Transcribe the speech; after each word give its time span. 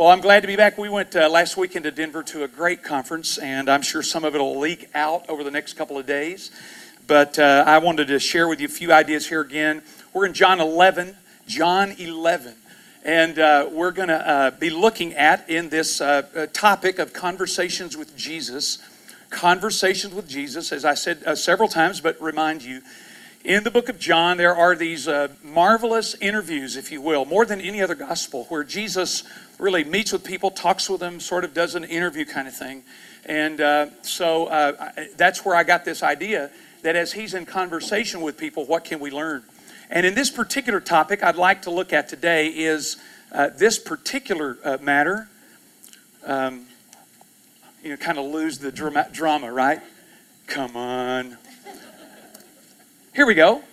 Well, 0.00 0.08
I'm 0.08 0.22
glad 0.22 0.40
to 0.40 0.46
be 0.46 0.56
back. 0.56 0.78
We 0.78 0.88
went 0.88 1.14
uh, 1.14 1.28
last 1.28 1.58
weekend 1.58 1.82
to 1.82 1.90
Denver 1.90 2.22
to 2.22 2.42
a 2.42 2.48
great 2.48 2.82
conference, 2.82 3.36
and 3.36 3.68
I'm 3.68 3.82
sure 3.82 4.02
some 4.02 4.24
of 4.24 4.34
it 4.34 4.38
will 4.38 4.58
leak 4.58 4.88
out 4.94 5.28
over 5.28 5.44
the 5.44 5.50
next 5.50 5.74
couple 5.74 5.98
of 5.98 6.06
days. 6.06 6.50
But 7.06 7.38
uh, 7.38 7.64
I 7.66 7.76
wanted 7.76 8.08
to 8.08 8.18
share 8.18 8.48
with 8.48 8.60
you 8.60 8.66
a 8.66 8.70
few 8.70 8.94
ideas 8.94 9.28
here 9.28 9.42
again. 9.42 9.82
We're 10.14 10.24
in 10.24 10.32
John 10.32 10.58
11, 10.58 11.18
John 11.46 11.92
11. 11.98 12.54
And 13.04 13.38
uh, 13.38 13.68
we're 13.70 13.90
going 13.90 14.08
to 14.08 14.26
uh, 14.26 14.50
be 14.52 14.70
looking 14.70 15.12
at 15.12 15.50
in 15.50 15.68
this 15.68 16.00
uh, 16.00 16.22
uh, 16.34 16.46
topic 16.46 16.98
of 16.98 17.12
conversations 17.12 17.94
with 17.94 18.16
Jesus. 18.16 18.78
Conversations 19.28 20.14
with 20.14 20.26
Jesus, 20.26 20.72
as 20.72 20.86
I 20.86 20.94
said 20.94 21.36
several 21.36 21.68
times, 21.68 22.00
but 22.00 22.18
remind 22.22 22.62
you, 22.62 22.80
in 23.44 23.64
the 23.64 23.70
book 23.70 23.88
of 23.88 23.98
John, 23.98 24.36
there 24.36 24.54
are 24.54 24.76
these 24.76 25.08
uh, 25.08 25.28
marvelous 25.42 26.14
interviews, 26.16 26.76
if 26.76 26.92
you 26.92 27.00
will, 27.00 27.24
more 27.24 27.46
than 27.46 27.60
any 27.60 27.80
other 27.80 27.94
gospel, 27.94 28.44
where 28.50 28.62
Jesus 28.62 29.24
really 29.58 29.82
meets 29.82 30.12
with 30.12 30.24
people, 30.24 30.50
talks 30.50 30.90
with 30.90 31.00
them, 31.00 31.20
sort 31.20 31.44
of 31.44 31.54
does 31.54 31.74
an 31.74 31.84
interview 31.84 32.26
kind 32.26 32.46
of 32.46 32.54
thing. 32.54 32.82
And 33.24 33.60
uh, 33.60 33.86
so 34.02 34.46
uh, 34.46 34.92
that's 35.16 35.44
where 35.44 35.56
I 35.56 35.62
got 35.62 35.86
this 35.86 36.02
idea 36.02 36.50
that 36.82 36.96
as 36.96 37.12
he's 37.12 37.32
in 37.32 37.46
conversation 37.46 38.20
with 38.20 38.36
people, 38.36 38.66
what 38.66 38.84
can 38.84 39.00
we 39.00 39.10
learn? 39.10 39.42
And 39.88 40.04
in 40.04 40.14
this 40.14 40.30
particular 40.30 40.80
topic, 40.80 41.22
I'd 41.22 41.36
like 41.36 41.62
to 41.62 41.70
look 41.70 41.92
at 41.94 42.08
today 42.08 42.48
is 42.48 42.98
uh, 43.32 43.48
this 43.48 43.78
particular 43.78 44.58
uh, 44.64 44.78
matter. 44.82 45.28
Um, 46.26 46.66
you 47.82 47.88
know, 47.88 47.96
kind 47.96 48.18
of 48.18 48.26
lose 48.26 48.58
the 48.58 48.70
drama, 48.70 49.50
right? 49.50 49.80
Come 50.46 50.76
on. 50.76 51.38
Here 53.12 53.26
we 53.26 53.34
go. 53.34 53.64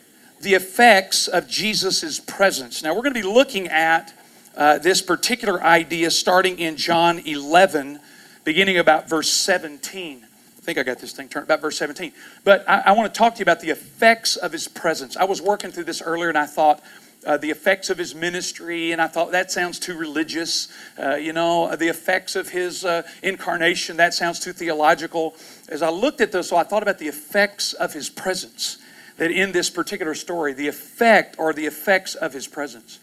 The 0.42 0.56
effects 0.56 1.28
of 1.28 1.48
Jesus' 1.48 2.20
presence. 2.20 2.82
Now, 2.82 2.96
we're 2.96 3.04
going 3.04 3.14
to 3.14 3.22
be 3.22 3.28
looking 3.28 3.68
at 3.68 4.12
uh, 4.56 4.80
this 4.80 5.00
particular 5.00 5.62
idea 5.62 6.10
starting 6.10 6.58
in 6.58 6.76
John 6.76 7.20
11, 7.20 8.00
beginning 8.44 8.80
about 8.80 9.08
verse 9.08 9.30
17. 9.30 10.24
I 10.26 10.62
think 10.62 10.80
I 10.80 10.84
got 10.84 10.98
this 10.98 11.14
thing 11.14 11.30
turned 11.30 11.44
about 11.44 11.62
verse 11.62 11.78
17. 11.78 12.14
But 12.44 12.68
I, 12.68 12.80
I 12.88 12.92
want 12.94 13.14
to 13.14 13.18
talk 13.18 13.36
to 13.36 13.40
you 13.40 13.44
about 13.44 13.60
the 13.60 13.70
effects 13.70 14.38
of 14.38 14.52
his 14.52 14.68
presence. 14.68 15.16
I 15.16 15.26
was 15.26 15.40
working 15.40 15.70
through 15.70 15.84
this 15.84 16.02
earlier 16.02 16.30
and 16.30 16.38
I 16.38 16.48
thought, 16.48 16.82
uh, 17.24 17.38
the 17.38 17.52
effects 17.52 17.90
of 17.92 17.98
his 17.98 18.16
ministry, 18.16 18.92
and 18.92 19.02
I 19.02 19.08
thought 19.08 19.32
that 19.32 19.52
sounds 19.52 19.80
too 19.80 19.98
religious. 19.98 20.68
Uh, 20.98 21.16
you 21.16 21.34
know, 21.34 21.76
the 21.76 21.90
effects 21.90 22.36
of 22.36 22.50
his 22.50 22.86
uh, 22.86 23.04
incarnation, 23.22 23.98
that 23.98 24.14
sounds 24.14 24.40
too 24.40 24.54
theological. 24.54 25.36
As 25.68 25.82
I 25.82 25.90
looked 25.90 26.22
at 26.22 26.32
this, 26.32 26.50
so 26.50 26.58
I 26.58 26.64
thought 26.64 26.84
about 26.84 27.00
the 27.00 27.08
effects 27.08 27.74
of 27.74 27.94
his 27.94 28.10
presence 28.10 28.78
that 29.18 29.32
in 29.32 29.52
this 29.52 29.70
particular 29.70 30.16
story, 30.16 30.54
the 30.54 30.68
effect 30.68 31.36
or 31.38 31.54
the 31.54 31.66
effects 31.66 32.16
of 32.16 32.34
his 32.34 32.48
presence. 32.48 33.00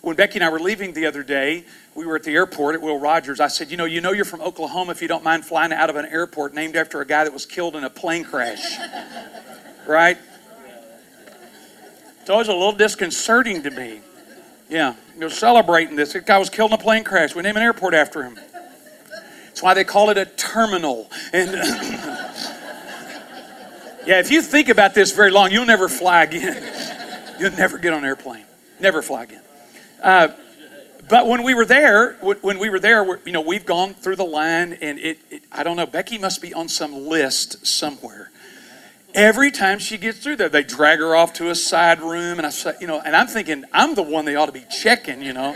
When 0.00 0.16
Becky 0.16 0.36
and 0.36 0.44
I 0.44 0.50
were 0.50 0.60
leaving 0.60 0.92
the 0.92 1.06
other 1.06 1.22
day, 1.22 1.64
we 1.94 2.06
were 2.06 2.16
at 2.16 2.22
the 2.22 2.32
airport 2.32 2.76
at 2.76 2.82
Will 2.82 2.98
Rogers. 2.98 3.40
I 3.40 3.48
said, 3.48 3.70
You 3.70 3.76
know, 3.76 3.84
you 3.84 4.00
know 4.00 4.12
you're 4.12 4.24
from 4.24 4.40
Oklahoma 4.40 4.92
if 4.92 5.02
you 5.02 5.08
don't 5.08 5.24
mind 5.24 5.44
flying 5.44 5.72
out 5.72 5.90
of 5.90 5.96
an 5.96 6.06
airport 6.06 6.54
named 6.54 6.76
after 6.76 7.00
a 7.00 7.06
guy 7.06 7.24
that 7.24 7.32
was 7.32 7.44
killed 7.44 7.74
in 7.74 7.84
a 7.84 7.90
plane 7.90 8.24
crash. 8.24 8.78
right? 9.86 10.18
It's 12.20 12.30
always 12.30 12.48
a 12.48 12.52
little 12.52 12.72
disconcerting 12.72 13.62
to 13.62 13.70
me. 13.70 14.00
Yeah, 14.68 14.94
you're 15.18 15.30
celebrating 15.30 15.96
this. 15.96 16.12
The 16.12 16.20
guy 16.20 16.38
was 16.38 16.50
killed 16.50 16.70
in 16.70 16.74
a 16.74 16.82
plane 16.82 17.02
crash. 17.02 17.34
We 17.34 17.42
name 17.42 17.56
an 17.56 17.62
airport 17.62 17.94
after 17.94 18.22
him. 18.22 18.38
That's 19.46 19.62
why 19.62 19.74
they 19.74 19.84
call 19.84 20.10
it 20.10 20.18
a 20.18 20.26
terminal. 20.26 21.10
And 21.32 21.50
Yeah, 24.08 24.20
if 24.20 24.30
you 24.30 24.40
think 24.40 24.70
about 24.70 24.94
this 24.94 25.12
very 25.12 25.30
long, 25.30 25.50
you'll 25.50 25.66
never 25.66 25.86
fly 25.86 26.22
again. 26.22 27.36
you'll 27.38 27.52
never 27.52 27.76
get 27.76 27.92
on 27.92 27.98
an 27.98 28.04
airplane. 28.06 28.46
Never 28.80 29.02
fly 29.02 29.24
again. 29.24 29.42
Uh, 30.02 30.28
but 31.10 31.26
when 31.26 31.42
we 31.42 31.52
were 31.52 31.66
there, 31.66 32.14
when 32.14 32.58
we 32.58 32.70
were 32.70 32.80
there, 32.80 33.20
you 33.26 33.32
know, 33.32 33.42
we've 33.42 33.66
gone 33.66 33.92
through 33.92 34.16
the 34.16 34.24
line, 34.24 34.78
and 34.80 34.98
it, 34.98 35.18
it, 35.28 35.42
I 35.52 35.62
don't 35.62 35.76
know, 35.76 35.84
Becky 35.84 36.16
must 36.16 36.40
be 36.40 36.54
on 36.54 36.70
some 36.70 37.06
list 37.06 37.66
somewhere. 37.66 38.30
Every 39.12 39.50
time 39.50 39.78
she 39.78 39.98
gets 39.98 40.20
through 40.20 40.36
there, 40.36 40.48
they 40.48 40.62
drag 40.62 41.00
her 41.00 41.14
off 41.14 41.34
to 41.34 41.50
a 41.50 41.54
side 41.54 42.00
room, 42.00 42.38
and 42.38 42.46
I 42.46 42.50
say, 42.50 42.76
you 42.80 42.86
know, 42.86 43.02
and 43.02 43.14
I'm 43.14 43.26
thinking 43.26 43.66
I'm 43.74 43.94
the 43.94 44.02
one 44.02 44.24
they 44.24 44.36
ought 44.36 44.46
to 44.46 44.52
be 44.52 44.64
checking, 44.70 45.20
you 45.20 45.34
know, 45.34 45.54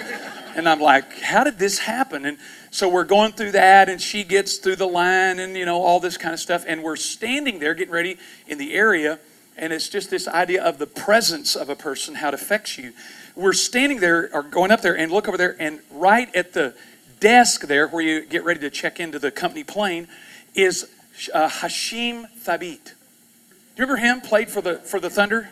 and 0.54 0.68
I'm 0.68 0.80
like, 0.80 1.20
how 1.20 1.42
did 1.42 1.58
this 1.58 1.78
happen? 1.78 2.26
And 2.26 2.36
so 2.72 2.88
we're 2.88 3.04
going 3.04 3.32
through 3.32 3.52
that, 3.52 3.90
and 3.90 4.00
she 4.00 4.24
gets 4.24 4.56
through 4.56 4.76
the 4.76 4.86
line, 4.86 5.38
and 5.38 5.54
you 5.58 5.66
know 5.66 5.82
all 5.82 6.00
this 6.00 6.16
kind 6.16 6.32
of 6.32 6.40
stuff, 6.40 6.64
and 6.66 6.82
we're 6.82 6.96
standing 6.96 7.58
there 7.58 7.74
getting 7.74 7.92
ready 7.92 8.16
in 8.48 8.56
the 8.56 8.72
area, 8.72 9.18
and 9.58 9.74
it's 9.74 9.90
just 9.90 10.08
this 10.08 10.26
idea 10.26 10.64
of 10.64 10.78
the 10.78 10.86
presence 10.86 11.54
of 11.54 11.68
a 11.68 11.76
person, 11.76 12.14
how 12.14 12.28
it 12.28 12.34
affects 12.34 12.78
you. 12.78 12.94
We're 13.36 13.52
standing 13.52 14.00
there, 14.00 14.30
or 14.32 14.42
going 14.42 14.70
up 14.70 14.80
there, 14.80 14.96
and 14.96 15.12
look 15.12 15.28
over 15.28 15.36
there, 15.36 15.54
and 15.58 15.80
right 15.90 16.34
at 16.34 16.54
the 16.54 16.74
desk 17.20 17.66
there, 17.66 17.88
where 17.88 18.02
you 18.02 18.24
get 18.24 18.42
ready 18.42 18.60
to 18.60 18.70
check 18.70 18.98
into 18.98 19.18
the 19.18 19.30
company 19.30 19.64
plane, 19.64 20.08
is 20.54 20.90
uh, 21.34 21.50
Hasheem 21.50 22.24
Thabeet. 22.40 22.84
Do 22.84 23.82
you 23.82 23.86
remember 23.86 23.96
him? 23.96 24.22
Played 24.22 24.48
for 24.48 24.62
the 24.62 24.76
for 24.76 24.98
the 24.98 25.10
Thunder. 25.10 25.50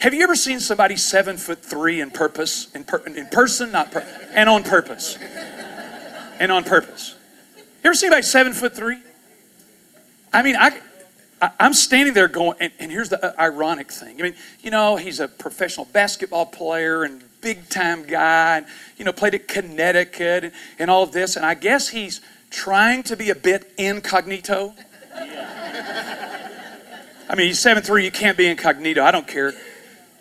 Have 0.00 0.12
you 0.12 0.22
ever 0.22 0.36
seen 0.36 0.60
somebody 0.60 0.96
seven 0.96 1.38
foot 1.38 1.64
three 1.64 2.00
in 2.00 2.10
purpose, 2.10 2.70
in, 2.74 2.84
per, 2.84 2.98
in 3.06 3.26
person, 3.26 3.72
not 3.72 3.90
per, 3.90 4.00
and 4.34 4.50
on 4.50 4.64
purpose? 4.64 5.18
And 6.40 6.50
on 6.50 6.64
purpose. 6.64 7.14
You 7.56 7.62
ever 7.84 7.94
see 7.94 8.06
anybody 8.06 8.22
seven 8.22 8.52
foot 8.52 8.74
three? 8.74 8.98
I 10.32 10.42
mean, 10.42 10.56
I, 10.56 10.80
I 11.40 11.50
am 11.60 11.74
standing 11.74 12.14
there 12.14 12.28
going, 12.28 12.56
and, 12.60 12.72
and 12.80 12.90
here's 12.90 13.10
the 13.10 13.24
uh, 13.24 13.32
ironic 13.40 13.92
thing. 13.92 14.18
I 14.18 14.22
mean, 14.22 14.34
you 14.60 14.70
know, 14.70 14.96
he's 14.96 15.20
a 15.20 15.28
professional 15.28 15.86
basketball 15.86 16.46
player 16.46 17.04
and 17.04 17.22
big 17.40 17.68
time 17.68 18.04
guy, 18.04 18.58
and 18.58 18.66
you 18.96 19.04
know, 19.04 19.12
played 19.12 19.34
at 19.34 19.46
Connecticut 19.46 20.44
and, 20.44 20.52
and 20.78 20.90
all 20.90 21.02
of 21.02 21.12
this, 21.12 21.36
and 21.36 21.44
I 21.44 21.54
guess 21.54 21.88
he's 21.88 22.20
trying 22.50 23.02
to 23.04 23.16
be 23.16 23.30
a 23.30 23.34
bit 23.34 23.72
incognito. 23.78 24.74
I 27.28 27.34
mean, 27.36 27.48
he's 27.48 27.60
seven 27.60 27.82
three. 27.82 28.04
You 28.04 28.10
can't 28.10 28.36
be 28.36 28.46
incognito. 28.46 29.04
I 29.04 29.10
don't 29.10 29.28
care. 29.28 29.52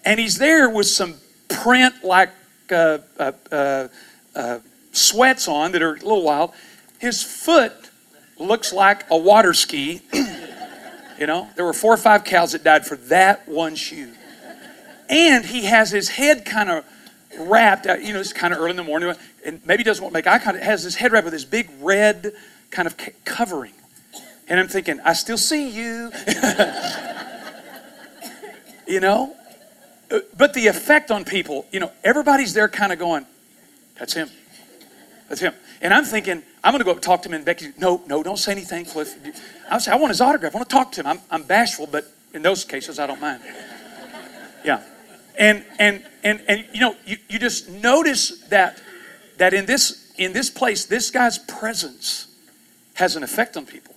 And 0.05 0.19
he's 0.19 0.37
there 0.37 0.69
with 0.69 0.87
some 0.87 1.15
print 1.47 2.03
like 2.03 2.29
uh, 2.71 2.99
uh, 3.17 3.31
uh, 3.51 3.87
uh 4.35 4.59
sweats 4.99 5.47
on 5.47 5.71
that 5.71 5.81
are 5.81 5.93
a 5.93 5.99
little 5.99 6.23
wild. 6.23 6.51
His 6.99 7.23
foot 7.23 7.73
looks 8.37 8.73
like 8.73 9.05
a 9.09 9.17
water 9.17 9.53
ski. 9.53 10.01
you 10.13 11.27
know, 11.27 11.49
there 11.55 11.65
were 11.65 11.73
four 11.73 11.93
or 11.93 11.97
five 11.97 12.23
cows 12.23 12.53
that 12.53 12.63
died 12.63 12.85
for 12.85 12.95
that 12.95 13.47
one 13.47 13.75
shoe. 13.75 14.13
And 15.09 15.45
he 15.45 15.65
has 15.65 15.91
his 15.91 16.09
head 16.09 16.45
kind 16.45 16.69
of 16.69 16.85
wrapped, 17.37 17.87
uh, 17.87 17.95
you 17.95 18.13
know, 18.13 18.19
it's 18.19 18.33
kind 18.33 18.53
of 18.53 18.59
early 18.59 18.71
in 18.71 18.75
the 18.75 18.83
morning, 18.83 19.13
and 19.45 19.61
maybe 19.65 19.83
doesn't 19.83 20.03
want 20.03 20.13
to 20.13 20.17
make 20.17 20.27
eye 20.27 20.39
contact, 20.39 20.63
has 20.63 20.83
his 20.83 20.95
head 20.95 21.11
wrapped 21.11 21.25
with 21.25 21.33
this 21.33 21.45
big 21.45 21.69
red 21.81 22.33
kind 22.71 22.87
of 22.87 22.95
covering. 23.25 23.73
And 24.47 24.59
I'm 24.59 24.67
thinking, 24.67 24.99
I 25.01 25.13
still 25.13 25.37
see 25.37 25.69
you. 25.69 26.11
you 28.87 28.99
know? 28.99 29.35
Uh, 30.11 30.19
but 30.35 30.53
the 30.53 30.67
effect 30.67 31.11
on 31.11 31.23
people, 31.23 31.67
you 31.71 31.79
know, 31.79 31.91
everybody's 32.03 32.53
there 32.53 32.67
kind 32.67 32.91
of 32.91 32.97
going, 32.97 33.27
that's 33.97 34.13
him. 34.13 34.29
That's 35.29 35.41
him. 35.41 35.53
And 35.81 35.93
I'm 35.93 36.03
thinking, 36.03 36.43
I'm 36.63 36.73
going 36.73 36.79
to 36.79 36.85
go 36.85 36.91
up 36.91 37.01
talk 37.01 37.21
to 37.21 37.29
him. 37.29 37.35
And 37.35 37.45
Becky, 37.45 37.67
no, 37.77 38.01
no, 38.07 38.23
don't 38.23 38.37
say 38.37 38.51
anything, 38.51 38.85
Cliff. 38.85 39.15
I 39.71 39.77
say, 39.77 39.91
I 39.91 39.95
want 39.95 40.09
his 40.09 40.21
autograph. 40.21 40.55
I 40.55 40.57
want 40.57 40.69
to 40.69 40.75
talk 40.75 40.91
to 40.93 41.01
him. 41.01 41.07
I'm, 41.07 41.19
I'm 41.29 41.43
bashful, 41.43 41.87
but 41.87 42.11
in 42.33 42.41
those 42.41 42.65
cases, 42.65 42.99
I 42.99 43.07
don't 43.07 43.21
mind. 43.21 43.41
Yeah. 44.65 44.83
And, 45.37 45.63
and, 45.77 46.03
and, 46.23 46.41
and 46.47 46.65
you 46.73 46.81
know, 46.81 46.95
you, 47.05 47.17
you 47.29 47.39
just 47.39 47.69
notice 47.69 48.39
that, 48.49 48.81
that 49.37 49.53
in, 49.53 49.65
this, 49.67 50.11
in 50.17 50.33
this 50.33 50.49
place, 50.49 50.85
this 50.85 51.11
guy's 51.11 51.37
presence 51.37 52.27
has 52.95 53.15
an 53.15 53.23
effect 53.23 53.55
on 53.55 53.65
people. 53.65 53.95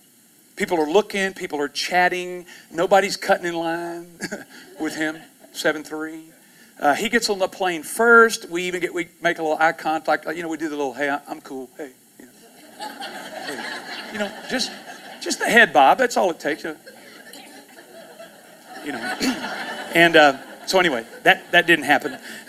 People 0.55 0.79
are 0.79 0.89
looking, 0.89 1.33
people 1.33 1.61
are 1.61 1.69
chatting, 1.69 2.47
nobody's 2.71 3.17
cutting 3.17 3.47
in 3.47 3.55
line 3.55 4.07
with 4.81 4.95
him, 4.95 5.19
7 5.53 5.83
3. 5.83 6.32
Uh, 6.83 6.95
he 6.97 7.09
gets 7.09 7.31
on 7.31 7.39
the 7.39 7.47
plane 7.47 7.85
first. 7.85 8.51
We 8.51 8.65
even 8.65 8.81
get 8.81 8.93
we 8.93 9.07
make 9.23 9.39
a 9.39 9.43
little 9.43 9.57
eye 9.57 9.71
contact. 9.71 10.27
You 10.27 10.43
know, 10.43 10.49
we 10.49 10.57
do 10.57 10.69
the 10.69 10.77
little 10.77 10.93
hey, 10.93 11.17
I'm 11.29 11.41
cool. 11.41 11.71
Hey, 11.77 11.93
you 12.19 12.27
know, 12.27 12.33
hey. 13.47 14.13
you 14.13 14.19
know 14.19 14.33
just 14.51 14.73
just 15.21 15.39
the 15.39 15.45
head 15.47 15.73
bob. 15.73 15.99
That's 15.99 16.17
all 16.17 16.33
it 16.33 16.41
takes. 16.41 16.65
You 16.65 16.75
know, 18.91 18.99
and 19.95 20.17
uh, 20.17 20.39
so 20.67 20.81
anyway, 20.81 21.07
that 21.23 21.53
that 21.53 21.69
didn't 21.69 21.85
happen. 21.85 22.19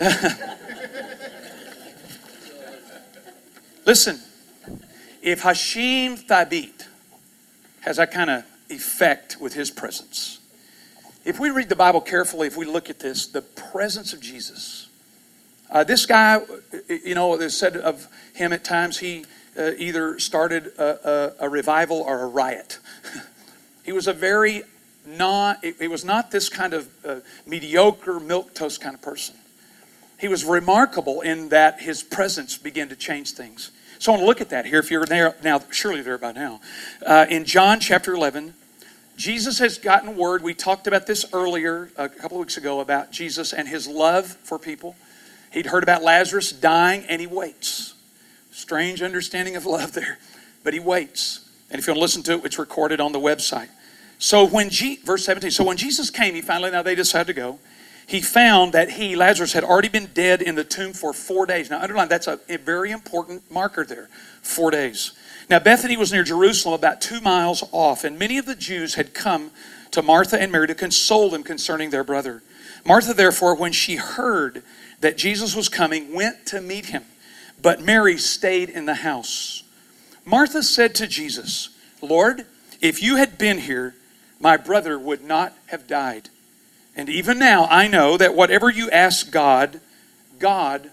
Listen, 3.86 4.18
if 5.22 5.42
Hasheem 5.42 6.20
Thabeet 6.26 6.88
has 7.82 7.98
that 7.98 8.10
kind 8.10 8.30
of 8.30 8.44
effect 8.68 9.36
with 9.40 9.54
his 9.54 9.70
presence, 9.70 10.40
if 11.24 11.40
we 11.40 11.50
read 11.50 11.68
the 11.68 11.76
Bible 11.76 12.00
carefully, 12.00 12.46
if 12.46 12.56
we 12.56 12.66
look 12.66 12.90
at 12.90 12.98
this, 12.98 13.26
the 13.26 13.42
presence 13.42 14.12
of 14.12 14.20
Jesus. 14.20 14.88
Uh, 15.70 15.82
this 15.82 16.06
guy, 16.06 16.40
you 16.88 17.14
know, 17.14 17.36
they 17.36 17.48
said 17.48 17.76
of 17.76 18.06
him 18.34 18.52
at 18.52 18.64
times 18.64 18.98
he 18.98 19.24
uh, 19.58 19.70
either 19.78 20.18
started 20.18 20.66
a, 20.78 21.34
a, 21.40 21.46
a, 21.46 21.48
revival 21.48 21.98
or 21.98 22.22
a 22.22 22.26
riot. 22.26 22.78
he 23.84 23.92
was 23.92 24.06
a 24.06 24.12
very 24.12 24.62
not, 25.06 25.64
he 25.64 25.88
was 25.88 26.04
not 26.04 26.30
this 26.30 26.48
kind 26.48 26.74
of 26.74 26.88
uh, 27.04 27.16
mediocre 27.46 28.20
milk 28.20 28.54
toast 28.54 28.80
kind 28.80 28.94
of 28.94 29.02
person. 29.02 29.36
He 30.18 30.28
was 30.28 30.44
remarkable 30.44 31.20
in 31.20 31.48
that 31.50 31.80
his 31.80 32.02
presence 32.02 32.56
began 32.56 32.88
to 32.88 32.96
change 32.96 33.32
things. 33.32 33.70
So 33.98 34.12
I 34.12 34.16
want 34.16 34.22
to 34.22 34.26
look 34.26 34.40
at 34.40 34.50
that 34.50 34.66
here. 34.66 34.78
If 34.78 34.90
you're 34.90 35.06
there 35.06 35.34
now, 35.42 35.62
surely 35.70 36.02
there 36.02 36.18
by 36.18 36.32
now. 36.32 36.60
Uh, 37.04 37.26
in 37.28 37.44
John 37.44 37.80
chapter 37.80 38.12
11, 38.12 38.54
Jesus 39.16 39.58
has 39.60 39.78
gotten 39.78 40.16
word. 40.16 40.42
We 40.42 40.54
talked 40.54 40.86
about 40.86 41.06
this 41.06 41.24
earlier, 41.32 41.90
a 41.96 42.08
couple 42.08 42.38
of 42.38 42.40
weeks 42.40 42.56
ago, 42.56 42.80
about 42.80 43.12
Jesus 43.12 43.52
and 43.52 43.68
his 43.68 43.86
love 43.86 44.26
for 44.42 44.58
people. 44.58 44.96
He'd 45.52 45.66
heard 45.66 45.84
about 45.84 46.02
Lazarus 46.02 46.50
dying, 46.50 47.04
and 47.08 47.20
he 47.20 47.26
waits. 47.26 47.94
Strange 48.50 49.02
understanding 49.02 49.54
of 49.54 49.66
love 49.66 49.92
there, 49.92 50.18
but 50.64 50.74
he 50.74 50.80
waits. 50.80 51.48
And 51.70 51.78
if 51.78 51.86
you 51.86 51.92
want 51.92 51.98
to 51.98 52.02
listen 52.02 52.22
to 52.24 52.32
it, 52.34 52.44
it's 52.44 52.58
recorded 52.58 53.00
on 53.00 53.12
the 53.12 53.20
website. 53.20 53.68
So 54.18 54.44
when 54.44 54.70
G, 54.70 54.96
verse 54.96 55.24
17, 55.24 55.50
so 55.50 55.64
when 55.64 55.76
Jesus 55.76 56.10
came, 56.10 56.34
he 56.34 56.40
finally 56.40 56.70
now 56.70 56.82
they 56.82 56.94
decided 56.94 57.26
to 57.28 57.32
go. 57.34 57.58
He 58.06 58.20
found 58.20 58.72
that 58.72 58.90
he, 58.90 59.16
Lazarus, 59.16 59.52
had 59.52 59.64
already 59.64 59.88
been 59.88 60.06
dead 60.12 60.42
in 60.42 60.56
the 60.56 60.64
tomb 60.64 60.92
for 60.92 61.12
four 61.12 61.46
days. 61.46 61.70
Now 61.70 61.80
underline 61.80 62.08
that's 62.08 62.26
a, 62.26 62.38
a 62.48 62.58
very 62.58 62.90
important 62.90 63.50
marker 63.50 63.84
there. 63.84 64.08
Four 64.42 64.70
days. 64.70 65.12
Now, 65.50 65.58
Bethany 65.58 65.96
was 65.96 66.12
near 66.12 66.24
Jerusalem, 66.24 66.74
about 66.74 67.00
two 67.00 67.20
miles 67.20 67.62
off, 67.70 68.04
and 68.04 68.18
many 68.18 68.38
of 68.38 68.46
the 68.46 68.54
Jews 68.54 68.94
had 68.94 69.12
come 69.12 69.50
to 69.90 70.02
Martha 70.02 70.40
and 70.40 70.50
Mary 70.50 70.66
to 70.66 70.74
console 70.74 71.30
them 71.30 71.42
concerning 71.42 71.90
their 71.90 72.04
brother. 72.04 72.42
Martha, 72.84 73.14
therefore, 73.14 73.54
when 73.54 73.72
she 73.72 73.96
heard 73.96 74.62
that 75.00 75.18
Jesus 75.18 75.54
was 75.54 75.68
coming, 75.68 76.14
went 76.14 76.46
to 76.46 76.60
meet 76.60 76.86
him, 76.86 77.04
but 77.60 77.82
Mary 77.82 78.16
stayed 78.16 78.70
in 78.70 78.86
the 78.86 78.94
house. 78.94 79.62
Martha 80.24 80.62
said 80.62 80.94
to 80.96 81.06
Jesus, 81.06 81.68
Lord, 82.00 82.46
if 82.80 83.02
you 83.02 83.16
had 83.16 83.36
been 83.38 83.58
here, 83.58 83.94
my 84.40 84.56
brother 84.56 84.98
would 84.98 85.22
not 85.22 85.52
have 85.66 85.86
died. 85.86 86.30
And 86.96 87.08
even 87.08 87.38
now, 87.38 87.66
I 87.66 87.88
know 87.88 88.16
that 88.16 88.34
whatever 88.34 88.70
you 88.70 88.90
ask 88.90 89.30
God, 89.30 89.80
God 90.38 90.90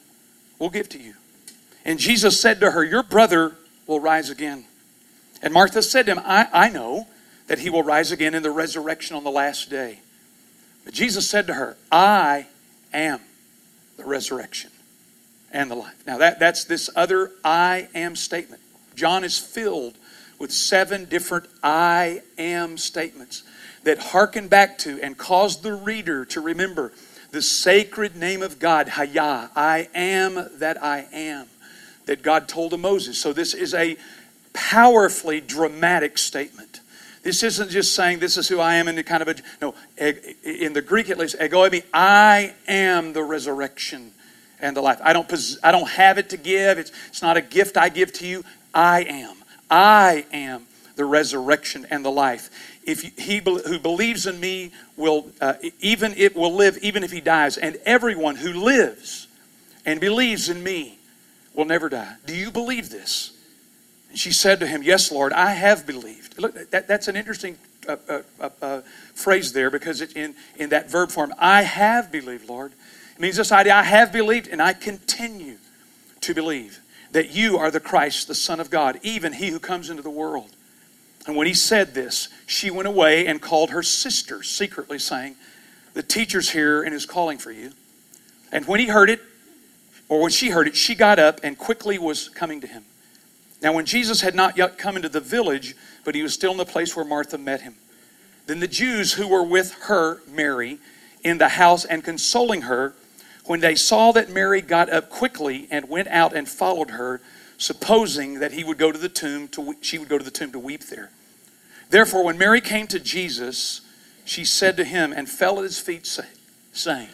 will 0.59 0.69
give 0.69 0.89
to 0.89 0.99
you. 0.99 1.13
And 1.85 1.99
Jesus 1.99 2.39
said 2.39 2.59
to 2.59 2.71
her, 2.71 2.83
Your 2.83 3.03
brother 3.03 3.55
will 3.91 3.99
rise 3.99 4.29
again. 4.29 4.63
And 5.43 5.53
Martha 5.53 5.81
said 5.83 6.05
to 6.05 6.13
him, 6.13 6.21
I, 6.23 6.47
I 6.53 6.69
know 6.69 7.07
that 7.47 7.59
he 7.59 7.69
will 7.69 7.83
rise 7.83 8.11
again 8.11 8.33
in 8.33 8.41
the 8.41 8.49
resurrection 8.49 9.17
on 9.17 9.23
the 9.23 9.31
last 9.31 9.69
day. 9.69 9.99
But 10.85 10.93
Jesus 10.93 11.29
said 11.29 11.45
to 11.47 11.53
her, 11.53 11.77
I 11.91 12.47
am 12.93 13.19
the 13.97 14.05
resurrection 14.05 14.71
and 15.51 15.69
the 15.69 15.75
life. 15.75 16.01
Now, 16.07 16.17
that, 16.19 16.39
that's 16.39 16.63
this 16.63 16.89
other 16.95 17.31
I 17.43 17.89
am 17.93 18.15
statement. 18.15 18.61
John 18.95 19.25
is 19.25 19.37
filled 19.37 19.97
with 20.39 20.51
seven 20.51 21.05
different 21.05 21.47
I 21.61 22.21
am 22.37 22.77
statements 22.77 23.43
that 23.83 23.97
hearken 23.97 24.47
back 24.47 24.77
to 24.79 24.99
and 25.01 25.17
cause 25.17 25.61
the 25.61 25.73
reader 25.73 26.23
to 26.25 26.39
remember 26.39 26.93
the 27.31 27.41
sacred 27.41 28.15
name 28.15 28.41
of 28.41 28.57
God, 28.57 28.87
Hayah, 28.87 29.49
I 29.55 29.89
am 29.93 30.49
that 30.59 30.81
I 30.81 31.07
am 31.11 31.47
that 32.11 32.23
God 32.23 32.49
told 32.49 32.71
to 32.71 32.77
Moses. 32.77 33.17
So 33.17 33.31
this 33.31 33.53
is 33.53 33.73
a 33.73 33.95
powerfully 34.51 35.39
dramatic 35.39 36.17
statement. 36.17 36.81
This 37.23 37.41
isn't 37.41 37.69
just 37.69 37.95
saying 37.95 38.19
this 38.19 38.35
is 38.35 38.49
who 38.49 38.59
I 38.59 38.75
am 38.75 38.89
in 38.89 38.95
the 38.97 39.03
kind 39.03 39.21
of 39.21 39.29
a 39.29 39.35
no. 39.61 39.73
In 40.43 40.73
the 40.73 40.81
Greek 40.81 41.09
at 41.09 41.17
least, 41.17 41.37
ego 41.41 41.69
eimi, 41.69 41.85
I 41.93 42.53
am 42.67 43.13
the 43.13 43.23
resurrection 43.23 44.11
and 44.59 44.75
the 44.75 44.81
life. 44.81 44.99
I 45.01 45.13
don't 45.13 45.29
pos- 45.29 45.57
I 45.63 45.71
don't 45.71 45.87
have 45.87 46.17
it 46.17 46.29
to 46.31 46.37
give. 46.37 46.77
It's 46.77 46.91
it's 47.07 47.21
not 47.21 47.37
a 47.37 47.41
gift 47.41 47.77
I 47.77 47.87
give 47.87 48.11
to 48.13 48.27
you. 48.27 48.43
I 48.73 49.03
am. 49.03 49.37
I 49.69 50.25
am 50.33 50.65
the 50.97 51.05
resurrection 51.05 51.87
and 51.89 52.03
the 52.03 52.11
life. 52.11 52.49
If 52.83 53.03
he 53.17 53.37
who 53.37 53.79
believes 53.79 54.25
in 54.25 54.37
me 54.37 54.73
will 54.97 55.31
uh, 55.39 55.53
even 55.79 56.13
it 56.17 56.35
will 56.35 56.53
live 56.53 56.77
even 56.81 57.05
if 57.05 57.11
he 57.13 57.21
dies, 57.21 57.55
and 57.55 57.77
everyone 57.85 58.35
who 58.35 58.51
lives 58.51 59.27
and 59.85 60.01
believes 60.01 60.49
in 60.49 60.61
me 60.61 60.97
will 61.53 61.65
never 61.65 61.89
die. 61.89 62.15
Do 62.25 62.35
you 62.35 62.51
believe 62.51 62.89
this? 62.89 63.37
And 64.09 64.17
she 64.17 64.31
said 64.31 64.59
to 64.59 64.67
him, 64.67 64.83
Yes, 64.83 65.11
Lord, 65.11 65.33
I 65.33 65.51
have 65.51 65.85
believed. 65.85 66.39
Look, 66.39 66.71
that, 66.71 66.87
that's 66.87 67.07
an 67.07 67.15
interesting 67.15 67.57
uh, 67.87 67.97
uh, 68.07 68.21
uh, 68.39 68.49
uh, 68.61 68.81
phrase 69.15 69.53
there 69.53 69.69
because 69.69 70.01
in, 70.01 70.35
in 70.57 70.69
that 70.69 70.89
verb 70.89 71.11
form. 71.11 71.33
I 71.39 71.63
have 71.63 72.11
believed, 72.11 72.47
Lord. 72.47 72.73
It 73.15 73.19
means 73.19 73.37
this 73.37 73.51
idea 73.51 73.75
I 73.75 73.83
have 73.83 74.13
believed 74.13 74.47
and 74.47 74.61
I 74.61 74.73
continue 74.73 75.57
to 76.21 76.33
believe 76.33 76.79
that 77.11 77.31
you 77.31 77.57
are 77.57 77.71
the 77.71 77.79
Christ, 77.79 78.27
the 78.27 78.35
Son 78.35 78.59
of 78.59 78.69
God, 78.69 78.99
even 79.03 79.33
he 79.33 79.49
who 79.49 79.59
comes 79.59 79.89
into 79.89 80.03
the 80.03 80.09
world. 80.09 80.51
And 81.27 81.35
when 81.35 81.47
he 81.47 81.53
said 81.53 81.93
this, 81.93 82.29
she 82.45 82.71
went 82.71 82.87
away 82.87 83.27
and 83.27 83.41
called 83.41 83.71
her 83.71 83.83
sister 83.83 84.43
secretly, 84.43 84.97
saying, 84.97 85.35
The 85.93 86.03
teacher's 86.03 86.51
here 86.51 86.81
and 86.83 86.93
is 86.93 87.05
calling 87.05 87.37
for 87.37 87.51
you. 87.51 87.71
And 88.51 88.65
when 88.67 88.79
he 88.79 88.87
heard 88.87 89.09
it, 89.09 89.21
or 90.11 90.19
when 90.19 90.29
she 90.29 90.49
heard 90.49 90.67
it, 90.67 90.75
she 90.75 90.93
got 90.93 91.19
up 91.19 91.39
and 91.41 91.57
quickly 91.57 91.97
was 91.97 92.27
coming 92.27 92.59
to 92.59 92.67
him. 92.67 92.83
Now, 93.61 93.71
when 93.71 93.85
Jesus 93.85 94.19
had 94.19 94.35
not 94.35 94.57
yet 94.57 94.77
come 94.77 94.97
into 94.97 95.07
the 95.07 95.21
village, 95.21 95.73
but 96.03 96.15
he 96.15 96.21
was 96.21 96.33
still 96.33 96.51
in 96.51 96.57
the 96.57 96.65
place 96.65 96.97
where 96.97 97.05
Martha 97.05 97.37
met 97.37 97.61
him, 97.61 97.75
then 98.45 98.59
the 98.59 98.67
Jews 98.67 99.13
who 99.13 99.25
were 99.25 99.41
with 99.41 99.73
her, 99.83 100.21
Mary, 100.29 100.79
in 101.23 101.37
the 101.37 101.47
house 101.47 101.85
and 101.85 102.03
consoling 102.03 102.63
her, 102.63 102.93
when 103.45 103.61
they 103.61 103.73
saw 103.73 104.11
that 104.11 104.29
Mary 104.29 104.59
got 104.59 104.89
up 104.89 105.09
quickly 105.09 105.69
and 105.71 105.87
went 105.87 106.09
out 106.09 106.35
and 106.35 106.49
followed 106.49 106.89
her, 106.89 107.21
supposing 107.57 108.41
that 108.41 108.51
he 108.51 108.65
would 108.65 108.77
go 108.77 108.91
to 108.91 108.99
the 108.99 109.07
tomb 109.07 109.47
to 109.47 109.75
she 109.79 109.97
would 109.97 110.09
go 110.09 110.17
to 110.17 110.25
the 110.25 110.29
tomb 110.29 110.51
to 110.51 110.59
weep 110.59 110.83
there. 110.87 111.09
Therefore, 111.89 112.25
when 112.25 112.37
Mary 112.37 112.59
came 112.59 112.87
to 112.87 112.99
Jesus, 112.99 113.79
she 114.25 114.43
said 114.43 114.75
to 114.75 114.83
him 114.83 115.13
and 115.13 115.29
fell 115.29 115.59
at 115.59 115.63
his 115.63 115.79
feet, 115.79 116.19
saying, 116.73 117.07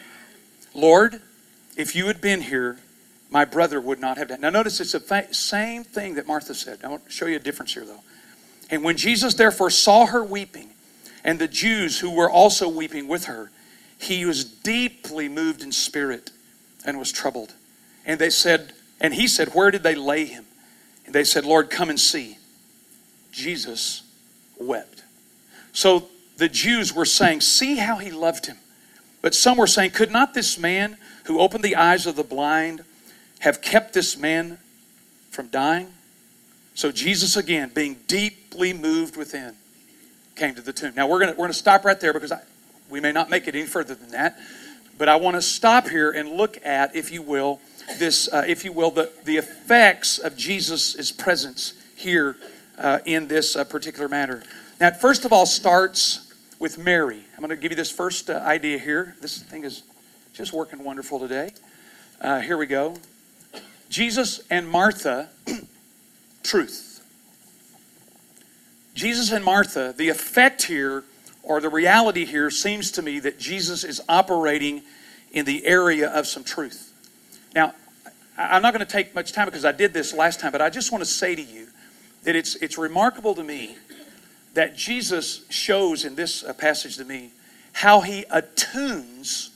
Lord, 0.74 1.22
if 1.76 1.94
you 1.94 2.08
had 2.08 2.20
been 2.20 2.40
here, 2.40 2.78
my 3.30 3.44
brother 3.44 3.80
would 3.80 4.00
not 4.00 4.18
have 4.18 4.28
died. 4.28 4.40
Now, 4.40 4.50
notice 4.50 4.80
it's 4.80 4.92
the 4.92 5.28
same 5.32 5.84
thing 5.84 6.14
that 6.14 6.26
Martha 6.26 6.54
said. 6.54 6.80
I 6.82 6.88
want 6.88 7.06
to 7.06 7.10
show 7.10 7.26
you 7.26 7.36
a 7.36 7.40
difference 7.40 7.74
here, 7.74 7.84
though. 7.84 8.00
And 8.70 8.82
when 8.82 8.96
Jesus 8.96 9.34
therefore 9.34 9.70
saw 9.70 10.06
her 10.06 10.24
weeping, 10.24 10.70
and 11.24 11.38
the 11.38 11.48
Jews 11.48 11.98
who 11.98 12.10
were 12.10 12.30
also 12.30 12.68
weeping 12.68 13.08
with 13.08 13.26
her, 13.26 13.50
he 13.98 14.24
was 14.24 14.44
deeply 14.44 15.28
moved 15.28 15.62
in 15.62 15.72
spirit 15.72 16.30
and 16.84 16.98
was 16.98 17.12
troubled. 17.12 17.54
And 18.06 18.18
they 18.18 18.30
said, 18.30 18.72
and 19.00 19.14
he 19.14 19.26
said, 19.26 19.48
Where 19.48 19.70
did 19.70 19.82
they 19.82 19.94
lay 19.94 20.24
him? 20.24 20.46
And 21.04 21.14
they 21.14 21.24
said, 21.24 21.44
Lord, 21.44 21.70
come 21.70 21.90
and 21.90 21.98
see. 22.00 22.38
Jesus 23.32 24.02
wept. 24.58 25.04
So 25.72 26.08
the 26.36 26.48
Jews 26.48 26.94
were 26.94 27.04
saying, 27.04 27.40
See 27.42 27.76
how 27.76 27.96
he 27.96 28.10
loved 28.10 28.46
him. 28.46 28.56
But 29.20 29.34
some 29.34 29.58
were 29.58 29.66
saying, 29.66 29.90
Could 29.90 30.10
not 30.10 30.34
this 30.34 30.58
man 30.58 30.96
who 31.24 31.40
opened 31.40 31.64
the 31.64 31.76
eyes 31.76 32.06
of 32.06 32.16
the 32.16 32.24
blind 32.24 32.84
have 33.40 33.60
kept 33.60 33.92
this 33.92 34.16
man 34.16 34.58
from 35.30 35.48
dying? 35.48 35.88
So 36.74 36.92
Jesus, 36.92 37.36
again, 37.36 37.70
being 37.74 37.96
deeply 38.06 38.72
moved 38.72 39.16
within, 39.16 39.54
came 40.36 40.54
to 40.54 40.62
the 40.62 40.72
tomb. 40.72 40.94
Now 40.96 41.08
we're 41.08 41.18
going 41.18 41.30
we're 41.30 41.44
gonna 41.44 41.52
stop 41.52 41.84
right 41.84 41.98
there 41.98 42.12
because 42.12 42.32
I, 42.32 42.40
we 42.88 43.00
may 43.00 43.12
not 43.12 43.30
make 43.30 43.48
it 43.48 43.54
any 43.54 43.66
further 43.66 43.94
than 43.94 44.10
that. 44.10 44.38
But 44.98 45.08
I 45.08 45.14
want 45.14 45.36
to 45.36 45.42
stop 45.42 45.88
here 45.88 46.10
and 46.10 46.30
look 46.32 46.58
at, 46.66 46.96
if 46.96 47.12
you 47.12 47.22
will, 47.22 47.60
this, 47.98 48.28
uh, 48.32 48.44
if 48.48 48.64
you 48.64 48.72
will, 48.72 48.90
the, 48.90 49.10
the 49.24 49.36
effects 49.36 50.18
of 50.18 50.36
Jesus' 50.36 51.12
presence 51.12 51.72
here 51.94 52.36
uh, 52.76 52.98
in 53.04 53.28
this 53.28 53.54
uh, 53.54 53.62
particular 53.62 54.08
matter. 54.08 54.42
Now, 54.80 54.88
it 54.88 54.96
first 54.96 55.24
of 55.24 55.32
all 55.32 55.46
starts 55.46 56.32
with 56.58 56.78
Mary. 56.78 57.22
I'm 57.32 57.38
going 57.38 57.50
to 57.50 57.56
give 57.56 57.70
you 57.70 57.76
this 57.76 57.92
first 57.92 58.28
uh, 58.28 58.42
idea 58.44 58.78
here. 58.78 59.14
This 59.20 59.40
thing 59.40 59.64
is 59.64 59.84
just 60.34 60.52
working 60.52 60.82
wonderful 60.82 61.20
today. 61.20 61.52
Uh, 62.20 62.40
here 62.40 62.56
we 62.56 62.66
go. 62.66 62.96
Jesus 63.88 64.40
and 64.50 64.68
Martha, 64.68 65.30
truth. 66.42 67.04
Jesus 68.94 69.30
and 69.32 69.44
Martha, 69.44 69.94
the 69.96 70.08
effect 70.08 70.64
here 70.64 71.04
or 71.42 71.60
the 71.60 71.68
reality 71.68 72.24
here 72.24 72.50
seems 72.50 72.90
to 72.92 73.02
me 73.02 73.20
that 73.20 73.38
Jesus 73.38 73.84
is 73.84 74.00
operating 74.08 74.82
in 75.32 75.44
the 75.44 75.64
area 75.64 76.08
of 76.08 76.26
some 76.26 76.44
truth. 76.44 76.92
Now, 77.54 77.74
I'm 78.36 78.62
not 78.62 78.72
going 78.74 78.84
to 78.84 78.92
take 78.92 79.14
much 79.14 79.32
time 79.32 79.46
because 79.46 79.64
I 79.64 79.72
did 79.72 79.92
this 79.92 80.12
last 80.12 80.40
time, 80.40 80.52
but 80.52 80.60
I 80.60 80.70
just 80.70 80.92
want 80.92 81.02
to 81.02 81.10
say 81.10 81.34
to 81.34 81.42
you 81.42 81.68
that 82.24 82.36
it's, 82.36 82.54
it's 82.56 82.76
remarkable 82.76 83.34
to 83.34 83.42
me 83.42 83.76
that 84.54 84.76
Jesus 84.76 85.44
shows 85.48 86.04
in 86.04 86.14
this 86.14 86.44
uh, 86.44 86.52
passage 86.52 86.96
to 86.96 87.04
me 87.04 87.30
how 87.72 88.00
he 88.00 88.24
attunes 88.30 89.50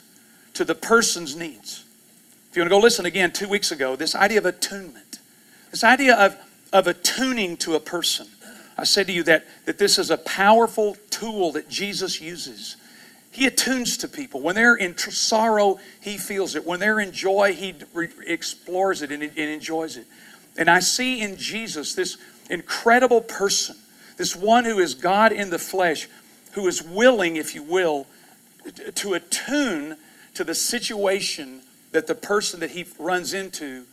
to 0.54 0.64
the 0.64 0.74
person's 0.74 1.36
needs. 1.36 1.84
If 2.52 2.56
you 2.56 2.60
want 2.60 2.68
to 2.68 2.76
go 2.76 2.80
listen 2.80 3.06
again, 3.06 3.32
two 3.32 3.48
weeks 3.48 3.72
ago, 3.72 3.96
this 3.96 4.14
idea 4.14 4.36
of 4.36 4.44
attunement, 4.44 5.20
this 5.70 5.82
idea 5.82 6.14
of, 6.14 6.36
of 6.70 6.86
attuning 6.86 7.56
to 7.56 7.76
a 7.76 7.80
person. 7.80 8.26
I 8.76 8.84
said 8.84 9.06
to 9.06 9.12
you 9.14 9.22
that, 9.22 9.46
that 9.64 9.78
this 9.78 9.98
is 9.98 10.10
a 10.10 10.18
powerful 10.18 10.98
tool 11.08 11.52
that 11.52 11.70
Jesus 11.70 12.20
uses. 12.20 12.76
He 13.30 13.46
attunes 13.46 13.96
to 13.96 14.06
people. 14.06 14.42
When 14.42 14.54
they're 14.54 14.76
in 14.76 14.98
sorrow, 14.98 15.78
he 16.02 16.18
feels 16.18 16.54
it. 16.54 16.66
When 16.66 16.78
they're 16.78 17.00
in 17.00 17.12
joy, 17.12 17.54
he 17.54 17.74
re- 17.94 18.10
explores 18.26 19.00
it 19.00 19.10
and, 19.10 19.22
and 19.22 19.32
enjoys 19.34 19.96
it. 19.96 20.04
And 20.58 20.68
I 20.68 20.80
see 20.80 21.22
in 21.22 21.38
Jesus 21.38 21.94
this 21.94 22.18
incredible 22.50 23.22
person, 23.22 23.76
this 24.18 24.36
one 24.36 24.66
who 24.66 24.78
is 24.78 24.92
God 24.94 25.32
in 25.32 25.48
the 25.48 25.58
flesh, 25.58 26.06
who 26.52 26.68
is 26.68 26.82
willing, 26.82 27.36
if 27.36 27.54
you 27.54 27.62
will, 27.62 28.06
to 28.96 29.14
attune 29.14 29.96
to 30.34 30.44
the 30.44 30.54
situation 30.54 31.62
that 31.92 32.06
the 32.06 32.14
person 32.14 32.60
that 32.60 32.72
he 32.72 32.84
runs 32.98 33.32
into 33.34 33.84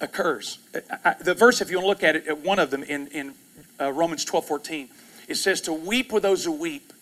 occurs. 0.00 0.58
I, 1.04 1.14
the 1.20 1.34
verse, 1.34 1.60
if 1.60 1.70
you 1.70 1.76
want 1.78 1.84
to 1.84 1.88
look 1.88 2.02
at 2.02 2.16
it, 2.16 2.28
at 2.28 2.38
one 2.38 2.58
of 2.58 2.70
them 2.70 2.82
in, 2.82 3.06
in 3.08 3.34
uh, 3.80 3.92
Romans 3.92 4.24
12 4.24 4.44
14, 4.46 4.88
it 5.28 5.36
says 5.36 5.60
to 5.62 5.72
weep 5.72 6.12
with 6.12 6.22
those 6.22 6.44
who 6.44 6.52
weep 6.52 6.92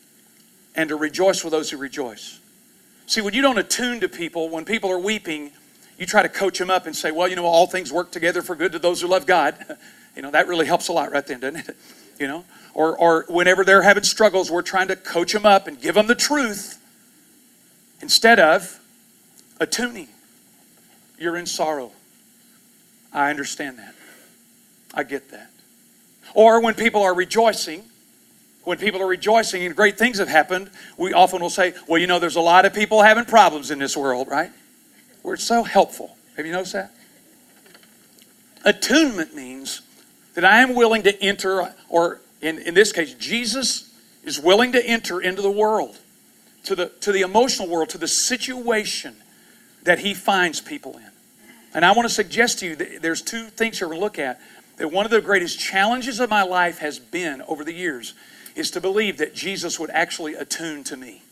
and 0.75 0.89
to 0.89 0.97
rejoice 0.97 1.43
with 1.43 1.53
those 1.53 1.71
who 1.71 1.77
rejoice. 1.77 2.39
See, 3.07 3.21
when 3.21 3.35
you 3.35 3.43
don't 3.43 3.59
attune 3.59 4.01
to 4.01 4.09
people, 4.09 4.49
when 4.49 4.65
people 4.65 4.91
are 4.91 4.99
weeping, 4.99 5.51
you 5.99 6.07
try 6.07 6.23
to 6.23 6.29
coach 6.29 6.59
them 6.59 6.71
up 6.71 6.87
and 6.87 6.95
say, 6.95 7.11
well, 7.11 7.29
you 7.29 7.37
know, 7.37 7.45
all 7.45 7.67
things 7.67 7.93
work 7.93 8.11
together 8.11 8.43
for 8.43 8.55
good 8.55 8.73
to 8.73 8.79
those 8.79 9.01
who 9.01 9.09
love 9.09 9.27
God. 9.27 9.57
You 10.15 10.21
know, 10.21 10.31
that 10.33 10.47
really 10.47 10.67
helps 10.67 10.89
a 10.89 10.93
lot 10.93 11.11
right 11.11 11.27
then, 11.27 11.41
doesn't 11.41 11.67
it? 11.71 11.77
You 12.21 12.29
know, 12.29 12.45
or, 12.75 12.95
or 12.99 13.25
whenever 13.31 13.65
they're 13.65 13.81
having 13.81 14.03
struggles, 14.03 14.51
we're 14.51 14.61
trying 14.61 14.89
to 14.89 14.97
coach 14.97 15.33
them 15.33 15.47
up 15.47 15.67
and 15.67 15.81
give 15.81 15.95
them 15.95 16.07
the 16.07 16.15
truth 16.15 16.79
instead 18.03 18.39
of 18.39 18.79
attuning. 19.59 20.09
You're 21.23 21.37
in 21.37 21.47
sorrow. 21.47 21.93
I 23.13 23.31
understand 23.31 23.79
that. 23.79 23.95
I 24.93 25.05
get 25.05 25.31
that. 25.31 25.51
Or 26.35 26.61
when 26.61 26.75
people 26.75 27.01
are 27.01 27.15
rejoicing, 27.15 27.85
when 28.65 28.77
people 28.77 29.01
are 29.01 29.07
rejoicing 29.07 29.65
and 29.65 29.77
great 29.77 29.97
things 29.97 30.19
have 30.19 30.27
happened, 30.27 30.69
we 30.97 31.13
often 31.13 31.41
will 31.41 31.49
say, 31.49 31.75
well, 31.87 32.01
you 32.01 32.09
know, 32.09 32.19
there's 32.19 32.35
a 32.35 32.41
lot 32.41 32.65
of 32.65 32.75
people 32.75 33.03
having 33.03 33.25
problems 33.25 33.71
in 33.71 33.79
this 33.79 33.97
world, 33.97 34.27
right? 34.27 34.51
We're 35.23 35.37
so 35.37 35.63
helpful. 35.63 36.17
Have 36.37 36.45
you 36.45 36.51
noticed 36.51 36.73
that? 36.73 36.93
Attunement 38.65 39.33
means 39.33 39.83
that 40.35 40.45
I 40.45 40.59
am 40.59 40.75
willing 40.75 41.05
to 41.05 41.23
enter, 41.23 41.73
or 41.89 42.21
in, 42.41 42.59
in 42.59 42.75
this 42.75 42.91
case, 42.91 43.15
Jesus 43.15 43.95
is 44.25 44.41
willing 44.41 44.73
to 44.73 44.85
enter 44.85 45.21
into 45.21 45.41
the 45.41 45.51
world, 45.53 45.97
to 46.65 46.75
the, 46.75 46.89
to 47.01 47.13
the 47.13 47.21
emotional 47.21 47.69
world, 47.69 47.91
to 47.91 47.99
the 47.99 48.09
situation 48.09 49.15
that 49.85 50.01
he 50.01 50.15
finds 50.15 50.61
people 50.61 50.97
in. 50.97 51.12
And 51.75 51.85
I 51.85 51.93
want 51.93 52.09
to 52.09 52.15
suggest 52.15 52.59
to 52.61 52.67
you 52.67 52.77
that 52.77 53.03
there's 53.03 53.23
two 53.23 53.47
things 53.47 53.79
here 53.79 53.89
to 53.89 53.99
look 53.99 54.19
at. 54.19 54.41
That 54.77 54.89
one 54.89 55.05
of 55.05 55.11
the 55.11 55.21
greatest 55.21 55.59
challenges 55.59 56.19
of 56.21 56.31
my 56.31 56.43
life 56.43 56.79
has 56.79 56.99
been 56.99 57.43
over 57.43 57.65
the 57.65 57.73
years 57.73 58.15
is 58.55 58.71
to 58.73 58.81
believe 58.81 59.19
that 59.19 59.35
Jesus 59.35 59.79
would 59.79 59.91
actually 59.91 60.35
attune 60.35 60.85
to 60.85 60.97
me 60.97 61.23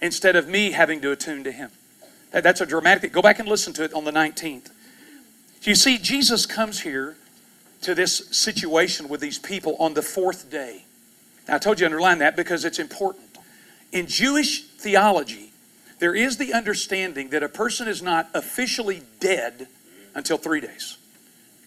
instead 0.00 0.36
of 0.36 0.48
me 0.48 0.72
having 0.72 1.00
to 1.00 1.10
attune 1.10 1.44
to 1.44 1.52
him. 1.52 1.70
That, 2.30 2.42
that's 2.42 2.60
a 2.60 2.66
dramatic 2.66 3.02
thing. 3.02 3.10
Go 3.12 3.22
back 3.22 3.38
and 3.38 3.48
listen 3.48 3.72
to 3.74 3.84
it 3.84 3.92
on 3.92 4.04
the 4.04 4.12
19th. 4.12 4.70
You 5.62 5.74
see, 5.74 5.98
Jesus 5.98 6.46
comes 6.46 6.80
here 6.80 7.16
to 7.82 7.94
this 7.94 8.28
situation 8.30 9.08
with 9.08 9.20
these 9.20 9.38
people 9.38 9.76
on 9.78 9.94
the 9.94 10.02
fourth 10.02 10.50
day. 10.50 10.84
Now, 11.46 11.56
I 11.56 11.58
told 11.58 11.80
you 11.80 11.86
underline 11.86 12.18
that 12.18 12.36
because 12.36 12.64
it's 12.64 12.78
important. 12.78 13.24
In 13.92 14.06
Jewish 14.06 14.64
theology, 14.64 15.47
there 15.98 16.14
is 16.14 16.36
the 16.36 16.52
understanding 16.52 17.30
that 17.30 17.42
a 17.42 17.48
person 17.48 17.88
is 17.88 18.02
not 18.02 18.28
officially 18.34 19.02
dead 19.20 19.68
until 20.14 20.38
three 20.38 20.60
days. 20.60 20.98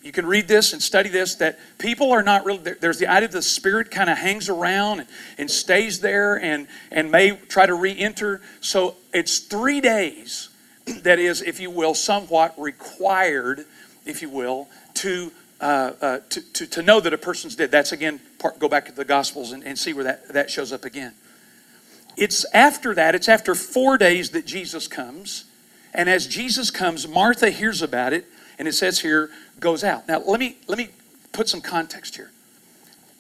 You 0.04 0.12
can 0.12 0.26
read 0.26 0.48
this 0.48 0.74
and 0.74 0.82
study 0.82 1.10
this 1.10 1.36
that 1.36 1.60
people 1.78 2.12
are 2.12 2.24
not 2.24 2.44
really, 2.44 2.74
there's 2.80 2.98
the 2.98 3.08
idea 3.08 3.30
the 3.30 3.42
spirit 3.42 3.92
kind 3.92 4.10
of 4.10 4.18
hangs 4.18 4.50
around 4.50 5.02
and, 5.02 5.10
and 5.38 5.52
stays 5.52 6.00
there 6.00 6.40
and, 6.42 6.68
and 6.92 7.12
may 7.12 7.32
try 7.32 7.68
to 7.68 7.76
re 7.76 7.98
enter. 7.98 8.42
So 8.62 8.96
it's 9.14 9.40
three 9.40 9.80
days 9.80 10.50
that 11.04 11.20
is, 11.20 11.42
if 11.42 11.60
you 11.60 11.70
will, 11.70 11.94
somewhat 11.94 12.60
required, 12.60 13.66
if 14.06 14.22
you 14.24 14.30
will, 14.30 14.70
to 14.96 15.32
uh, 15.62 15.94
uh, 16.02 16.20
to, 16.30 16.42
to, 16.54 16.66
to, 16.66 16.82
know 16.82 17.00
that 17.00 17.14
a 17.14 17.20
person's 17.20 17.56
dead. 17.56 17.70
That's 17.70 17.92
again, 17.92 18.20
part, 18.40 18.58
go 18.58 18.68
back 18.68 18.88
to 18.88 18.92
the 18.92 19.06
Gospels 19.06 19.52
and, 19.52 19.64
and 19.64 19.78
see 19.78 19.94
where 19.94 20.06
that, 20.06 20.28
that 20.30 20.50
shows 20.50 20.74
up 20.74 20.86
again. 20.86 21.14
It's 22.18 22.46
after 22.54 22.94
that, 22.96 23.16
it's 23.16 23.30
after 23.30 23.56
four 23.56 23.98
days 23.98 24.32
that 24.32 24.46
Jesus 24.46 24.88
comes. 24.88 25.46
And 25.94 26.10
as 26.10 26.28
Jesus 26.28 26.72
comes, 26.72 27.08
Martha 27.08 27.50
hears 27.50 27.82
about 27.82 28.14
it, 28.14 28.26
and 28.58 28.68
it 28.68 28.74
says 28.74 29.00
here, 29.00 29.30
goes 29.60 29.84
out. 29.84 30.08
Now, 30.08 30.22
let 30.26 30.40
me, 30.40 30.58
let 30.68 30.78
me 30.78 30.90
put 31.32 31.50
some 31.50 31.62
context 31.62 32.16
here. 32.16 32.32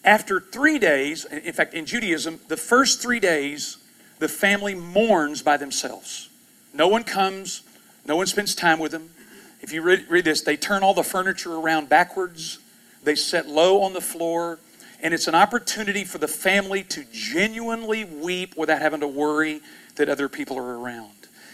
After 0.04 0.40
three 0.40 0.80
days, 0.80 1.26
in 1.26 1.54
fact, 1.54 1.74
in 1.74 1.86
Judaism, 1.86 2.40
the 2.48 2.58
first 2.58 3.02
three 3.02 3.20
days, 3.20 3.78
the 4.20 4.28
family 4.28 4.74
mourns 4.74 5.42
by 5.42 5.58
themselves. 5.58 6.30
No 6.74 6.88
one 6.88 7.04
comes, 7.04 7.62
no 8.06 8.16
one 8.16 8.28
spends 8.28 8.56
time 8.56 8.80
with 8.80 8.92
them. 8.92 9.10
If 9.62 9.74
you 9.74 9.82
read, 9.82 10.06
read 10.10 10.26
this, 10.26 10.42
they 10.42 10.58
turn 10.58 10.82
all 10.82 10.94
the 10.94 11.04
furniture 11.04 11.54
around 11.54 11.90
backwards, 11.90 12.60
they 13.04 13.16
sit 13.16 13.48
low 13.48 13.82
on 13.82 13.94
the 13.94 14.02
floor, 14.02 14.60
and 15.02 15.14
it's 15.14 15.28
an 15.28 15.36
opportunity 15.36 16.04
for 16.04 16.18
the 16.18 16.28
family 16.28 16.84
to 16.84 17.04
genuinely 17.12 18.06
weep 18.06 18.56
without 18.56 18.82
having 18.82 19.02
to 19.02 19.08
worry 19.08 19.62
that 19.96 20.10
other 20.10 20.30
people 20.30 20.58
are 20.58 20.80
around. 20.80 21.10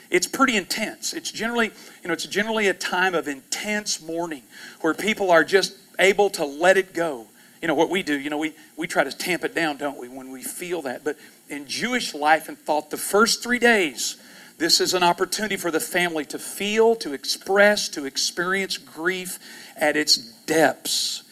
It's 0.09 0.27
pretty 0.27 0.55
intense. 0.55 1.13
It's 1.13 1.31
generally, 1.31 1.71
you 2.01 2.07
know, 2.07 2.13
it's 2.13 2.25
generally 2.25 2.67
a 2.67 2.73
time 2.73 3.13
of 3.13 3.27
intense 3.27 4.01
mourning 4.01 4.43
where 4.81 4.93
people 4.93 5.31
are 5.31 5.43
just 5.43 5.75
able 5.99 6.29
to 6.31 6.45
let 6.45 6.77
it 6.77 6.93
go. 6.93 7.27
You 7.61 7.67
know, 7.67 7.75
what 7.75 7.89
we 7.89 8.03
do, 8.03 8.17
you 8.17 8.29
know, 8.29 8.37
we, 8.37 8.53
we 8.77 8.87
try 8.87 9.03
to 9.03 9.11
tamp 9.11 9.43
it 9.43 9.55
down, 9.55 9.77
don't 9.77 9.97
we, 9.97 10.07
when 10.07 10.31
we 10.31 10.43
feel 10.43 10.83
that. 10.83 11.03
But 11.03 11.17
in 11.49 11.65
Jewish 11.65 12.13
life 12.13 12.47
and 12.47 12.57
thought, 12.57 12.89
the 12.89 12.97
first 12.97 13.41
three 13.41 13.59
days, 13.59 14.17
this 14.57 14.79
is 14.79 14.93
an 14.93 15.03
opportunity 15.03 15.57
for 15.57 15.71
the 15.71 15.79
family 15.79 16.25
to 16.25 16.39
feel, 16.39 16.95
to 16.97 17.13
express, 17.13 17.89
to 17.89 18.05
experience 18.05 18.77
grief 18.77 19.39
at 19.75 19.97
its 19.97 20.17
depths. 20.17 21.23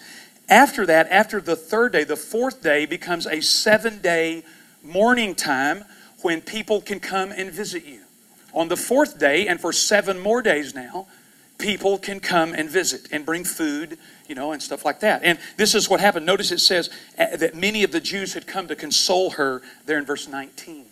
After 0.49 0.85
that, 0.85 1.07
after 1.09 1.41
the 1.41 1.55
third 1.55 1.91
day, 1.93 2.03
the 2.03 2.15
fourth 2.15 2.61
day 2.61 2.85
becomes 2.85 3.25
a 3.25 3.41
seven 3.41 3.99
day 3.99 4.43
mourning 4.83 5.35
time 5.35 5.83
when 6.21 6.41
people 6.41 6.81
can 6.81 6.99
come 6.99 7.31
and 7.31 7.51
visit 7.51 7.85
you. 7.85 8.01
On 8.53 8.67
the 8.67 8.77
fourth 8.77 9.19
day, 9.19 9.47
and 9.47 9.59
for 9.59 9.73
seven 9.73 10.19
more 10.19 10.41
days 10.41 10.73
now, 10.73 11.07
people 11.57 11.97
can 11.97 12.19
come 12.19 12.53
and 12.53 12.69
visit 12.69 13.07
and 13.11 13.25
bring 13.25 13.43
food, 13.43 13.97
you 14.27 14.35
know, 14.35 14.51
and 14.51 14.61
stuff 14.61 14.85
like 14.85 14.99
that. 15.01 15.23
And 15.23 15.39
this 15.57 15.75
is 15.75 15.89
what 15.89 15.99
happened. 15.99 16.25
Notice 16.25 16.51
it 16.51 16.59
says 16.59 16.89
uh, 17.17 17.37
that 17.37 17.55
many 17.55 17.83
of 17.83 17.91
the 17.91 17.99
Jews 17.99 18.33
had 18.33 18.47
come 18.47 18.67
to 18.67 18.75
console 18.75 19.31
her 19.31 19.61
there 19.85 19.97
in 19.97 20.05
verse 20.05 20.27
19. 20.27 20.85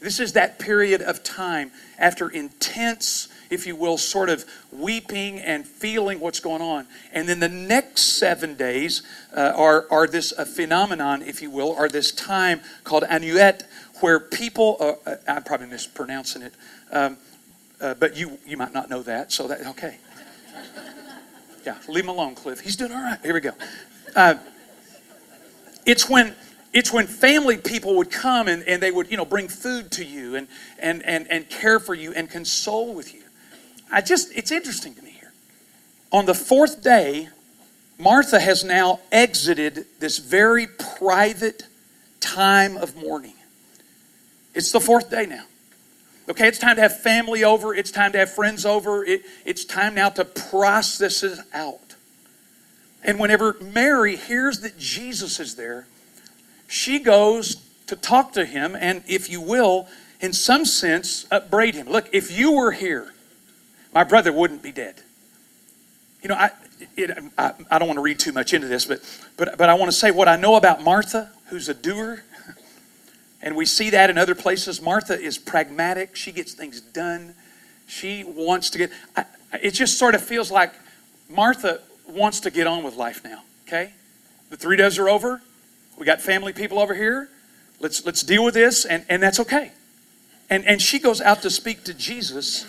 This 0.00 0.20
is 0.20 0.34
that 0.34 0.58
period 0.58 1.02
of 1.02 1.22
time 1.22 1.72
after 1.98 2.28
intense, 2.28 3.28
if 3.50 3.66
you 3.66 3.76
will, 3.76 3.98
sort 3.98 4.28
of 4.28 4.44
weeping 4.72 5.38
and 5.38 5.66
feeling 5.66 6.20
what's 6.20 6.40
going 6.40 6.62
on. 6.62 6.86
And 7.12 7.28
then 7.28 7.40
the 7.40 7.48
next 7.48 8.18
seven 8.18 8.54
days 8.54 9.02
uh, 9.36 9.52
are, 9.56 9.86
are 9.90 10.06
this 10.06 10.32
a 10.32 10.46
phenomenon, 10.46 11.22
if 11.22 11.42
you 11.42 11.50
will, 11.50 11.74
are 11.76 11.88
this 11.88 12.12
time 12.12 12.60
called 12.84 13.04
Annuet, 13.04 13.62
where 14.00 14.20
people, 14.20 14.76
uh, 14.80 14.92
uh, 15.10 15.16
I'm 15.26 15.42
probably 15.42 15.66
mispronouncing 15.66 16.42
it, 16.42 16.54
um, 16.92 17.16
uh, 17.80 17.94
but 17.94 18.16
you, 18.16 18.38
you 18.46 18.56
might 18.56 18.72
not 18.72 18.90
know 18.90 19.02
that, 19.02 19.32
so 19.32 19.48
that, 19.48 19.66
okay. 19.66 19.98
Yeah, 21.66 21.76
leave 21.86 22.04
him 22.04 22.10
alone, 22.10 22.34
Cliff. 22.34 22.60
He's 22.60 22.76
doing 22.76 22.92
all 22.92 23.02
right. 23.02 23.18
Here 23.22 23.34
we 23.34 23.40
go. 23.40 23.50
Uh, 24.16 24.36
it's 25.84 26.08
when 26.08 26.34
it's 26.72 26.92
when 26.92 27.06
family 27.06 27.56
people 27.56 27.96
would 27.96 28.10
come 28.10 28.46
and, 28.46 28.62
and 28.64 28.82
they 28.82 28.90
would, 28.90 29.10
you 29.10 29.16
know, 29.16 29.24
bring 29.24 29.48
food 29.48 29.90
to 29.92 30.04
you 30.04 30.36
and, 30.36 30.48
and, 30.78 31.02
and, 31.04 31.26
and 31.30 31.48
care 31.48 31.80
for 31.80 31.94
you 31.94 32.12
and 32.12 32.28
console 32.28 32.94
with 32.94 33.14
you. 33.14 33.17
I 33.90 34.00
just, 34.00 34.32
it's 34.36 34.50
interesting 34.50 34.94
to 34.94 35.02
me 35.02 35.10
here. 35.10 35.32
On 36.12 36.26
the 36.26 36.34
fourth 36.34 36.82
day, 36.82 37.28
Martha 37.98 38.38
has 38.38 38.64
now 38.64 39.00
exited 39.10 39.86
this 39.98 40.18
very 40.18 40.66
private 40.66 41.64
time 42.20 42.76
of 42.76 42.96
mourning. 42.96 43.34
It's 44.54 44.72
the 44.72 44.80
fourth 44.80 45.10
day 45.10 45.26
now. 45.26 45.44
Okay, 46.28 46.46
it's 46.46 46.58
time 46.58 46.76
to 46.76 46.82
have 46.82 47.00
family 47.00 47.42
over. 47.42 47.74
It's 47.74 47.90
time 47.90 48.12
to 48.12 48.18
have 48.18 48.30
friends 48.30 48.66
over. 48.66 49.04
It, 49.04 49.22
it's 49.44 49.64
time 49.64 49.94
now 49.94 50.10
to 50.10 50.24
process 50.24 51.22
it 51.22 51.38
out. 51.54 51.94
And 53.02 53.18
whenever 53.18 53.56
Mary 53.60 54.16
hears 54.16 54.60
that 54.60 54.78
Jesus 54.78 55.40
is 55.40 55.54
there, 55.54 55.86
she 56.66 56.98
goes 56.98 57.56
to 57.86 57.96
talk 57.96 58.32
to 58.34 58.44
him 58.44 58.76
and, 58.76 59.02
if 59.08 59.30
you 59.30 59.40
will, 59.40 59.88
in 60.20 60.32
some 60.32 60.64
sense, 60.64 61.26
upbraid 61.30 61.74
him. 61.74 61.88
Look, 61.88 62.08
if 62.12 62.36
you 62.36 62.52
were 62.52 62.72
here, 62.72 63.14
my 63.92 64.04
brother 64.04 64.32
wouldn't 64.32 64.62
be 64.62 64.72
dead. 64.72 64.96
You 66.22 66.28
know, 66.30 66.34
I, 66.34 66.50
it, 66.96 67.16
I, 67.36 67.52
I, 67.70 67.78
don't 67.78 67.88
want 67.88 67.98
to 67.98 68.02
read 68.02 68.18
too 68.18 68.32
much 68.32 68.52
into 68.52 68.66
this, 68.66 68.84
but, 68.84 69.00
but, 69.36 69.56
but 69.56 69.68
I 69.68 69.74
want 69.74 69.90
to 69.90 69.96
say 69.96 70.10
what 70.10 70.28
I 70.28 70.36
know 70.36 70.56
about 70.56 70.82
Martha, 70.82 71.30
who's 71.48 71.68
a 71.68 71.74
doer, 71.74 72.24
and 73.42 73.56
we 73.56 73.64
see 73.64 73.90
that 73.90 74.10
in 74.10 74.18
other 74.18 74.34
places. 74.34 74.82
Martha 74.82 75.18
is 75.18 75.38
pragmatic, 75.38 76.16
she 76.16 76.32
gets 76.32 76.52
things 76.54 76.80
done. 76.80 77.34
She 77.86 78.22
wants 78.22 78.68
to 78.70 78.78
get, 78.78 78.90
I, 79.16 79.24
it 79.62 79.70
just 79.70 79.96
sort 79.96 80.14
of 80.14 80.22
feels 80.22 80.50
like 80.50 80.74
Martha 81.30 81.80
wants 82.06 82.40
to 82.40 82.50
get 82.50 82.66
on 82.66 82.82
with 82.82 82.96
life 82.96 83.24
now, 83.24 83.42
okay? 83.66 83.92
The 84.50 84.56
three 84.56 84.76
days 84.76 84.98
are 84.98 85.08
over. 85.08 85.40
We 85.98 86.04
got 86.04 86.20
family 86.20 86.52
people 86.52 86.78
over 86.78 86.94
here. 86.94 87.30
Let's, 87.80 88.04
let's 88.04 88.22
deal 88.22 88.44
with 88.44 88.54
this, 88.54 88.84
and, 88.84 89.04
and 89.08 89.22
that's 89.22 89.40
okay. 89.40 89.72
And, 90.50 90.66
and 90.66 90.82
she 90.82 90.98
goes 90.98 91.20
out 91.20 91.42
to 91.42 91.50
speak 91.50 91.84
to 91.84 91.94
Jesus 91.94 92.66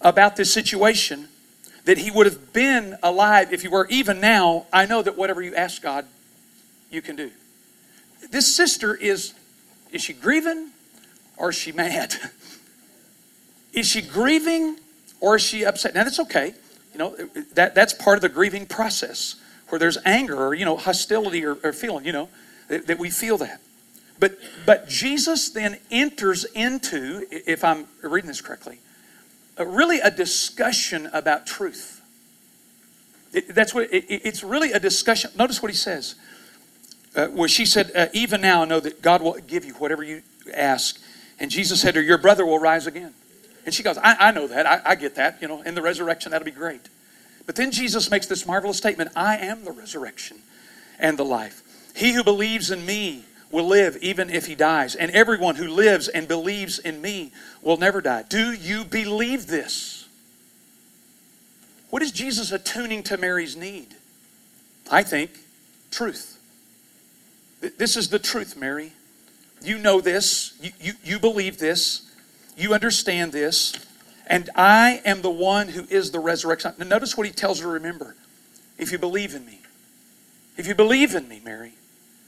about 0.00 0.36
this 0.36 0.52
situation 0.52 1.28
that 1.84 1.98
he 1.98 2.10
would 2.10 2.26
have 2.26 2.52
been 2.52 2.96
alive 3.02 3.52
if 3.52 3.64
you 3.64 3.70
were. 3.70 3.86
Even 3.88 4.20
now, 4.20 4.66
I 4.72 4.86
know 4.86 5.02
that 5.02 5.16
whatever 5.16 5.40
you 5.40 5.54
ask 5.54 5.80
God, 5.80 6.04
you 6.90 7.00
can 7.00 7.16
do. 7.16 7.30
This 8.30 8.54
sister 8.54 8.94
is, 8.94 9.34
is 9.92 10.02
she 10.02 10.12
grieving 10.12 10.70
or 11.36 11.50
is 11.50 11.56
she 11.56 11.72
mad? 11.72 12.14
is 13.72 13.86
she 13.86 14.02
grieving 14.02 14.78
or 15.20 15.36
is 15.36 15.42
she 15.42 15.64
upset? 15.64 15.94
Now, 15.94 16.04
that's 16.04 16.20
okay. 16.20 16.54
You 16.92 16.98
know, 16.98 17.16
that, 17.54 17.74
that's 17.74 17.92
part 17.92 18.16
of 18.16 18.22
the 18.22 18.28
grieving 18.28 18.66
process 18.66 19.36
where 19.68 19.78
there's 19.78 19.98
anger 20.04 20.46
or, 20.46 20.54
you 20.54 20.64
know, 20.64 20.76
hostility 20.76 21.44
or, 21.44 21.56
or 21.62 21.72
feeling, 21.72 22.04
you 22.04 22.12
know, 22.12 22.28
that, 22.68 22.86
that 22.86 22.98
we 22.98 23.10
feel 23.10 23.38
that. 23.38 23.60
But, 24.18 24.38
but 24.64 24.88
Jesus 24.88 25.50
then 25.50 25.78
enters 25.90 26.44
into, 26.44 27.26
if 27.30 27.62
I'm 27.62 27.86
reading 28.02 28.28
this 28.28 28.40
correctly, 28.40 28.80
really 29.64 30.00
a 30.00 30.10
discussion 30.10 31.08
about 31.12 31.46
truth. 31.46 32.02
It, 33.32 33.54
that's 33.54 33.74
what 33.74 33.92
it, 33.92 34.04
it's 34.08 34.42
really 34.42 34.72
a 34.72 34.80
discussion. 34.80 35.30
Notice 35.36 35.62
what 35.62 35.70
he 35.70 35.76
says. 35.76 36.14
Uh, 37.14 37.28
where 37.28 37.48
she 37.48 37.64
said, 37.64 37.90
uh, 37.94 38.06
"Even 38.12 38.40
now, 38.40 38.62
I 38.62 38.64
know 38.66 38.80
that 38.80 39.02
God 39.02 39.22
will 39.22 39.34
give 39.46 39.64
you 39.64 39.74
whatever 39.74 40.02
you 40.02 40.22
ask." 40.54 40.98
And 41.38 41.50
Jesus 41.50 41.80
said 41.80 41.94
to 41.94 42.00
her, 42.00 42.06
"Your 42.06 42.18
brother 42.18 42.44
will 42.46 42.58
rise 42.58 42.86
again." 42.86 43.14
And 43.64 43.74
she 43.74 43.82
goes, 43.82 43.98
"I, 43.98 44.28
I 44.28 44.30
know 44.32 44.46
that. 44.46 44.66
I, 44.66 44.80
I 44.84 44.94
get 44.94 45.16
that. 45.16 45.40
You 45.42 45.48
know, 45.48 45.62
in 45.62 45.74
the 45.74 45.82
resurrection, 45.82 46.32
that'll 46.32 46.44
be 46.44 46.50
great." 46.50 46.88
But 47.44 47.56
then 47.56 47.70
Jesus 47.70 48.10
makes 48.10 48.26
this 48.26 48.46
marvelous 48.46 48.78
statement: 48.78 49.10
"I 49.14 49.36
am 49.36 49.64
the 49.64 49.72
resurrection 49.72 50.38
and 50.98 51.18
the 51.18 51.24
life. 51.24 51.62
He 51.94 52.12
who 52.12 52.24
believes 52.24 52.70
in 52.70 52.86
me." 52.86 53.25
Will 53.50 53.66
live 53.66 53.96
even 54.00 54.30
if 54.30 54.46
he 54.46 54.54
dies. 54.54 54.94
And 54.94 55.10
everyone 55.12 55.56
who 55.56 55.68
lives 55.68 56.08
and 56.08 56.26
believes 56.26 56.78
in 56.78 57.00
me 57.00 57.32
will 57.62 57.76
never 57.76 58.00
die. 58.00 58.24
Do 58.28 58.52
you 58.52 58.84
believe 58.84 59.46
this? 59.46 60.08
What 61.90 62.02
is 62.02 62.12
Jesus 62.12 62.52
attuning 62.52 63.02
to 63.04 63.16
Mary's 63.16 63.56
need? 63.56 63.94
I 64.90 65.02
think 65.02 65.30
truth. 65.90 66.38
This 67.78 67.96
is 67.96 68.08
the 68.08 68.18
truth, 68.18 68.56
Mary. 68.56 68.92
You 69.62 69.78
know 69.78 70.00
this. 70.00 70.56
You, 70.60 70.70
you, 70.80 70.92
you 71.02 71.18
believe 71.18 71.58
this. 71.58 72.10
You 72.56 72.74
understand 72.74 73.32
this. 73.32 73.72
And 74.26 74.50
I 74.54 75.00
am 75.04 75.22
the 75.22 75.30
one 75.30 75.68
who 75.68 75.86
is 75.88 76.10
the 76.10 76.18
resurrection. 76.18 76.72
Now, 76.78 76.86
notice 76.86 77.16
what 77.16 77.26
he 77.26 77.32
tells 77.32 77.60
her 77.60 77.68
remember. 77.68 78.16
If 78.78 78.92
you 78.92 78.98
believe 78.98 79.34
in 79.34 79.46
me, 79.46 79.60
if 80.56 80.66
you 80.66 80.74
believe 80.74 81.14
in 81.14 81.28
me, 81.28 81.40
Mary, 81.44 81.72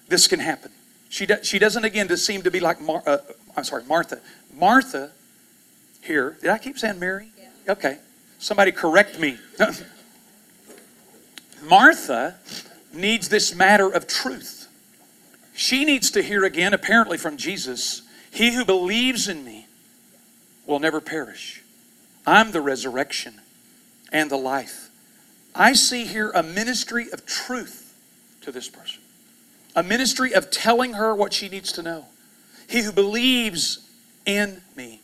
this 0.09 0.29
can 0.29 0.41
happen. 0.41 0.71
She, 1.09 1.27
do, 1.27 1.37
she 1.43 1.59
doesn't, 1.59 1.85
again, 1.85 2.09
just 2.09 2.27
seem 2.27 2.43
to 2.43 2.51
be 2.51 2.61
like, 2.61 2.81
Mar, 2.81 3.03
uh, 3.07 3.19
I'm 3.57 3.65
sorry, 3.65 3.85
Martha. 3.85 4.21
Martha 4.55 5.11
here, 6.03 6.37
did 6.41 6.51
I 6.51 6.59
keep 6.59 6.79
saying 6.79 6.99
Mary? 6.99 7.31
Yeah. 7.39 7.73
Okay. 7.73 7.99
Somebody 8.39 8.73
correct 8.73 9.19
me. 9.19 9.37
Martha 11.65 12.37
needs 12.93 13.29
this 13.29 13.55
matter 13.55 13.89
of 13.89 14.07
truth. 14.07 14.69
She 15.55 15.85
needs 15.85 16.11
to 16.13 16.23
hear 16.23 16.45
again, 16.45 16.73
apparently 16.73 17.19
from 17.19 17.37
Jesus, 17.37 18.03
He 18.31 18.55
who 18.55 18.65
believes 18.65 19.29
in 19.29 19.45
me 19.45 19.67
will 20.67 20.79
never 20.79 21.01
perish. 21.01 21.63
I'm 22.27 22.53
the 22.53 22.61
resurrection 22.61 23.41
and 24.13 24.31
the 24.31 24.37
life. 24.37 24.91
I 25.55 25.73
see 25.73 26.05
here 26.05 26.31
a 26.31 26.43
ministry 26.43 27.11
of 27.13 27.27
truth 27.27 27.97
to 28.43 28.53
this 28.53 28.69
person 28.69 29.03
a 29.75 29.83
ministry 29.83 30.33
of 30.33 30.51
telling 30.51 30.95
her 30.95 31.15
what 31.15 31.33
she 31.33 31.49
needs 31.49 31.73
to 31.73 31.83
know. 31.83 32.07
He 32.69 32.83
who 32.83 32.93
believes 32.93 33.89
in 34.27 34.63
me 34.77 35.01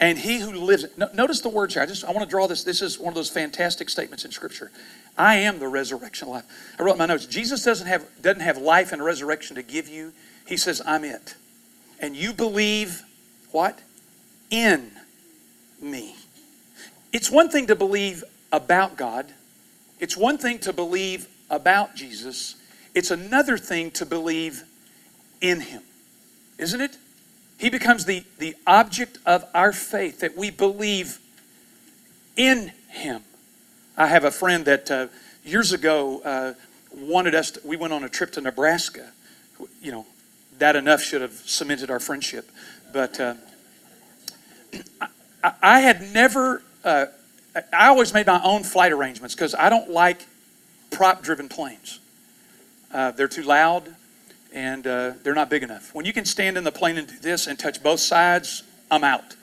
and 0.00 0.18
he 0.18 0.38
who 0.38 0.52
lives 0.52 0.86
notice 1.14 1.40
the 1.40 1.48
words 1.48 1.74
here. 1.74 1.82
I 1.82 1.86
just 1.86 2.04
i 2.04 2.10
want 2.10 2.24
to 2.24 2.30
draw 2.30 2.46
this 2.46 2.64
this 2.64 2.82
is 2.82 2.98
one 2.98 3.08
of 3.08 3.14
those 3.14 3.30
fantastic 3.30 3.88
statements 3.88 4.24
in 4.24 4.32
scripture. 4.32 4.70
I 5.16 5.36
am 5.36 5.58
the 5.58 5.68
resurrection 5.68 6.28
life. 6.28 6.44
I 6.78 6.82
wrote 6.82 6.98
my 6.98 7.06
notes 7.06 7.26
jesus 7.26 7.62
doesn't 7.64 7.86
have 7.86 8.06
doesn't 8.20 8.42
have 8.42 8.58
life 8.58 8.92
and 8.92 9.04
resurrection 9.04 9.56
to 9.56 9.62
give 9.62 9.88
you. 9.88 10.12
He 10.46 10.56
says 10.56 10.82
i'm 10.84 11.04
it. 11.04 11.36
And 12.00 12.16
you 12.16 12.32
believe 12.32 13.02
what? 13.50 13.80
In 14.50 14.90
me. 15.80 16.16
It's 17.12 17.30
one 17.30 17.48
thing 17.48 17.68
to 17.68 17.76
believe 17.76 18.24
about 18.52 18.96
god. 18.96 19.32
It's 20.00 20.16
one 20.16 20.38
thing 20.38 20.58
to 20.60 20.72
believe 20.72 21.28
about 21.50 21.94
jesus 21.94 22.56
it's 22.94 23.10
another 23.10 23.58
thing 23.58 23.90
to 23.92 24.06
believe 24.06 24.62
in 25.40 25.60
Him, 25.60 25.82
isn't 26.58 26.80
it? 26.80 26.96
He 27.58 27.70
becomes 27.70 28.04
the, 28.04 28.24
the 28.38 28.54
object 28.66 29.18
of 29.26 29.44
our 29.54 29.72
faith, 29.72 30.20
that 30.20 30.36
we 30.36 30.50
believe 30.50 31.18
in 32.36 32.72
Him. 32.88 33.22
I 33.96 34.08
have 34.08 34.24
a 34.24 34.30
friend 34.30 34.64
that 34.64 34.90
uh, 34.90 35.06
years 35.44 35.72
ago 35.72 36.20
uh, 36.24 36.54
wanted 36.96 37.34
us 37.34 37.52
to, 37.52 37.60
we 37.64 37.76
went 37.76 37.92
on 37.92 38.04
a 38.04 38.08
trip 38.08 38.32
to 38.32 38.40
Nebraska. 38.40 39.10
You 39.80 39.92
know, 39.92 40.06
that 40.58 40.76
enough 40.76 41.00
should 41.02 41.22
have 41.22 41.32
cemented 41.32 41.90
our 41.90 42.00
friendship. 42.00 42.50
But 42.92 43.20
uh, 43.20 43.34
I, 45.42 45.52
I, 45.62 45.80
had 45.80 46.12
never, 46.12 46.62
uh, 46.84 47.06
I 47.72 47.88
always 47.88 48.12
made 48.14 48.26
my 48.26 48.40
own 48.42 48.62
flight 48.62 48.92
arrangements 48.92 49.34
because 49.34 49.54
I 49.54 49.68
don't 49.68 49.90
like 49.90 50.26
prop 50.90 51.22
driven 51.22 51.48
planes. 51.48 52.00
Uh, 52.94 53.10
they're 53.10 53.26
too 53.26 53.42
loud 53.42 53.96
and 54.52 54.86
uh, 54.86 55.14
they're 55.24 55.34
not 55.34 55.50
big 55.50 55.64
enough. 55.64 55.92
When 55.94 56.06
you 56.06 56.12
can 56.12 56.24
stand 56.24 56.56
in 56.56 56.62
the 56.62 56.70
plane 56.70 56.96
and 56.96 57.08
do 57.08 57.18
this 57.18 57.48
and 57.48 57.58
touch 57.58 57.82
both 57.82 57.98
sides, 57.98 58.62
I'm 58.88 59.02
out. 59.02 59.34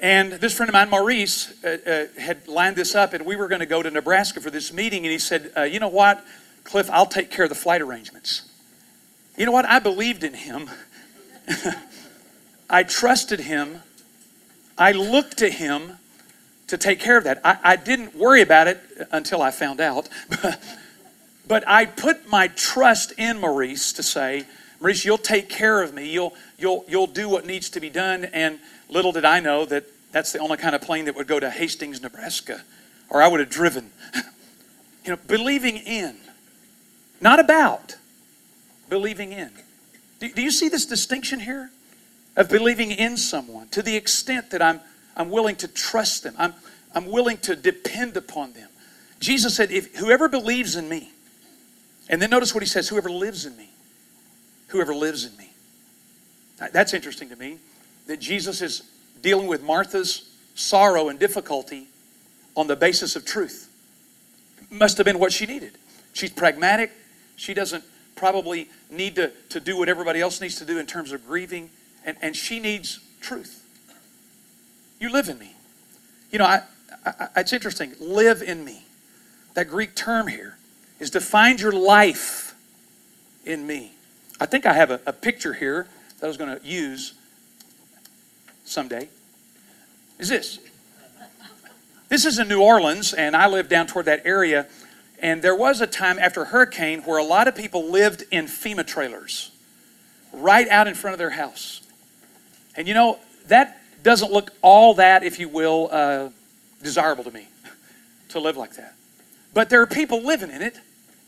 and 0.00 0.32
this 0.32 0.54
friend 0.54 0.68
of 0.68 0.72
mine, 0.72 0.90
Maurice, 0.90 1.54
uh, 1.64 1.78
uh, 1.86 2.20
had 2.20 2.48
lined 2.48 2.74
this 2.74 2.96
up, 2.96 3.14
and 3.14 3.24
we 3.24 3.36
were 3.36 3.46
going 3.46 3.60
to 3.60 3.66
go 3.66 3.80
to 3.80 3.90
Nebraska 3.92 4.40
for 4.40 4.50
this 4.50 4.72
meeting. 4.72 5.04
And 5.04 5.12
he 5.12 5.20
said, 5.20 5.52
uh, 5.56 5.62
You 5.62 5.78
know 5.78 5.88
what, 5.88 6.24
Cliff, 6.64 6.90
I'll 6.90 7.06
take 7.06 7.30
care 7.30 7.44
of 7.44 7.48
the 7.48 7.54
flight 7.54 7.80
arrangements. 7.80 8.42
You 9.36 9.46
know 9.46 9.52
what? 9.52 9.64
I 9.64 9.78
believed 9.78 10.24
in 10.24 10.34
him. 10.34 10.68
I 12.70 12.82
trusted 12.82 13.38
him. 13.38 13.82
I 14.76 14.90
looked 14.90 15.38
to 15.38 15.48
him 15.48 15.98
to 16.66 16.76
take 16.76 16.98
care 16.98 17.16
of 17.16 17.22
that. 17.22 17.40
I, 17.44 17.58
I 17.62 17.76
didn't 17.76 18.16
worry 18.16 18.42
about 18.42 18.66
it 18.66 18.80
until 19.12 19.40
I 19.42 19.52
found 19.52 19.80
out. 19.80 20.08
But 21.48 21.66
I 21.66 21.86
put 21.86 22.28
my 22.28 22.48
trust 22.48 23.12
in 23.16 23.40
Maurice 23.40 23.94
to 23.94 24.02
say, 24.02 24.44
Maurice, 24.80 25.04
you'll 25.04 25.16
take 25.16 25.48
care 25.48 25.82
of 25.82 25.94
me. 25.94 26.10
You'll, 26.10 26.34
you'll, 26.58 26.84
you'll 26.86 27.06
do 27.06 27.28
what 27.28 27.46
needs 27.46 27.70
to 27.70 27.80
be 27.80 27.88
done. 27.88 28.26
And 28.26 28.60
little 28.90 29.12
did 29.12 29.24
I 29.24 29.40
know 29.40 29.64
that 29.64 29.86
that's 30.12 30.32
the 30.32 30.38
only 30.40 30.58
kind 30.58 30.74
of 30.74 30.82
plane 30.82 31.06
that 31.06 31.16
would 31.16 31.26
go 31.26 31.40
to 31.40 31.50
Hastings, 31.50 32.02
Nebraska, 32.02 32.62
or 33.08 33.22
I 33.22 33.28
would 33.28 33.40
have 33.40 33.48
driven. 33.48 33.90
you 35.04 35.10
know, 35.10 35.18
believing 35.26 35.78
in, 35.78 36.16
not 37.20 37.40
about, 37.40 37.96
believing 38.90 39.32
in. 39.32 39.50
Do, 40.20 40.30
do 40.30 40.42
you 40.42 40.50
see 40.50 40.68
this 40.68 40.84
distinction 40.84 41.40
here 41.40 41.70
of 42.36 42.50
believing 42.50 42.90
in 42.90 43.16
someone 43.16 43.68
to 43.68 43.82
the 43.82 43.96
extent 43.96 44.50
that 44.50 44.60
I'm, 44.60 44.80
I'm 45.16 45.30
willing 45.30 45.56
to 45.56 45.68
trust 45.68 46.22
them, 46.22 46.34
I'm, 46.38 46.54
I'm 46.94 47.06
willing 47.06 47.38
to 47.38 47.56
depend 47.56 48.18
upon 48.18 48.52
them? 48.52 48.68
Jesus 49.18 49.56
said, 49.56 49.70
if 49.70 49.96
whoever 49.96 50.28
believes 50.28 50.76
in 50.76 50.88
me, 50.88 51.10
and 52.08 52.20
then 52.22 52.30
notice 52.30 52.54
what 52.54 52.62
he 52.62 52.68
says 52.68 52.88
whoever 52.88 53.10
lives 53.10 53.46
in 53.46 53.56
me. 53.56 53.70
Whoever 54.68 54.94
lives 54.94 55.24
in 55.24 55.36
me. 55.36 55.50
That's 56.72 56.92
interesting 56.92 57.28
to 57.28 57.36
me 57.36 57.58
that 58.06 58.20
Jesus 58.20 58.60
is 58.62 58.82
dealing 59.22 59.46
with 59.46 59.62
Martha's 59.62 60.30
sorrow 60.54 61.08
and 61.08 61.18
difficulty 61.18 61.88
on 62.56 62.66
the 62.66 62.76
basis 62.76 63.14
of 63.14 63.24
truth. 63.24 63.70
Must 64.70 64.96
have 64.98 65.04
been 65.04 65.18
what 65.18 65.32
she 65.32 65.46
needed. 65.46 65.72
She's 66.12 66.30
pragmatic. 66.30 66.90
She 67.36 67.54
doesn't 67.54 67.84
probably 68.16 68.68
need 68.90 69.14
to, 69.16 69.30
to 69.50 69.60
do 69.60 69.76
what 69.76 69.88
everybody 69.88 70.20
else 70.20 70.40
needs 70.40 70.56
to 70.56 70.64
do 70.64 70.78
in 70.78 70.86
terms 70.86 71.12
of 71.12 71.24
grieving, 71.26 71.70
and, 72.04 72.16
and 72.20 72.34
she 72.34 72.58
needs 72.58 72.98
truth. 73.20 73.64
You 75.00 75.12
live 75.12 75.28
in 75.28 75.38
me. 75.38 75.54
You 76.32 76.40
know, 76.40 76.44
I, 76.44 76.62
I, 77.06 77.28
it's 77.36 77.52
interesting. 77.52 77.94
Live 78.00 78.42
in 78.42 78.64
me. 78.64 78.84
That 79.54 79.68
Greek 79.68 79.94
term 79.94 80.26
here 80.26 80.57
is 80.98 81.10
to 81.10 81.20
find 81.20 81.60
your 81.60 81.72
life 81.72 82.54
in 83.44 83.66
me. 83.66 83.92
I 84.40 84.46
think 84.46 84.66
I 84.66 84.72
have 84.72 84.90
a, 84.90 85.00
a 85.06 85.12
picture 85.12 85.54
here 85.54 85.86
that 86.18 86.26
I 86.26 86.28
was 86.28 86.36
going 86.36 86.58
to 86.58 86.66
use 86.66 87.14
someday. 88.64 89.08
Is 90.18 90.28
this? 90.28 90.58
This 92.08 92.24
is 92.24 92.38
in 92.38 92.48
New 92.48 92.62
Orleans, 92.62 93.12
and 93.12 93.36
I 93.36 93.46
live 93.48 93.68
down 93.68 93.86
toward 93.86 94.06
that 94.06 94.22
area. 94.24 94.66
And 95.20 95.42
there 95.42 95.54
was 95.54 95.80
a 95.80 95.86
time 95.86 96.18
after 96.18 96.42
a 96.42 96.44
hurricane 96.46 97.02
where 97.02 97.18
a 97.18 97.24
lot 97.24 97.48
of 97.48 97.56
people 97.56 97.90
lived 97.90 98.24
in 98.30 98.46
FEMA 98.46 98.86
trailers 98.86 99.50
right 100.32 100.68
out 100.68 100.86
in 100.86 100.94
front 100.94 101.14
of 101.14 101.18
their 101.18 101.30
house. 101.30 101.82
And 102.76 102.86
you 102.86 102.94
know, 102.94 103.18
that 103.48 103.80
doesn't 104.02 104.32
look 104.32 104.52
all 104.62 104.94
that, 104.94 105.24
if 105.24 105.38
you 105.38 105.48
will, 105.48 105.88
uh, 105.90 106.28
desirable 106.82 107.24
to 107.24 107.30
me 107.30 107.48
to 108.30 108.40
live 108.40 108.56
like 108.56 108.74
that. 108.76 108.94
But 109.52 109.70
there 109.70 109.82
are 109.82 109.86
people 109.86 110.22
living 110.22 110.50
in 110.50 110.62
it 110.62 110.78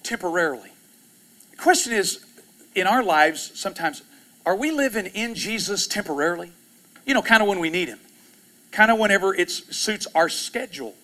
temporarily. 0.03 0.71
The 1.51 1.57
question 1.57 1.93
is 1.93 2.25
in 2.75 2.87
our 2.87 3.03
lives, 3.03 3.53
sometimes, 3.55 4.03
are 4.47 4.57
we 4.57 4.71
living 4.71 5.07
in 5.07 5.35
Jesus 5.35 5.87
temporarily? 5.87 6.53
You 7.05 7.15
know, 7.15 7.23
kind 7.23 7.43
of 7.43 7.49
when 7.49 7.59
we 7.59 7.71
need 7.71 7.89
Him, 7.89 8.01
kind 8.71 8.91
of 8.91 8.99
whenever 8.99 9.35
it 9.35 9.51
suits 9.51 10.07
our 10.15 10.29
schedule. 10.29 10.95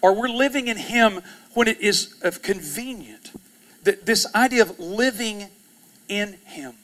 Or 0.00 0.14
we're 0.14 0.28
living 0.28 0.68
in 0.68 0.76
Him 0.76 1.20
when 1.54 1.68
it 1.68 1.80
is 1.80 2.14
of 2.22 2.42
convenient. 2.42 3.30
That 3.84 4.06
This 4.06 4.26
idea 4.34 4.62
of 4.62 4.78
living 4.78 5.48
in 6.08 6.38
Him, 6.44 6.74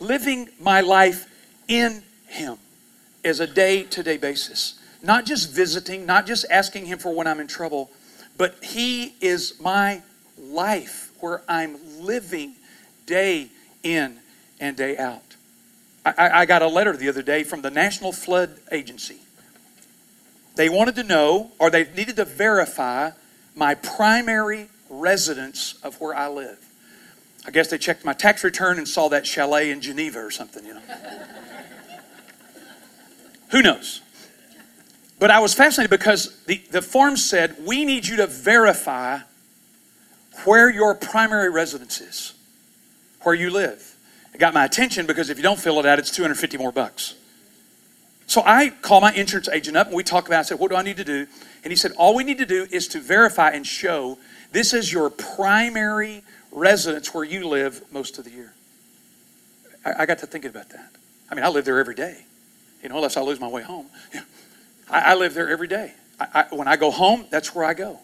living 0.00 0.48
my 0.60 0.80
life 0.80 1.26
in 1.68 2.02
Him 2.26 2.58
as 3.24 3.40
a 3.40 3.46
day 3.46 3.84
to 3.84 4.02
day 4.02 4.16
basis. 4.16 4.74
not 5.02 5.26
just 5.26 5.50
visiting, 5.50 6.06
not 6.06 6.26
just 6.26 6.46
asking 6.50 6.86
Him 6.86 6.98
for 6.98 7.12
when 7.12 7.26
I'm 7.26 7.40
in 7.40 7.48
trouble, 7.48 7.90
but 8.38 8.62
He 8.62 9.14
is 9.20 9.60
my 9.60 10.02
life 10.38 11.10
where 11.20 11.42
I'm 11.48 11.76
living 12.00 12.54
day 13.06 13.48
in 13.82 14.18
and 14.60 14.76
day 14.76 14.96
out. 14.96 15.22
I, 16.04 16.30
I 16.40 16.46
got 16.46 16.62
a 16.62 16.68
letter 16.68 16.96
the 16.96 17.08
other 17.08 17.22
day 17.22 17.44
from 17.44 17.62
the 17.62 17.70
National 17.70 18.12
Flood 18.12 18.58
Agency. 18.70 19.18
They 20.56 20.68
wanted 20.68 20.96
to 20.96 21.04
know, 21.04 21.52
or 21.58 21.70
they 21.70 21.84
needed 21.96 22.16
to 22.16 22.24
verify, 22.24 23.10
my 23.54 23.74
primary 23.74 24.68
residence 24.90 25.78
of 25.82 26.00
where 26.00 26.14
I 26.14 26.28
live. 26.28 26.58
I 27.46 27.50
guess 27.50 27.68
they 27.68 27.78
checked 27.78 28.04
my 28.04 28.12
tax 28.12 28.44
return 28.44 28.78
and 28.78 28.86
saw 28.86 29.08
that 29.08 29.26
chalet 29.26 29.70
in 29.70 29.80
Geneva 29.80 30.20
or 30.20 30.30
something, 30.30 30.64
you 30.64 30.74
know. 30.74 30.82
Who 33.50 33.62
knows? 33.62 34.00
But 35.18 35.30
I 35.30 35.40
was 35.40 35.54
fascinated 35.54 35.90
because 35.90 36.42
the, 36.44 36.62
the 36.70 36.82
form 36.82 37.16
said, 37.16 37.56
we 37.64 37.84
need 37.84 38.06
you 38.06 38.16
to 38.16 38.26
verify 38.26 39.20
where 40.44 40.70
your 40.70 40.94
primary 40.94 41.50
residence 41.50 42.00
is, 42.00 42.34
where 43.22 43.34
you 43.34 43.50
live. 43.50 43.96
It 44.34 44.38
got 44.38 44.54
my 44.54 44.64
attention 44.64 45.06
because 45.06 45.30
if 45.30 45.36
you 45.36 45.42
don't 45.42 45.58
fill 45.58 45.78
it 45.78 45.86
out, 45.86 45.98
it's 45.98 46.10
250 46.10 46.58
more 46.58 46.72
bucks. 46.72 47.14
So 48.26 48.42
I 48.44 48.70
call 48.70 49.00
my 49.00 49.12
insurance 49.12 49.48
agent 49.48 49.76
up 49.76 49.88
and 49.88 49.96
we 49.96 50.02
talk 50.02 50.26
about 50.26 50.36
it. 50.36 50.40
I 50.40 50.42
said, 50.42 50.58
What 50.58 50.70
do 50.70 50.76
I 50.76 50.82
need 50.82 50.96
to 50.96 51.04
do? 51.04 51.26
And 51.64 51.70
he 51.70 51.76
said, 51.76 51.92
All 51.98 52.14
we 52.14 52.24
need 52.24 52.38
to 52.38 52.46
do 52.46 52.66
is 52.70 52.88
to 52.88 53.00
verify 53.00 53.50
and 53.50 53.66
show 53.66 54.18
this 54.52 54.72
is 54.72 54.92
your 54.92 55.10
primary 55.10 56.22
residence 56.50 57.12
where 57.12 57.24
you 57.24 57.46
live 57.46 57.82
most 57.92 58.18
of 58.18 58.24
the 58.24 58.30
year. 58.30 58.54
I, 59.84 60.02
I 60.02 60.06
got 60.06 60.18
to 60.18 60.26
thinking 60.26 60.50
about 60.50 60.70
that. 60.70 60.90
I 61.30 61.34
mean, 61.34 61.44
I 61.44 61.48
live 61.48 61.64
there 61.64 61.78
every 61.78 61.94
day, 61.94 62.24
you 62.82 62.88
know, 62.88 62.96
unless 62.96 63.16
I 63.16 63.22
lose 63.22 63.40
my 63.40 63.48
way 63.48 63.62
home. 63.62 63.86
I, 64.90 65.12
I 65.12 65.14
live 65.14 65.34
there 65.34 65.48
every 65.48 65.68
day. 65.68 65.92
I, 66.20 66.46
when 66.50 66.68
I 66.68 66.76
go 66.76 66.90
home, 66.90 67.26
that's 67.30 67.54
where 67.54 67.64
I 67.64 67.74
go. 67.74 67.98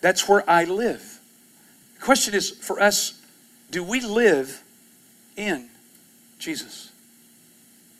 That's 0.00 0.28
where 0.28 0.48
I 0.48 0.64
live. 0.64 1.17
The 1.98 2.04
question 2.04 2.34
is 2.34 2.50
for 2.50 2.80
us, 2.80 3.20
do 3.70 3.82
we 3.82 4.00
live 4.00 4.62
in 5.36 5.68
Jesus? 6.38 6.92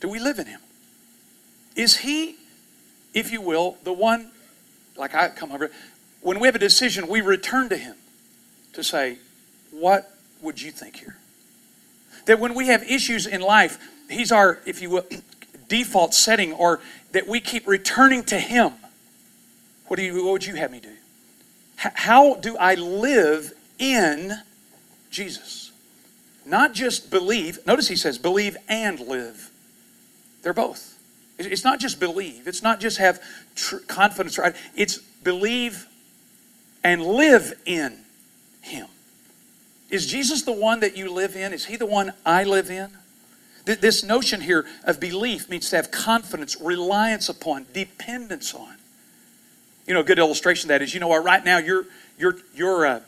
Do 0.00 0.08
we 0.08 0.18
live 0.18 0.38
in 0.38 0.46
Him? 0.46 0.60
Is 1.76 1.98
He, 1.98 2.36
if 3.12 3.32
you 3.32 3.40
will, 3.40 3.76
the 3.84 3.92
one, 3.92 4.30
like 4.96 5.14
I 5.14 5.28
come 5.28 5.52
over, 5.52 5.70
when 6.20 6.40
we 6.40 6.48
have 6.48 6.54
a 6.54 6.60
decision, 6.60 7.08
we 7.08 7.20
return 7.20 7.68
to 7.68 7.76
Him 7.76 7.96
to 8.72 8.82
say, 8.82 9.18
What 9.70 10.10
would 10.40 10.60
you 10.62 10.70
think 10.70 10.96
here? 10.96 11.16
That 12.26 12.38
when 12.38 12.54
we 12.54 12.68
have 12.68 12.82
issues 12.82 13.26
in 13.26 13.40
life, 13.40 13.78
He's 14.08 14.32
our, 14.32 14.60
if 14.64 14.80
you 14.80 14.90
will, 14.90 15.06
default 15.68 16.14
setting, 16.14 16.52
or 16.52 16.80
that 17.12 17.26
we 17.26 17.40
keep 17.40 17.66
returning 17.66 18.24
to 18.24 18.38
Him. 18.38 18.72
What, 19.88 19.96
do 19.96 20.04
you, 20.04 20.24
what 20.24 20.32
would 20.32 20.46
you 20.46 20.54
have 20.54 20.70
me 20.70 20.80
do? 20.80 20.92
How 21.76 22.34
do 22.34 22.56
I 22.56 22.74
live 22.74 23.52
in 23.78 24.38
Jesus? 25.10 25.72
Not 26.46 26.74
just 26.74 27.10
believe. 27.10 27.58
Notice 27.66 27.88
he 27.88 27.96
says 27.96 28.18
believe 28.18 28.56
and 28.68 28.98
live. 29.00 29.50
They're 30.42 30.54
both. 30.54 30.98
It's 31.38 31.64
not 31.64 31.78
just 31.78 32.00
believe. 32.00 32.48
It's 32.48 32.62
not 32.62 32.80
just 32.80 32.98
have 32.98 33.22
tr- 33.54 33.76
confidence. 33.86 34.38
Right? 34.38 34.56
It's 34.74 34.98
believe 34.98 35.86
and 36.82 37.02
live 37.02 37.52
in 37.66 37.98
him. 38.62 38.88
Is 39.90 40.06
Jesus 40.06 40.42
the 40.42 40.52
one 40.52 40.80
that 40.80 40.96
you 40.96 41.10
live 41.10 41.36
in? 41.36 41.52
Is 41.52 41.66
he 41.66 41.76
the 41.76 41.86
one 41.86 42.12
I 42.26 42.44
live 42.44 42.70
in? 42.70 42.90
This 43.64 44.02
notion 44.02 44.40
here 44.40 44.64
of 44.84 44.98
belief 44.98 45.50
means 45.50 45.68
to 45.70 45.76
have 45.76 45.90
confidence, 45.90 46.58
reliance 46.58 47.28
upon, 47.28 47.66
dependence 47.74 48.54
on. 48.54 48.76
You 49.86 49.94
know, 49.94 50.00
a 50.00 50.04
good 50.04 50.18
illustration 50.18 50.66
of 50.66 50.68
that 50.68 50.82
is, 50.82 50.94
you 50.94 51.00
know, 51.00 51.08
what, 51.08 51.22
right 51.22 51.44
now 51.44 51.58
you're 51.58 51.84
you're 52.18 52.36
you're 52.54 52.86
uh, 52.86 53.00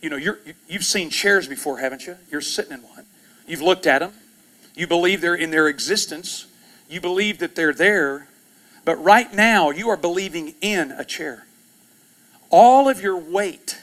you 0.00 0.10
know 0.10 0.16
you're 0.16 0.38
you've 0.68 0.84
seen 0.84 1.10
chairs 1.10 1.48
before, 1.48 1.78
haven't 1.78 2.06
you? 2.06 2.16
You're 2.30 2.40
sitting 2.40 2.72
in 2.72 2.82
one. 2.82 3.04
You've 3.46 3.62
looked 3.62 3.86
at 3.86 4.00
them. 4.00 4.12
You 4.74 4.86
believe 4.86 5.20
they're 5.20 5.34
in 5.34 5.50
their 5.50 5.68
existence. 5.68 6.46
You 6.88 7.00
believe 7.00 7.38
that 7.38 7.54
they're 7.54 7.72
there. 7.72 8.28
But 8.84 9.02
right 9.02 9.32
now, 9.32 9.70
you 9.70 9.88
are 9.88 9.96
believing 9.96 10.54
in 10.60 10.92
a 10.92 11.04
chair. 11.04 11.46
All 12.50 12.88
of 12.88 13.00
your 13.00 13.16
weight 13.16 13.76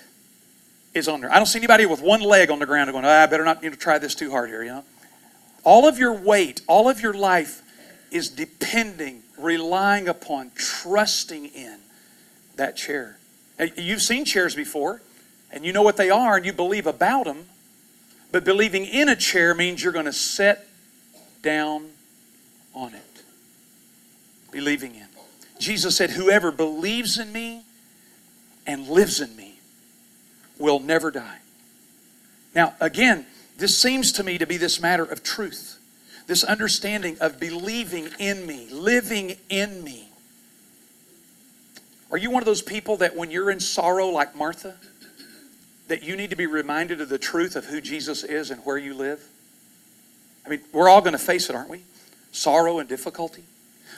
is 0.93 1.08
on 1.08 1.22
there. 1.22 1.32
I 1.32 1.38
don't 1.38 1.46
see 1.46 1.60
anybody 1.60 1.86
with 1.86 2.02
one 2.02 2.22
leg 2.22 2.50
on 2.50 2.60
the 2.60 2.65
ground 2.65 2.91
going, 2.91 3.04
oh, 3.04 3.10
I 3.10 3.26
better 3.26 3.43
not 3.43 3.63
you 3.63 3.69
know, 3.69 3.76
try 3.76 3.98
this 3.98 4.15
too 4.15 4.32
hard 4.32 4.50
here, 4.50 4.63
you 4.63 4.69
know. 4.69 4.84
All 5.63 5.88
of 5.88 5.98
your 5.98 6.13
weight, 6.13 6.62
all 6.67 6.89
of 6.89 7.02
your 7.02 7.13
life 7.13 7.62
is 8.12 8.30
depending, 8.30 9.24
relying 9.38 10.08
upon, 10.08 10.52
trusting 10.56 11.48
in 11.48 11.80
that 12.56 12.78
chair. 12.78 13.17
You've 13.76 14.02
seen 14.02 14.26
chairs 14.26 14.56
before, 14.56 15.02
and 15.54 15.63
you 15.63 15.72
know 15.72 15.84
what 15.84 15.98
they 15.98 16.10
are, 16.10 16.36
and 16.36 16.46
you 16.46 16.52
believe 16.52 16.88
about 16.88 17.26
them. 17.26 17.46
But 18.32 18.44
believing 18.44 18.86
in 18.86 19.08
a 19.08 19.16
chair 19.16 19.54
means 19.54 19.84
you're 19.84 19.94
going 19.94 20.06
to 20.06 20.13
sit 20.13 20.60
down 21.44 21.89
on 22.74 22.96
it. 22.96 23.24
Believing 24.52 24.96
in. 24.96 25.08
Jesus 25.60 25.96
said, 25.96 26.10
Whoever 26.10 26.52
believes 26.52 27.20
in 27.20 27.32
me 27.32 27.62
and 28.66 28.88
lives 28.88 29.22
in 29.22 29.36
me 29.36 29.60
will 30.58 30.80
never 30.80 31.12
die. 31.12 31.38
Now, 32.56 32.74
again, 32.80 33.28
this 33.58 33.78
seems 33.78 34.12
to 34.13 34.24
me 34.24 34.39
to 34.39 34.48
be 34.48 34.58
this 34.58 34.82
matter 34.82 35.04
of 35.04 35.22
truth, 35.22 35.80
this 36.26 36.44
understanding 36.44 37.18
of 37.22 37.39
believing 37.39 38.10
in 38.18 38.48
me, 38.48 38.68
living 38.72 39.38
in 39.50 39.84
me. 39.84 40.10
Are 42.12 42.18
you 42.18 42.32
one 42.32 42.42
of 42.42 42.46
those 42.46 42.62
people 42.62 42.98
that 42.98 43.16
when 43.16 43.32
you're 43.32 43.50
in 43.50 43.60
sorrow 43.60 44.08
like 44.08 44.36
Martha, 44.36 44.76
that 45.88 46.04
you 46.04 46.15
need 46.15 46.30
to 46.30 46.36
be 46.36 46.48
reminded 46.48 47.02
of 47.02 47.10
the 47.10 47.17
truth 47.17 47.56
of 47.56 47.65
who 47.65 47.82
Jesus 47.82 48.24
is 48.24 48.52
and 48.52 48.62
where 48.65 48.78
you 48.78 48.93
live? 48.93 49.24
I 50.46 50.50
mean, 50.50 50.62
we're 50.72 50.89
all 50.89 51.02
going 51.02 51.13
to 51.13 51.19
face 51.19 51.50
it, 51.50 51.56
aren't 51.56 51.69
we? 51.69 51.84
Sorrow 52.32 52.80
and 52.80 52.89
difficulty. 52.89 53.43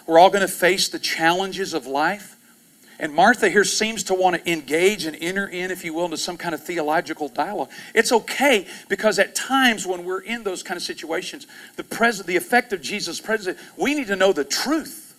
We're 0.07 0.19
all 0.19 0.29
going 0.29 0.41
to 0.41 0.47
face 0.47 0.89
the 0.89 0.99
challenges 0.99 1.73
of 1.73 1.87
life. 1.87 2.35
And 2.99 3.13
Martha 3.13 3.49
here 3.49 3.65
seems 3.65 4.03
to 4.03 4.13
want 4.13 4.37
to 4.37 4.51
engage 4.51 5.05
and 5.05 5.17
enter 5.19 5.47
in, 5.47 5.69
if 5.69 5.83
you 5.83 5.93
will, 5.93 6.05
into 6.05 6.17
some 6.17 6.37
kind 6.37 6.55
of 6.55 6.63
theological 6.63 7.27
dialogue. 7.27 7.69
It's 7.93 8.11
okay 8.11 8.67
because 8.87 9.19
at 9.19 9.35
times 9.35 9.85
when 9.85 10.05
we're 10.05 10.21
in 10.21 10.43
those 10.43 10.63
kind 10.63 10.77
of 10.77 10.83
situations, 10.83 11.45
the 11.75 11.83
present, 11.83 12.27
the 12.27 12.37
effect 12.37 12.71
of 12.71 12.81
Jesus' 12.81 13.19
presence, 13.19 13.59
we 13.75 13.95
need 13.95 14.07
to 14.07 14.15
know 14.15 14.31
the 14.31 14.45
truth. 14.45 15.13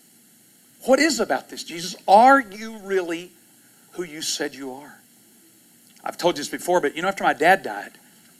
What 0.84 1.00
is 1.00 1.20
about 1.20 1.50
this, 1.50 1.64
Jesus? 1.64 1.96
Are 2.08 2.40
you 2.40 2.78
really 2.78 3.32
who 3.92 4.04
you 4.04 4.22
said 4.22 4.54
you 4.54 4.72
are? 4.72 4.94
I've 6.06 6.16
told 6.16 6.36
you 6.36 6.44
this 6.44 6.48
before, 6.48 6.80
but 6.80 6.94
you 6.94 7.02
know, 7.02 7.08
after 7.08 7.24
my 7.24 7.32
dad 7.32 7.64
died, 7.64 7.90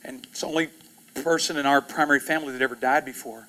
and 0.05 0.24
it's 0.31 0.42
the 0.42 0.46
only 0.46 0.68
person 1.16 1.57
in 1.57 1.66
our 1.66 1.83
primary 1.83 2.20
family 2.20 2.52
that 2.52 2.62
ever 2.62 2.76
died 2.76 3.05
before, 3.05 3.48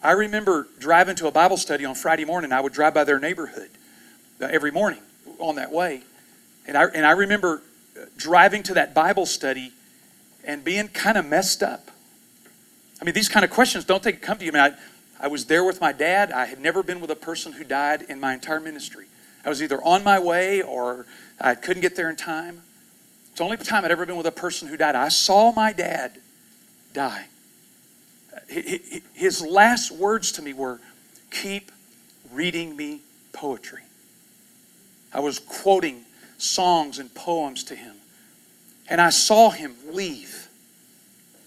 I 0.00 0.12
remember 0.12 0.68
driving 0.78 1.16
to 1.16 1.26
a 1.26 1.32
Bible 1.32 1.56
study 1.56 1.84
on 1.84 1.96
Friday 1.96 2.24
morning. 2.24 2.52
I 2.52 2.60
would 2.60 2.72
drive 2.72 2.94
by 2.94 3.02
their 3.02 3.18
neighborhood 3.18 3.68
uh, 4.40 4.46
every 4.46 4.70
morning 4.70 5.00
on 5.40 5.56
that 5.56 5.72
way. 5.72 6.02
And 6.68 6.78
I, 6.78 6.84
and 6.84 7.04
I 7.04 7.10
remember 7.10 7.62
uh, 8.00 8.04
driving 8.16 8.62
to 8.64 8.74
that 8.74 8.94
Bible 8.94 9.26
study 9.26 9.72
and 10.44 10.62
being 10.62 10.86
kind 10.86 11.18
of 11.18 11.26
messed 11.26 11.64
up. 11.64 11.90
I 13.02 13.04
mean, 13.04 13.14
these 13.14 13.28
kind 13.28 13.44
of 13.44 13.50
questions 13.50 13.84
don't 13.84 14.04
think 14.04 14.22
come 14.22 14.38
to 14.38 14.44
you. 14.44 14.52
I 14.52 14.54
mean, 14.54 14.76
I, 15.20 15.24
I 15.24 15.28
was 15.28 15.46
there 15.46 15.64
with 15.64 15.80
my 15.80 15.92
dad. 15.92 16.30
I 16.30 16.46
had 16.46 16.60
never 16.60 16.84
been 16.84 17.00
with 17.00 17.10
a 17.10 17.16
person 17.16 17.54
who 17.54 17.64
died 17.64 18.02
in 18.02 18.20
my 18.20 18.34
entire 18.34 18.60
ministry. 18.60 19.06
I 19.44 19.48
was 19.48 19.60
either 19.62 19.82
on 19.82 20.04
my 20.04 20.20
way 20.20 20.62
or 20.62 21.06
I 21.40 21.56
couldn't 21.56 21.82
get 21.82 21.96
there 21.96 22.08
in 22.08 22.14
time. 22.14 22.62
The 23.40 23.44
only 23.44 23.56
time 23.56 23.86
I'd 23.86 23.90
ever 23.90 24.04
been 24.04 24.18
with 24.18 24.26
a 24.26 24.30
person 24.30 24.68
who 24.68 24.76
died. 24.76 24.94
I 24.94 25.08
saw 25.08 25.50
my 25.50 25.72
dad 25.72 26.18
die. 26.92 27.24
His 29.14 29.40
last 29.40 29.90
words 29.90 30.30
to 30.32 30.42
me 30.42 30.52
were, 30.52 30.78
Keep 31.30 31.72
reading 32.30 32.76
me 32.76 33.00
poetry. 33.32 33.80
I 35.14 35.20
was 35.20 35.38
quoting 35.38 36.02
songs 36.36 36.98
and 36.98 37.14
poems 37.14 37.64
to 37.64 37.74
him. 37.74 37.96
And 38.90 39.00
I 39.00 39.08
saw 39.08 39.48
him 39.48 39.74
leave 39.90 40.48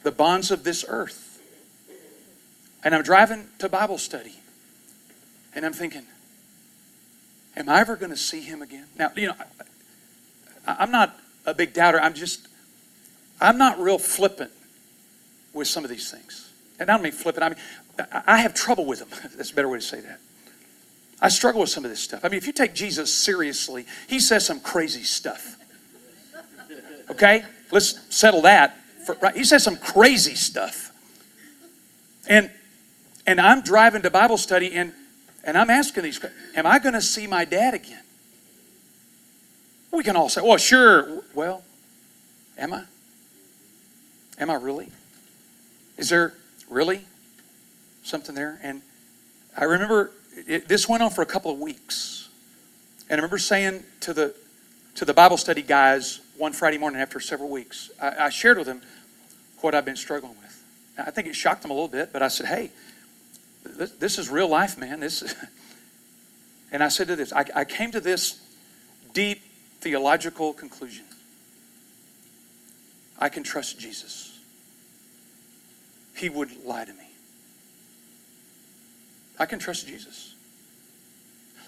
the 0.02 0.12
bonds 0.12 0.50
of 0.50 0.64
this 0.64 0.84
earth. 0.88 1.44
And 2.84 2.96
I'm 2.96 3.04
driving 3.04 3.50
to 3.60 3.70
Bible 3.70 4.00
study. 4.00 4.34
And 5.54 5.64
I'm 5.64 5.74
thinking, 5.74 6.08
am 7.56 7.70
I 7.70 7.82
ever 7.82 7.96
going 7.96 8.10
to 8.10 8.18
see 8.18 8.42
him 8.42 8.64
again? 8.64 8.88
Now, 8.98 9.12
you 9.16 9.28
know, 9.28 9.36
I'm 10.66 10.90
not 10.90 11.20
a 11.46 11.54
big 11.54 11.74
doubter. 11.74 12.00
I'm 12.00 12.14
just, 12.14 12.48
I'm 13.42 13.58
not 13.58 13.80
real 13.80 13.98
flippant 13.98 14.52
with 15.54 15.68
some 15.68 15.84
of 15.84 15.90
these 15.90 16.10
things. 16.10 16.52
And 16.80 16.90
I 16.90 16.94
don't 16.94 17.04
mean 17.04 17.12
flippant. 17.12 17.44
I 17.44 17.50
mean, 17.50 17.58
I 18.28 18.38
have 18.38 18.54
trouble 18.54 18.86
with 18.86 19.00
them. 19.00 19.10
That's 19.38 19.52
a 19.52 19.56
better 19.56 19.70
way 19.70 19.78
to 19.78 19.84
say 19.84 20.02
that. 20.02 20.20
I 21.22 21.30
struggle 21.30 21.62
with 21.62 21.70
some 21.70 21.86
of 21.86 21.92
this 21.92 22.02
stuff. 22.02 22.26
I 22.26 22.30
mean, 22.30 22.38
if 22.38 22.48
you 22.48 22.54
take 22.54 22.74
Jesus 22.74 23.14
seriously, 23.14 23.86
he 24.08 24.20
says 24.20 24.46
some 24.46 24.60
crazy 24.60 25.04
stuff. 25.04 25.58
Okay? 27.10 27.46
Let's 27.72 28.00
settle 28.14 28.42
that. 28.42 28.78
For, 29.06 29.16
right? 29.22 29.36
He 29.36 29.44
says 29.44 29.64
some 29.64 29.78
crazy 29.78 30.36
stuff. 30.36 30.92
And 32.28 32.50
and 33.26 33.40
I'm 33.40 33.62
driving 33.62 34.02
to 34.02 34.10
Bible 34.10 34.38
study 34.38 34.74
and 34.74 34.94
And 35.44 35.58
I'm 35.58 35.70
asking 35.70 36.04
these 36.04 36.20
questions 36.20 36.42
Am 36.56 36.66
I 36.66 36.80
going 36.80 36.94
to 36.94 37.02
see 37.02 37.28
my 37.28 37.46
dad 37.46 37.74
again? 37.74 38.03
We 39.94 40.04
can 40.04 40.16
all 40.16 40.28
say, 40.28 40.42
well, 40.42 40.58
sure. 40.58 41.22
Well, 41.36 41.64
am 42.58 42.74
I? 42.74 42.84
Am 44.40 44.50
I 44.50 44.56
really? 44.56 44.90
Is 45.98 46.10
there 46.10 46.34
really 46.68 47.06
something 48.02 48.34
there? 48.34 48.60
And 48.64 48.82
I 49.56 49.66
remember 49.66 50.10
it, 50.36 50.68
this 50.68 50.90
went 50.90 51.04
on 51.04 51.12
for 51.12 51.22
a 51.22 51.28
couple 51.28 51.52
of 51.52 51.60
weeks. 51.60 52.30
And 53.08 53.14
I 53.14 53.22
remember 53.22 53.38
saying 53.38 53.84
to 54.00 54.14
the, 54.14 54.34
to 54.96 55.06
the 55.06 55.14
Bible 55.14 55.38
study 55.38 55.62
guys 55.62 56.22
one 56.38 56.54
Friday 56.54 56.80
morning 56.80 57.00
after 57.00 57.20
several 57.20 57.50
weeks, 57.50 57.92
I, 58.02 58.26
I 58.26 58.30
shared 58.30 58.58
with 58.58 58.66
them 58.66 58.82
what 59.62 59.76
I've 59.76 59.86
been 59.86 59.96
struggling 59.96 60.36
with. 60.42 60.64
I 60.98 61.12
think 61.12 61.28
it 61.28 61.36
shocked 61.36 61.62
them 61.62 61.70
a 61.70 61.76
little 61.76 61.88
bit, 61.88 62.12
but 62.12 62.24
I 62.24 62.30
said, 62.30 62.48
hey, 62.48 62.72
this, 63.64 63.92
this 63.92 64.18
is 64.18 64.30
real 64.32 64.48
life, 64.48 64.76
man. 64.76 65.02
This 65.02 65.36
and 66.72 66.84
I 66.84 66.88
said 66.88 67.08
to 67.10 67.16
this, 67.16 67.32
I, 67.32 67.46
I 67.56 67.64
came 67.64 67.92
to 67.92 68.02
this 68.02 68.42
deep 69.14 69.42
theological 69.84 70.54
conclusion. 70.54 71.04
I 73.20 73.28
can 73.28 73.44
trust 73.44 73.80
Jesus. 73.80 74.40
He 76.16 76.30
would 76.30 76.64
lie 76.64 76.86
to 76.86 76.94
me. 76.94 77.10
I 79.38 79.46
can 79.46 79.60
trust 79.60 79.88
Jesus. 79.88 80.36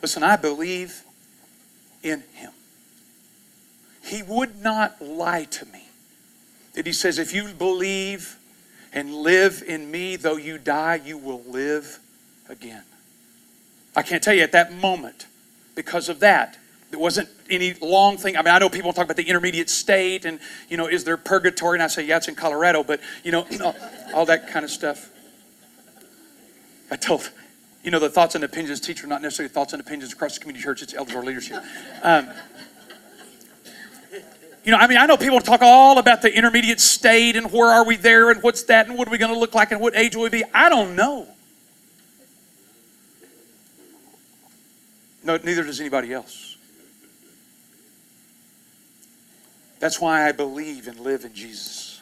Listen, 0.01 0.23
I 0.23 0.38
believe 0.38 1.04
in 2.04 2.23
him. 2.34 2.51
He 4.04 4.23
would 4.23 4.62
not 4.62 5.01
lie 5.01 5.45
to 5.45 5.65
me. 5.65 5.84
That 6.73 6.86
he 6.86 6.93
says, 6.93 7.19
if 7.19 7.34
you 7.34 7.54
believe 7.54 8.38
and 8.93 9.13
live 9.13 9.63
in 9.67 9.91
me, 9.91 10.15
though 10.15 10.38
you 10.38 10.58
die, 10.58 11.01
you 11.04 11.17
will 11.17 11.43
live 11.43 11.99
again. 12.47 12.84
I 13.95 14.04
can't 14.04 14.23
tell 14.23 14.34
you 14.34 14.43
at 14.43 14.51
that 14.51 14.73
moment, 14.73 15.25
because 15.73 16.08
of 16.08 16.19
that, 16.19 16.58
it 16.95 17.01
wasn't 17.01 17.27
any 17.49 17.73
long 17.81 18.15
thing. 18.15 18.38
I 18.38 18.41
mean, 18.41 18.53
I 18.53 18.58
know 18.58 18.69
people 18.69 18.93
talk 18.93 19.03
about 19.03 19.17
the 19.17 19.27
intermediate 19.27 19.69
state 19.69 20.23
and, 20.23 20.39
you 20.69 20.77
know, 20.77 20.88
is 20.88 21.03
there 21.03 21.17
purgatory? 21.17 21.75
And 21.75 21.84
I 21.84 21.88
say, 21.88 22.05
yeah, 22.05 22.15
it's 22.15 22.29
in 22.29 22.36
Colorado, 22.36 22.86
but, 22.86 23.01
you 23.21 23.34
know, 23.34 23.45
all 24.13 24.25
that 24.27 24.47
kind 24.47 24.63
of 24.63 24.71
stuff. 24.71 25.10
I 26.89 26.95
told, 26.95 27.29
you 27.84 27.91
know, 27.91 27.99
the 27.99 28.10
thoughts 28.10 28.34
and 28.34 28.45
opinions 28.45 28.79
teacher, 28.79 29.08
not 29.08 29.21
necessarily 29.21 29.51
thoughts 29.51 29.73
and 29.73 29.81
opinions 29.81 30.13
across 30.13 30.36
the 30.36 30.39
community 30.39 30.63
church, 30.63 30.81
it's 30.81 30.93
elders 30.93 31.15
or 31.15 31.23
leadership. 31.23 31.62
Um, 32.01 32.29
you 34.63 34.71
know, 34.71 34.77
I 34.77 34.88
mean, 34.88 34.97
I 34.97 35.05
know 35.05 35.17
people 35.17 35.41
talk 35.41 35.62
all 35.62 35.97
about 35.97 36.21
the 36.21 36.34
intermediate 36.34 36.79
state 36.79 37.36
and 37.36 37.51
where 37.51 37.71
are 37.71 37.86
we 37.86 37.97
there 37.97 38.29
and 38.31 38.41
what's 38.41 38.63
that 38.63 38.88
and 38.88 38.97
what 38.97 39.10
are 39.10 39.12
we 39.12 39.17
going 39.17 39.34
to 39.34 39.39
look 39.39 39.53
like 39.53 39.71
and 39.71 39.81
what 39.81 39.97
age 39.97 40.15
will 40.15 40.23
we 40.23 40.29
be. 40.29 40.45
I 40.53 40.69
don't 40.69 40.95
know. 40.95 41.27
No, 45.25 45.36
neither 45.43 45.63
does 45.63 45.81
anybody 45.81 46.13
else. 46.13 46.55
That's 49.86 50.02
why 50.02 50.28
I 50.28 50.32
believe 50.32 50.88
and 50.88 51.00
live 51.00 51.26
in 51.26 51.36
Jesus. 51.36 52.02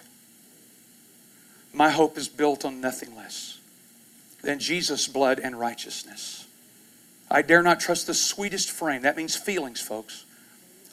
My 1.74 1.90
hope 1.90 2.18
is 2.18 2.30
built 2.30 2.64
on 2.64 2.80
nothing 2.80 3.14
less 3.14 3.60
than 4.42 4.60
Jesus' 4.60 5.10
blood 5.10 5.38
and 5.44 5.60
righteousness. 5.60 6.48
I 7.30 7.42
dare 7.42 7.62
not 7.62 7.82
trust 7.82 8.08
the 8.08 8.14
sweetest 8.14 8.72
frame. 8.72 9.02
That 9.02 9.18
means 9.18 9.36
feelings, 9.36 9.82
folks. 9.82 10.24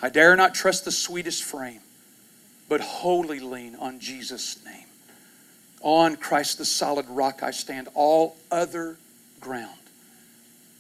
I 0.02 0.08
dare 0.08 0.34
not 0.34 0.52
trust 0.52 0.84
the 0.84 0.90
sweetest 0.90 1.44
frame, 1.44 1.78
but 2.68 2.80
wholly 2.80 3.38
lean 3.38 3.76
on 3.76 4.00
Jesus' 4.00 4.58
name. 4.64 4.86
On 5.82 6.16
Christ, 6.16 6.58
the 6.58 6.64
solid 6.64 7.08
rock, 7.08 7.44
I 7.44 7.52
stand. 7.52 7.86
All 7.94 8.36
other 8.50 8.96
ground 9.38 9.78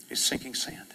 is 0.08 0.18
sinking 0.18 0.54
sand. 0.54 0.88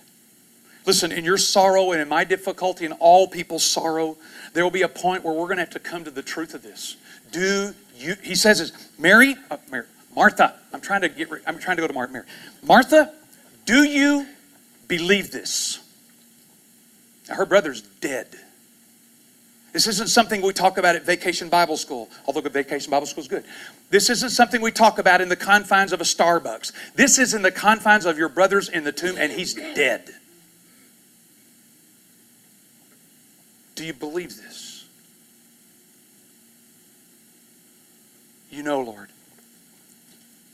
Listen, 0.85 1.11
in 1.11 1.25
your 1.25 1.37
sorrow 1.37 1.91
and 1.91 2.01
in 2.01 2.07
my 2.07 2.23
difficulty 2.23 2.85
and 2.85 2.93
all 2.99 3.27
people's 3.27 3.65
sorrow, 3.65 4.17
there 4.53 4.63
will 4.63 4.71
be 4.71 4.83
a 4.83 4.87
point 4.87 5.23
where 5.23 5.33
we're 5.33 5.45
going 5.45 5.57
to 5.57 5.63
have 5.63 5.71
to 5.71 5.79
come 5.79 6.03
to 6.03 6.11
the 6.11 6.21
truth 6.21 6.53
of 6.53 6.61
this. 6.61 6.97
Do 7.31 7.73
you, 7.97 8.15
he 8.23 8.35
says 8.35 8.59
this, 8.59 8.71
Mary, 8.99 9.35
uh, 9.49 9.57
Mary, 9.71 9.85
Martha, 10.15 10.55
I'm 10.73 10.81
trying 10.81 11.01
to 11.01 11.09
get, 11.09 11.29
I'm 11.47 11.59
trying 11.59 11.77
to 11.77 11.81
go 11.81 11.87
to 11.87 11.93
Mark, 11.93 12.11
Mary. 12.11 12.25
Martha, 12.63 13.13
do 13.65 13.83
you 13.83 14.27
believe 14.87 15.31
this? 15.31 15.79
Her 17.27 17.45
brother's 17.45 17.81
dead. 17.81 18.27
This 19.73 19.87
isn't 19.87 20.07
something 20.07 20.41
we 20.41 20.53
talk 20.53 20.77
about 20.77 20.95
at 20.95 21.03
Vacation 21.03 21.49
Bible 21.49 21.75
School, 21.75 22.09
although 22.25 22.39
Vacation 22.41 22.91
Bible 22.91 23.07
School 23.07 23.23
is 23.23 23.27
good. 23.27 23.43
This 23.89 24.09
isn't 24.09 24.29
something 24.29 24.61
we 24.61 24.71
talk 24.71 24.99
about 24.99 25.19
in 25.19 25.27
the 25.27 25.35
confines 25.35 25.91
of 25.91 25.99
a 25.99 26.05
Starbucks. 26.05 26.71
This 26.93 27.19
is 27.19 27.33
in 27.33 27.41
the 27.41 27.51
confines 27.51 28.05
of 28.05 28.17
your 28.17 28.29
brother's 28.29 28.69
in 28.69 28.85
the 28.85 28.93
tomb, 28.93 29.17
and 29.17 29.33
he's 29.33 29.53
dead. 29.53 30.11
Do 33.75 33.85
you 33.85 33.93
believe 33.93 34.29
this? 34.37 34.85
You 38.49 38.63
know, 38.63 38.81
Lord. 38.81 39.09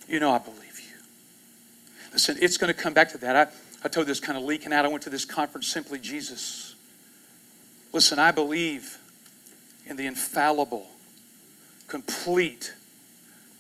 You 0.08 0.20
know 0.20 0.32
I 0.32 0.40
believe 0.40 0.80
you. 0.80 0.98
Listen, 2.12 2.38
it's 2.42 2.58
going 2.58 2.74
to 2.74 2.80
come 2.80 2.94
back 2.94 3.12
to 3.12 3.18
that. 3.20 3.36
I, 3.36 3.48
I 3.86 3.88
told 3.88 4.08
this 4.08 4.20
kind 4.20 4.38
of 4.38 4.44
leaking 4.44 4.74
out. 4.74 4.86
I 4.86 4.88
went 4.88 5.04
to 5.04 5.10
this 5.10 5.24
conference, 5.24 5.68
Simply 5.68 6.00
Jesus. 6.00 6.76
Listen, 7.94 8.20
I 8.20 8.32
believe 8.32 8.98
in 9.86 9.98
the 9.98 10.08
infallible, 10.08 10.88
complete, 11.88 12.74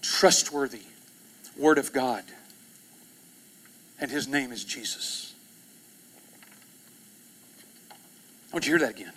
trustworthy 0.02 0.82
Word 1.58 1.78
of 1.78 1.94
God. 1.94 2.24
And 4.00 4.10
His 4.10 4.28
name 4.28 4.52
is 4.52 4.64
Jesus. 4.64 5.36
I 7.92 8.56
want 8.56 8.68
you 8.68 8.78
to 8.78 8.80
hear 8.80 8.88
that 8.88 9.00
again. 9.00 9.14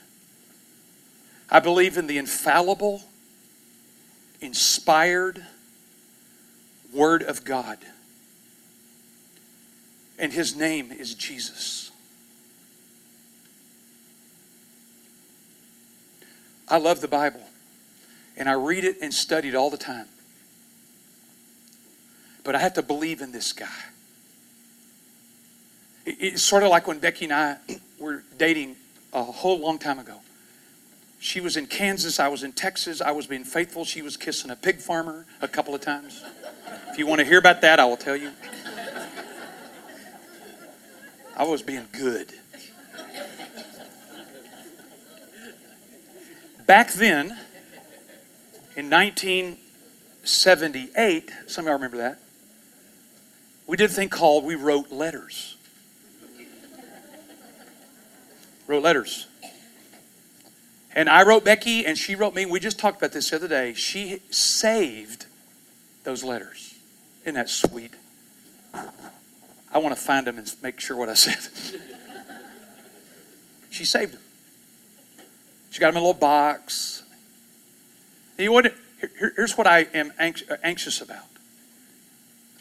I 1.55 1.61
believe 1.61 1.97
in 1.97 2.09
the 2.09 2.19
infallible, 2.19 3.05
inspired 4.41 5.47
Word 6.93 7.23
of 7.23 7.45
God. 7.45 7.79
And 10.19 10.33
His 10.33 10.57
name 10.57 10.91
is 10.91 11.15
Jesus. 11.15 11.93
I 16.69 16.79
love 16.79 17.01
the 17.01 17.07
Bible, 17.07 17.45
and 18.37 18.49
I 18.49 18.55
read 18.55 18.83
it 18.83 18.97
and 19.01 19.15
study 19.15 19.47
it 19.47 19.55
all 19.55 19.71
the 19.71 19.77
time. 19.77 20.07
But 22.43 22.57
I 22.57 22.59
have 22.59 22.75
to 22.75 22.83
believe 22.83 23.21
in 23.21 23.31
this 23.31 23.53
guy. 23.53 23.69
It's 26.05 26.43
sort 26.43 26.65
of 26.65 26.71
like 26.71 26.89
when 26.89 26.99
Becky 26.99 27.27
and 27.27 27.33
I 27.33 27.59
were 28.01 28.25
dating 28.39 28.75
a 29.13 29.23
whole 29.23 29.61
long 29.61 29.79
time 29.79 30.01
ago. 30.01 30.24
She 31.25 31.41
was 31.41 31.57
in 31.57 31.67
Kansas, 31.69 32.21
I 32.21 32.29
was 32.29 32.43
in 32.43 32.53
Texas, 32.53 33.01
I 33.01 33.13
was 33.13 33.27
being 33.27 33.45
faithful. 33.45 33.87
She 33.87 34.03
was 34.03 34.19
kissing 34.19 34.51
a 34.51 34.57
pig 34.57 34.77
farmer 34.77 35.25
a 35.41 35.49
couple 35.49 35.75
of 35.75 35.81
times. 35.81 36.23
If 36.91 36.99
you 36.99 37.07
want 37.07 37.21
to 37.21 37.25
hear 37.25 37.39
about 37.39 37.63
that, 37.63 37.81
I 37.81 37.87
will 37.87 37.97
tell 37.97 38.15
you. 38.15 38.31
I 41.35 41.45
was 41.45 41.63
being 41.63 41.87
good. 41.93 42.31
Back 46.67 46.93
then, 46.93 47.39
in 48.77 48.91
1978, 48.91 51.31
some 51.47 51.65
of 51.65 51.69
y'all 51.69 51.73
remember 51.73 51.97
that, 51.97 52.19
we 53.67 53.79
did 53.79 53.89
a 53.89 53.95
thing 53.95 54.11
called 54.11 54.45
we 54.45 54.57
wrote 54.57 54.93
letters. 54.93 55.57
Wrote 58.67 58.83
letters. 58.83 59.27
And 60.95 61.09
I 61.09 61.25
wrote 61.25 61.45
Becky, 61.45 61.85
and 61.85 61.99
she 61.99 62.15
wrote 62.15 62.35
me. 62.35 62.47
We 62.47 62.61
just 62.61 62.79
talked 62.79 62.99
about 62.99 63.13
this 63.13 63.31
the 63.31 63.37
other 63.37 63.49
day. 63.49 63.75
She 63.75 64.21
saved 64.31 65.27
those 66.05 66.23
letters. 66.23 66.77
Isn't 67.23 67.35
that 67.35 67.51
sweet? 67.51 67.93
I 68.73 69.79
want 69.79 69.95
to 69.95 70.01
find 70.01 70.27
them 70.27 70.39
and 70.39 70.55
make 70.63 70.79
sure 70.79 70.97
what 70.97 71.09
I 71.09 71.15
said. 71.15 71.39
she 73.71 73.85
saved 73.85 74.15
them. 74.15 74.21
She 75.71 75.81
got 75.81 75.89
them 75.89 75.97
in 75.97 76.03
a 76.03 76.07
little 76.07 76.21
box. 76.21 77.03
You 78.39 78.47
know 78.47 78.53
what, 78.53 78.73
here, 79.01 79.33
here's 79.35 79.59
what 79.59 79.67
I 79.67 79.89
am 79.93 80.13
uh, 80.19 80.57
anxious 80.63 81.01
about. 81.01 81.25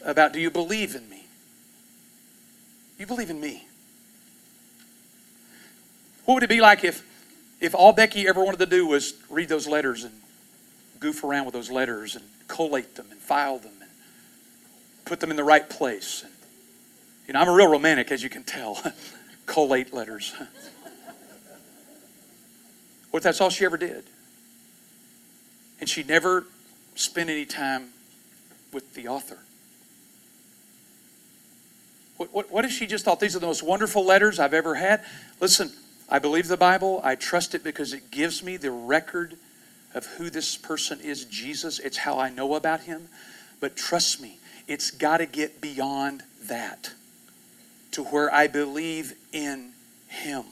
About 0.04 0.32
do 0.32 0.40
you 0.40 0.50
believe 0.50 0.96
in 0.96 1.08
me? 1.08 1.26
You 2.98 3.06
believe 3.06 3.30
in 3.30 3.40
me. 3.40 3.68
What 6.24 6.34
would 6.34 6.42
it 6.42 6.48
be 6.48 6.60
like 6.60 6.82
if, 6.82 7.04
if 7.64 7.74
all 7.74 7.92
Becky 7.92 8.28
ever 8.28 8.44
wanted 8.44 8.58
to 8.60 8.66
do 8.66 8.86
was 8.86 9.14
read 9.30 9.48
those 9.48 9.66
letters 9.66 10.04
and 10.04 10.12
goof 11.00 11.24
around 11.24 11.46
with 11.46 11.54
those 11.54 11.70
letters 11.70 12.14
and 12.14 12.24
collate 12.46 12.94
them 12.94 13.06
and 13.10 13.18
file 13.18 13.58
them 13.58 13.72
and 13.80 13.90
put 15.04 15.20
them 15.20 15.30
in 15.30 15.36
the 15.36 15.44
right 15.44 15.68
place? 15.68 16.22
And, 16.22 16.32
you 17.26 17.34
know, 17.34 17.40
I'm 17.40 17.48
a 17.48 17.52
real 17.52 17.68
romantic, 17.68 18.12
as 18.12 18.22
you 18.22 18.28
can 18.28 18.44
tell. 18.44 18.82
collate 19.46 19.92
letters. 19.92 20.34
What 23.10 23.18
if 23.18 23.22
that's 23.22 23.40
all 23.40 23.48
she 23.48 23.64
ever 23.64 23.76
did? 23.76 24.02
And 25.78 25.88
she 25.88 26.02
never 26.02 26.46
spent 26.96 27.30
any 27.30 27.44
time 27.44 27.90
with 28.72 28.92
the 28.94 29.06
author. 29.06 29.38
What, 32.16 32.34
what, 32.34 32.50
what 32.50 32.64
if 32.64 32.72
she 32.72 32.88
just 32.88 33.04
thought 33.04 33.20
these 33.20 33.36
are 33.36 33.38
the 33.38 33.46
most 33.46 33.62
wonderful 33.62 34.04
letters 34.04 34.40
I've 34.40 34.52
ever 34.52 34.74
had? 34.74 35.04
Listen, 35.38 35.70
I 36.08 36.18
believe 36.18 36.48
the 36.48 36.56
Bible. 36.56 37.00
I 37.02 37.14
trust 37.14 37.54
it 37.54 37.64
because 37.64 37.92
it 37.92 38.10
gives 38.10 38.42
me 38.42 38.56
the 38.56 38.70
record 38.70 39.36
of 39.94 40.06
who 40.06 40.28
this 40.28 40.56
person 40.56 41.00
is, 41.00 41.24
Jesus. 41.24 41.78
It's 41.78 41.98
how 41.98 42.18
I 42.18 42.30
know 42.30 42.54
about 42.54 42.80
him. 42.80 43.08
But 43.60 43.76
trust 43.76 44.20
me, 44.20 44.38
it's 44.66 44.90
got 44.90 45.18
to 45.18 45.26
get 45.26 45.60
beyond 45.60 46.22
that 46.44 46.92
to 47.92 48.04
where 48.04 48.32
I 48.32 48.48
believe 48.48 49.14
in 49.32 49.72
him 50.08 50.44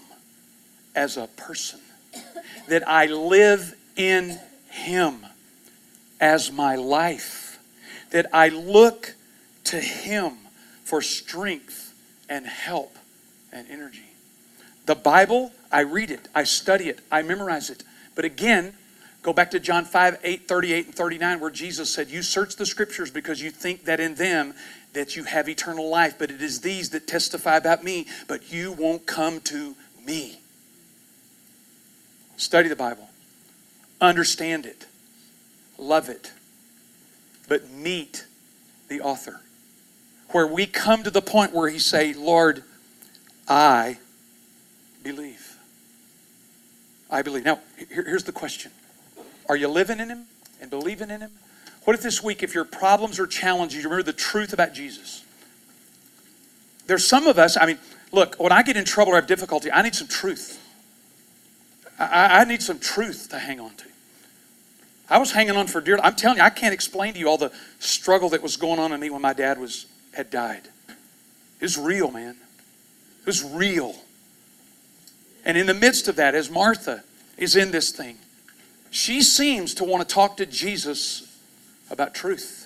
as 0.95 1.17
a 1.17 1.27
person, 1.27 1.81
that 2.69 2.89
I 2.89 3.07
live 3.07 3.75
in 3.97 4.39
him 4.71 5.27
as 6.21 6.53
my 6.53 6.77
life, 6.77 7.59
that 8.11 8.27
I 8.33 8.49
look 8.49 9.15
to 9.65 9.81
him 9.81 10.35
for 10.85 11.03
strength 11.03 11.95
and 12.29 12.47
help 12.47 12.97
and 13.53 13.69
energy. 13.71 14.12
The 14.93 14.97
Bible, 14.97 15.53
I 15.71 15.81
read 15.81 16.11
it, 16.11 16.29
I 16.35 16.45
study 16.45 16.91
it, 16.91 17.01
I 17.11 17.23
memorize 17.23 17.71
it. 17.71 17.83
But 18.15 18.27
again, 18.27 18.75
go 19.23 19.33
back 19.33 19.51
to 19.53 19.59
John 19.59 19.87
5, 19.87 20.19
8, 20.23 20.47
38, 20.47 20.85
and 20.85 20.95
39, 20.95 21.41
where 21.41 21.51
Jesus 21.51 21.91
said, 21.91 22.11
You 22.11 22.21
search 22.21 22.57
the 22.57 22.67
scriptures 22.67 23.11
because 23.11 23.41
you 23.41 23.51
think 23.51 23.87
that 23.87 24.01
in 24.01 24.17
them 24.17 24.53
that 24.93 25.17
you 25.17 25.25
have 25.25 25.49
eternal 25.49 25.89
life, 25.89 26.19
but 26.19 26.31
it 26.31 26.43
is 26.43 26.61
these 26.61 26.91
that 26.91 27.07
testify 27.07 27.57
about 27.57 27.83
me, 27.83 28.07
but 28.29 28.53
you 28.53 28.71
won't 28.73 29.07
come 29.07 29.41
to 29.41 29.77
me. 30.05 30.41
Study 32.37 32.69
the 32.69 32.77
Bible, 32.77 33.09
understand 33.99 34.67
it, 34.67 34.85
love 35.79 36.11
it, 36.11 36.33
but 37.49 37.71
meet 37.71 38.27
the 38.89 39.01
author. 39.01 39.41
Where 40.33 40.47
we 40.47 40.67
come 40.67 41.03
to 41.03 41.11
the 41.11 41.23
point 41.23 41.55
where 41.55 41.71
he 41.71 41.79
say, 41.79 42.13
Lord, 42.13 42.63
I 43.49 43.97
believe. 45.03 45.57
I 47.11 47.23
believe. 47.23 47.45
Now, 47.45 47.61
here's 47.91 48.25
the 48.25 48.33
question 48.33 48.71
Are 49.49 49.57
you 49.57 49.69
living 49.69 50.01
in 50.01 50.09
Him 50.09 50.27
and 50.61 50.71
believing 50.71 51.11
in 51.11 51.21
Him? 51.21 51.31
What 51.85 51.95
if 51.95 52.03
this 52.03 52.23
week, 52.23 52.43
if 52.43 52.55
your 52.55 52.65
problems 52.65 53.19
are 53.19 53.27
challenging, 53.27 53.81
you 53.81 53.89
remember 53.89 54.05
the 54.05 54.13
truth 54.13 54.53
about 54.53 54.73
Jesus? 54.73 55.25
There's 56.87 57.07
some 57.07 57.27
of 57.27 57.39
us, 57.39 57.57
I 57.61 57.67
mean, 57.67 57.79
look, 58.13 58.37
when 58.39 58.53
I 58.53 58.63
get 58.63 58.77
in 58.77 58.85
trouble 58.85 59.13
or 59.13 59.17
have 59.17 59.27
difficulty, 59.27 59.71
I 59.71 59.83
need 59.83 59.95
some 59.95 60.09
truth. 60.09 60.61
I, 61.99 62.41
I 62.41 62.45
need 62.45 62.63
some 62.63 62.79
truth 62.79 63.29
to 63.31 63.39
hang 63.39 63.61
on 63.61 63.75
to. 63.77 63.85
I 65.09 65.19
was 65.19 65.33
hanging 65.33 65.57
on 65.57 65.67
for 65.67 65.81
dear. 65.81 65.99
I'm 66.03 66.15
telling 66.15 66.39
you, 66.39 66.45
I 66.45 66.51
can't 66.51 66.73
explain 66.73 67.15
to 67.15 67.19
you 67.19 67.29
all 67.29 67.37
the 67.37 67.53
struggle 67.81 68.31
that 68.31 68.43
was 68.43 68.57
going 68.57 68.79
on 68.79 68.93
in 68.93 69.01
me 69.01 69.11
when 69.11 69.21
my 69.21 69.33
dad 69.33 69.59
was 69.59 69.87
had 70.15 70.31
died. 70.31 70.69
It 70.89 71.65
was 71.65 71.79
real, 71.79 72.11
man. 72.11 72.37
It 73.21 73.27
was 73.27 73.45
real. 73.45 73.95
And 75.45 75.57
in 75.57 75.67
the 75.67 75.75
midst 75.75 76.09
of 76.09 76.17
that, 76.17 76.35
as 76.35 76.51
Martha 76.51 77.03
is 77.37 77.57
in 77.57 77.71
this 77.71 77.91
thing, 77.91 78.19
she 78.91 79.23
seems 79.23 79.75
to 79.75 79.85
want 79.85 80.07
to 80.07 80.15
talk 80.15 80.37
to 80.37 80.47
Jesus 80.47 81.39
about 81.91 82.15
truth. 82.15 82.63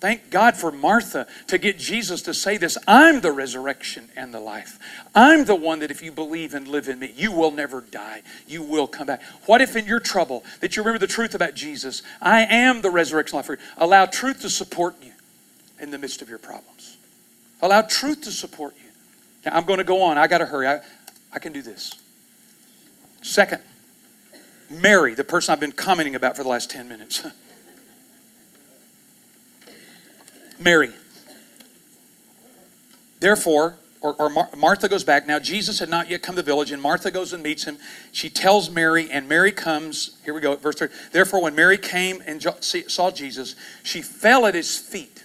Thank 0.00 0.30
God 0.30 0.56
for 0.56 0.70
Martha 0.70 1.26
to 1.48 1.58
get 1.58 1.76
Jesus 1.76 2.22
to 2.22 2.34
say 2.34 2.56
this 2.56 2.78
I'm 2.86 3.20
the 3.20 3.32
resurrection 3.32 4.08
and 4.16 4.32
the 4.32 4.40
life. 4.40 4.78
I'm 5.14 5.44
the 5.44 5.56
one 5.56 5.80
that 5.80 5.90
if 5.90 6.02
you 6.02 6.12
believe 6.12 6.54
and 6.54 6.68
live 6.68 6.88
in 6.88 7.00
me, 7.00 7.12
you 7.16 7.32
will 7.32 7.50
never 7.50 7.80
die. 7.80 8.22
You 8.46 8.62
will 8.62 8.86
come 8.86 9.08
back. 9.08 9.22
What 9.46 9.60
if 9.60 9.74
in 9.74 9.86
your 9.86 9.98
trouble 9.98 10.44
that 10.60 10.76
you 10.76 10.82
remember 10.82 11.00
the 11.00 11.12
truth 11.12 11.34
about 11.34 11.54
Jesus? 11.54 12.02
I 12.22 12.42
am 12.42 12.80
the 12.80 12.90
resurrection 12.90 13.36
life. 13.36 13.50
Allow 13.76 14.06
truth 14.06 14.40
to 14.42 14.50
support 14.50 14.94
you 15.02 15.12
in 15.80 15.90
the 15.90 15.98
midst 15.98 16.22
of 16.22 16.28
your 16.28 16.38
problems. 16.38 16.96
Allow 17.60 17.82
truth 17.82 18.22
to 18.22 18.30
support 18.30 18.74
you. 18.76 18.90
Now, 19.44 19.56
I'm 19.56 19.64
going 19.64 19.78
to 19.78 19.84
go 19.84 20.02
on. 20.02 20.16
I 20.16 20.28
got 20.28 20.38
to 20.38 20.46
hurry. 20.46 20.68
I, 20.68 20.80
I 21.32 21.40
can 21.40 21.52
do 21.52 21.60
this. 21.60 21.92
Second, 23.22 23.62
Mary, 24.70 25.14
the 25.14 25.24
person 25.24 25.52
I've 25.52 25.60
been 25.60 25.72
commenting 25.72 26.14
about 26.14 26.36
for 26.36 26.42
the 26.42 26.48
last 26.48 26.70
10 26.70 26.88
minutes. 26.88 27.26
Mary. 30.58 30.90
Therefore, 33.20 33.76
or, 34.00 34.14
or 34.14 34.28
Mar- 34.28 34.50
Martha 34.56 34.88
goes 34.88 35.04
back. 35.04 35.26
Now, 35.26 35.38
Jesus 35.38 35.78
had 35.78 35.88
not 35.88 36.08
yet 36.08 36.22
come 36.22 36.36
to 36.36 36.42
the 36.42 36.46
village, 36.46 36.70
and 36.70 36.80
Martha 36.80 37.10
goes 37.10 37.32
and 37.32 37.42
meets 37.42 37.64
him. 37.64 37.78
She 38.12 38.30
tells 38.30 38.70
Mary, 38.70 39.10
and 39.10 39.28
Mary 39.28 39.52
comes. 39.52 40.18
Here 40.24 40.34
we 40.34 40.40
go, 40.40 40.56
verse 40.56 40.76
3. 40.76 40.88
Therefore, 41.12 41.42
when 41.42 41.54
Mary 41.54 41.78
came 41.78 42.22
and 42.26 42.44
saw 42.60 43.10
Jesus, 43.10 43.56
she 43.82 44.02
fell 44.02 44.46
at 44.46 44.54
his 44.54 44.76
feet. 44.78 45.24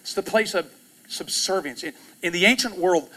It's 0.00 0.14
the 0.14 0.22
place 0.22 0.54
of 0.54 0.72
subservience. 1.08 1.82
In, 1.82 1.92
in 2.22 2.32
the 2.32 2.46
ancient 2.46 2.78
world, 2.78 3.10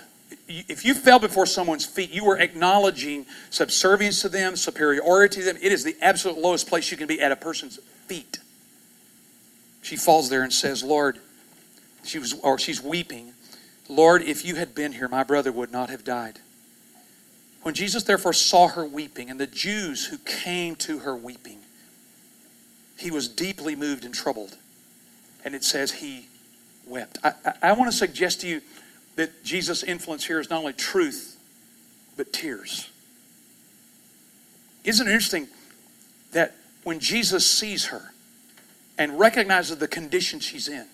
if 0.47 0.85
you 0.85 0.93
fell 0.93 1.19
before 1.19 1.45
someone's 1.45 1.85
feet, 1.85 2.11
you 2.11 2.23
were 2.25 2.37
acknowledging 2.37 3.25
subservience 3.49 4.21
to 4.21 4.29
them, 4.29 4.55
superiority 4.55 5.41
to 5.41 5.45
them. 5.45 5.57
It 5.61 5.71
is 5.71 5.83
the 5.83 5.95
absolute 6.01 6.37
lowest 6.37 6.67
place 6.67 6.91
you 6.91 6.97
can 6.97 7.07
be 7.07 7.19
at 7.21 7.31
a 7.31 7.35
person's 7.35 7.77
feet. 8.07 8.39
She 9.81 9.95
falls 9.95 10.29
there 10.29 10.43
and 10.43 10.53
says, 10.53 10.83
Lord, 10.83 11.19
she 12.03 12.19
was, 12.19 12.33
or 12.33 12.59
she's 12.59 12.81
weeping, 12.81 13.33
Lord, 13.87 14.23
if 14.23 14.43
you 14.45 14.55
had 14.55 14.73
been 14.73 14.93
here, 14.93 15.07
my 15.07 15.23
brother 15.23 15.51
would 15.51 15.71
not 15.71 15.89
have 15.89 16.03
died. 16.03 16.39
When 17.61 17.73
Jesus 17.73 18.03
therefore 18.03 18.33
saw 18.33 18.67
her 18.67 18.85
weeping, 18.85 19.29
and 19.29 19.39
the 19.39 19.47
Jews 19.47 20.05
who 20.05 20.17
came 20.19 20.75
to 20.77 20.99
her 20.99 21.15
weeping, 21.15 21.59
he 22.97 23.11
was 23.11 23.27
deeply 23.27 23.75
moved 23.75 24.05
and 24.05 24.13
troubled. 24.13 24.57
And 25.43 25.53
it 25.53 25.63
says 25.63 25.91
he 25.91 26.27
wept. 26.85 27.17
I, 27.23 27.33
I, 27.45 27.53
I 27.63 27.71
want 27.73 27.91
to 27.91 27.97
suggest 27.97 28.41
to 28.41 28.47
you 28.47 28.61
that 29.15 29.43
Jesus' 29.43 29.83
influence 29.83 30.25
here 30.25 30.39
is 30.39 30.49
not 30.49 30.59
only 30.59 30.73
truth, 30.73 31.37
but 32.17 32.33
tears. 32.33 32.89
Isn't 34.83 35.07
it 35.07 35.11
interesting 35.11 35.47
that 36.31 36.53
when 36.83 36.99
Jesus 36.99 37.47
sees 37.47 37.85
her 37.87 38.13
and 38.97 39.19
recognizes 39.19 39.77
the 39.77 39.87
condition 39.87 40.39
she's 40.39 40.67
in, 40.67 40.85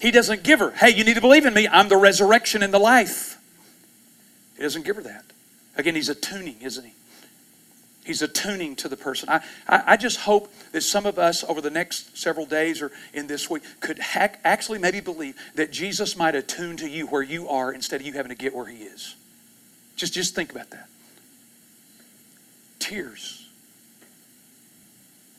he 0.00 0.10
doesn't 0.10 0.42
give 0.42 0.60
her, 0.60 0.70
hey, 0.72 0.90
you 0.90 1.04
need 1.04 1.14
to 1.14 1.20
believe 1.20 1.46
in 1.46 1.54
me. 1.54 1.66
I'm 1.66 1.88
the 1.88 1.96
resurrection 1.96 2.62
and 2.62 2.72
the 2.72 2.78
life. 2.78 3.38
He 4.56 4.62
doesn't 4.62 4.84
give 4.84 4.96
her 4.96 5.02
that. 5.02 5.24
Again, 5.76 5.94
he's 5.94 6.08
attuning, 6.08 6.56
isn't 6.60 6.84
he? 6.84 6.92
He's 8.10 8.22
attuning 8.22 8.74
to 8.74 8.88
the 8.88 8.96
person. 8.96 9.28
I, 9.28 9.40
I, 9.68 9.82
I, 9.86 9.96
just 9.96 10.18
hope 10.18 10.52
that 10.72 10.80
some 10.80 11.06
of 11.06 11.16
us 11.16 11.44
over 11.44 11.60
the 11.60 11.70
next 11.70 12.18
several 12.18 12.44
days 12.44 12.82
or 12.82 12.90
in 13.14 13.28
this 13.28 13.48
week 13.48 13.62
could 13.78 14.00
hack, 14.00 14.40
actually 14.42 14.80
maybe 14.80 14.98
believe 14.98 15.36
that 15.54 15.70
Jesus 15.70 16.16
might 16.16 16.34
attune 16.34 16.76
to 16.78 16.88
you 16.88 17.06
where 17.06 17.22
you 17.22 17.48
are 17.48 17.72
instead 17.72 18.00
of 18.00 18.06
you 18.08 18.12
having 18.14 18.30
to 18.30 18.34
get 18.34 18.52
where 18.52 18.66
he 18.66 18.78
is. 18.78 19.14
Just, 19.94 20.12
just 20.12 20.34
think 20.34 20.50
about 20.50 20.70
that. 20.70 20.88
Tears. 22.80 23.48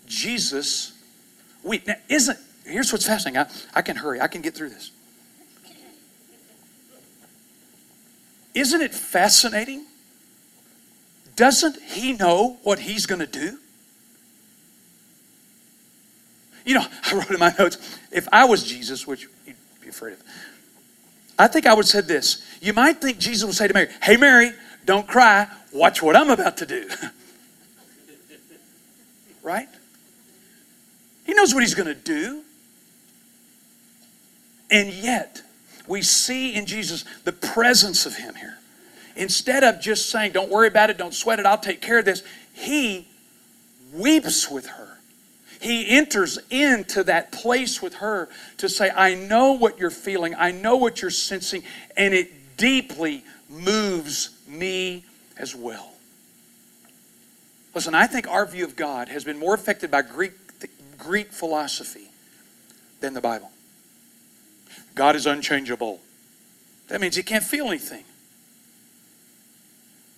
Jesus 0.07 0.93
weep. 1.61 1.85
Now, 1.85 1.95
isn't, 2.07 2.39
here's 2.65 2.93
what's 2.93 3.05
fascinating. 3.05 3.41
I, 3.41 3.79
I 3.79 3.81
can 3.81 3.97
hurry, 3.97 4.21
I 4.21 4.29
can 4.29 4.41
get 4.41 4.55
through 4.55 4.69
this. 4.69 4.91
Isn't 8.53 8.79
it 8.79 8.93
fascinating 8.95 9.87
doesn't 11.41 11.81
he 11.81 12.13
know 12.13 12.59
what 12.61 12.77
he's 12.77 13.07
going 13.07 13.17
to 13.17 13.25
do? 13.25 13.57
You 16.63 16.75
know, 16.75 16.85
I 17.11 17.15
wrote 17.15 17.31
in 17.31 17.39
my 17.39 17.51
notes, 17.57 17.97
if 18.11 18.27
I 18.31 18.45
was 18.45 18.63
Jesus, 18.63 19.07
which 19.07 19.27
you'd 19.47 19.55
be 19.81 19.89
afraid 19.89 20.13
of, 20.13 20.21
I 21.39 21.47
think 21.47 21.65
I 21.65 21.73
would 21.73 21.85
have 21.85 21.89
said 21.89 22.07
this. 22.07 22.45
You 22.61 22.73
might 22.73 23.01
think 23.01 23.17
Jesus 23.17 23.43
would 23.43 23.55
say 23.55 23.67
to 23.67 23.73
Mary, 23.73 23.87
Hey, 24.03 24.17
Mary, 24.17 24.51
don't 24.85 25.07
cry. 25.07 25.47
Watch 25.73 26.03
what 26.03 26.15
I'm 26.15 26.29
about 26.29 26.57
to 26.57 26.67
do. 26.67 26.87
right? 29.41 29.67
He 31.25 31.33
knows 31.33 31.55
what 31.55 31.63
he's 31.63 31.73
going 31.73 31.87
to 31.87 31.95
do. 31.95 32.43
And 34.69 34.93
yet, 34.93 35.41
we 35.87 36.03
see 36.03 36.53
in 36.53 36.67
Jesus 36.67 37.03
the 37.23 37.33
presence 37.33 38.05
of 38.05 38.17
him 38.17 38.35
here 38.35 38.59
instead 39.15 39.63
of 39.63 39.81
just 39.81 40.09
saying, 40.09 40.31
Don't 40.31 40.49
worry 40.49 40.67
about 40.67 40.89
it, 40.89 40.97
don't 40.97 41.13
sweat 41.13 41.39
it, 41.39 41.45
I'll 41.45 41.57
take 41.57 41.81
care 41.81 41.99
of 41.99 42.05
this, 42.05 42.23
he 42.53 43.07
weeps 43.93 44.49
with 44.49 44.67
her. 44.67 44.97
He 45.59 45.89
enters 45.89 46.39
into 46.49 47.03
that 47.03 47.31
place 47.31 47.81
with 47.81 47.95
her 47.95 48.29
to 48.57 48.67
say, 48.67 48.89
I 48.89 49.13
know 49.13 49.51
what 49.51 49.77
you're 49.77 49.91
feeling, 49.91 50.33
I 50.35 50.51
know 50.51 50.75
what 50.75 51.01
you're 51.01 51.11
sensing, 51.11 51.61
and 51.95 52.13
it 52.13 52.57
deeply 52.57 53.23
moves 53.47 54.31
me 54.47 55.05
as 55.37 55.55
well. 55.55 55.91
Listen, 57.75 57.93
I 57.93 58.07
think 58.07 58.27
our 58.27 58.45
view 58.45 58.65
of 58.65 58.75
God 58.75 59.07
has 59.09 59.23
been 59.23 59.37
more 59.37 59.53
affected 59.53 59.91
by 59.91 60.01
Greek, 60.01 60.33
Greek 60.97 61.31
philosophy 61.31 62.09
than 62.99 63.13
the 63.13 63.21
Bible. 63.21 63.51
God 64.95 65.15
is 65.15 65.25
unchangeable. 65.25 65.99
That 66.87 67.01
means 67.01 67.15
he 67.15 67.23
can't 67.23 67.43
feel 67.43 67.67
anything. 67.67 68.03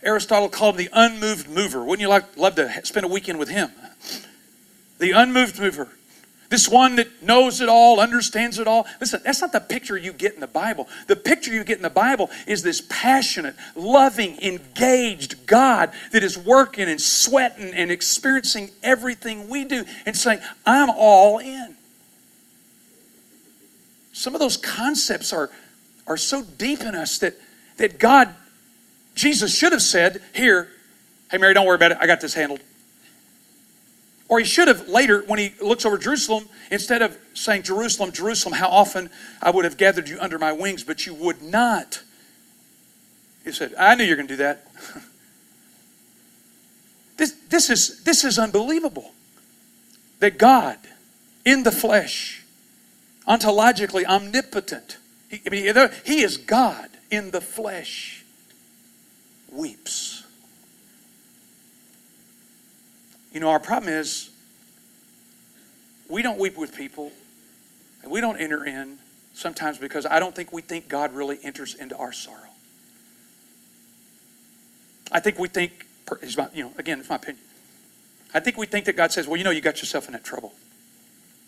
Aristotle 0.04 0.50
called 0.50 0.78
the 0.78 0.90
unmoved 0.94 1.50
mover. 1.50 1.84
Wouldn't 1.84 2.02
you 2.02 2.10
like, 2.10 2.38
love 2.38 2.56
to 2.56 2.86
spend 2.86 3.06
a 3.06 3.10
weekend 3.10 3.40
with 3.40 3.50
him? 3.50 3.72
The 5.00 5.12
unmoved 5.12 5.60
mover. 5.60 5.90
this 6.54 6.70
one 6.70 6.98
that 6.98 7.24
knows 7.24 7.62
it 7.62 7.68
all, 7.68 8.00
understands 8.00 8.60
it 8.60 8.68
all. 8.68 8.86
Listen, 9.02 9.22
that's 9.26 9.42
not 9.42 9.52
the 9.52 9.60
picture 9.60 9.98
you 9.98 10.14
get 10.14 10.36
in 10.36 10.40
the 10.40 10.46
Bible. 10.46 10.88
The 11.08 11.16
picture 11.16 11.52
you 11.52 11.64
get 11.64 11.78
in 11.78 11.82
the 11.82 11.90
Bible 11.90 12.30
is 12.46 12.62
this 12.62 12.80
passionate, 12.90 13.56
loving, 13.76 14.40
engaged 14.40 15.48
God 15.48 15.92
that 16.12 16.22
is 16.22 16.38
working 16.38 16.88
and 16.88 17.02
sweating 17.02 17.74
and 17.74 17.90
experiencing 17.90 18.70
everything 18.84 19.50
we 19.50 19.66
do 19.66 19.84
and 20.06 20.16
saying, 20.16 20.42
I'm 20.64 20.92
all 20.92 21.40
in. 21.40 21.76
Some 24.12 24.36
of 24.36 24.40
those 24.40 24.58
concepts 24.58 25.34
are, 25.34 25.50
are 26.06 26.18
so 26.18 26.44
deep 26.44 26.82
in 26.82 26.94
us 26.94 27.18
that, 27.18 27.34
that 27.78 27.98
God, 27.98 28.30
Jesus 29.16 29.56
should 29.56 29.72
have 29.72 29.82
said, 29.82 30.22
Here, 30.34 30.70
hey, 31.30 31.38
Mary, 31.38 31.54
don't 31.54 31.66
worry 31.66 31.76
about 31.76 31.92
it. 31.92 31.98
I 32.00 32.08
got 32.08 32.22
this 32.22 32.34
handled. 32.34 32.62
Or 34.30 34.40
he 34.40 34.46
should 34.46 34.68
have 34.68 34.88
later, 34.88 35.24
when 35.28 35.38
he 35.38 35.54
looks 35.62 35.86
over 35.86 35.98
Jerusalem, 35.98 36.48
instead 36.72 37.02
of 37.02 37.18
saying, 37.34 37.64
Jerusalem, 37.64 38.12
Jerusalem, 38.12 38.56
how 38.56 38.70
often 38.70 39.10
I 39.42 39.52
would 39.52 39.66
have 39.66 39.78
gathered 39.78 40.10
you 40.10 40.18
under 40.20 40.40
my 40.40 40.52
wings, 40.52 40.84
but 40.84 41.06
you 41.06 41.14
would 41.14 41.42
not. 41.42 42.02
He 43.44 43.52
said, 43.52 43.74
I 43.78 43.96
knew 43.96 44.06
you 44.06 44.12
were 44.12 44.16
going 44.16 44.28
to 44.28 44.34
do 44.34 44.38
that. 44.38 44.66
this, 47.18 47.32
this, 47.50 47.70
is, 47.70 48.04
this 48.04 48.24
is 48.24 48.40
unbelievable. 48.40 49.12
That 50.20 50.38
God, 50.38 50.78
in 51.46 51.64
the 51.64 51.72
flesh, 51.72 52.44
ontologically 53.28 54.06
omnipotent, 54.06 54.98
he, 55.30 55.42
I 55.46 55.50
mean, 55.50 55.90
he 56.06 56.22
is 56.22 56.38
God 56.38 56.90
in 57.12 57.32
the 57.32 57.42
flesh, 57.42 58.23
weeps. 59.54 60.24
You 63.32 63.40
know, 63.40 63.50
our 63.50 63.60
problem 63.60 63.92
is 63.92 64.30
we 66.10 66.22
don't 66.22 66.40
weep 66.40 66.58
with 66.58 66.76
people 66.76 67.12
and 68.04 68.12
we 68.12 68.22
don't 68.22 68.38
enter 68.38 68.64
in 68.66 69.00
sometimes 69.34 69.78
because 69.78 70.06
I 70.06 70.20
don't 70.20 70.36
think 70.36 70.54
we 70.54 70.62
think 70.62 70.88
God 70.88 71.14
really 71.14 71.40
enters 71.44 71.74
into 71.74 71.98
our 71.98 72.12
sorrow. 72.12 72.38
I 75.12 75.20
think 75.20 75.40
we 75.40 75.48
think, 75.48 75.86
it's 76.22 76.34
about 76.34 76.56
you 76.56 76.64
know, 76.64 76.72
again, 76.78 77.00
it's 77.00 77.10
my 77.10 77.16
opinion. 77.16 77.44
I 78.34 78.40
think 78.40 78.58
we 78.58 78.66
think 78.66 78.86
that 78.86 78.96
God 78.96 79.12
says, 79.12 79.28
well, 79.28 79.38
you 79.38 79.44
know, 79.44 79.52
you 79.52 79.62
got 79.62 79.80
yourself 79.80 80.08
in 80.08 80.14
that 80.14 80.24
trouble. 80.24 80.54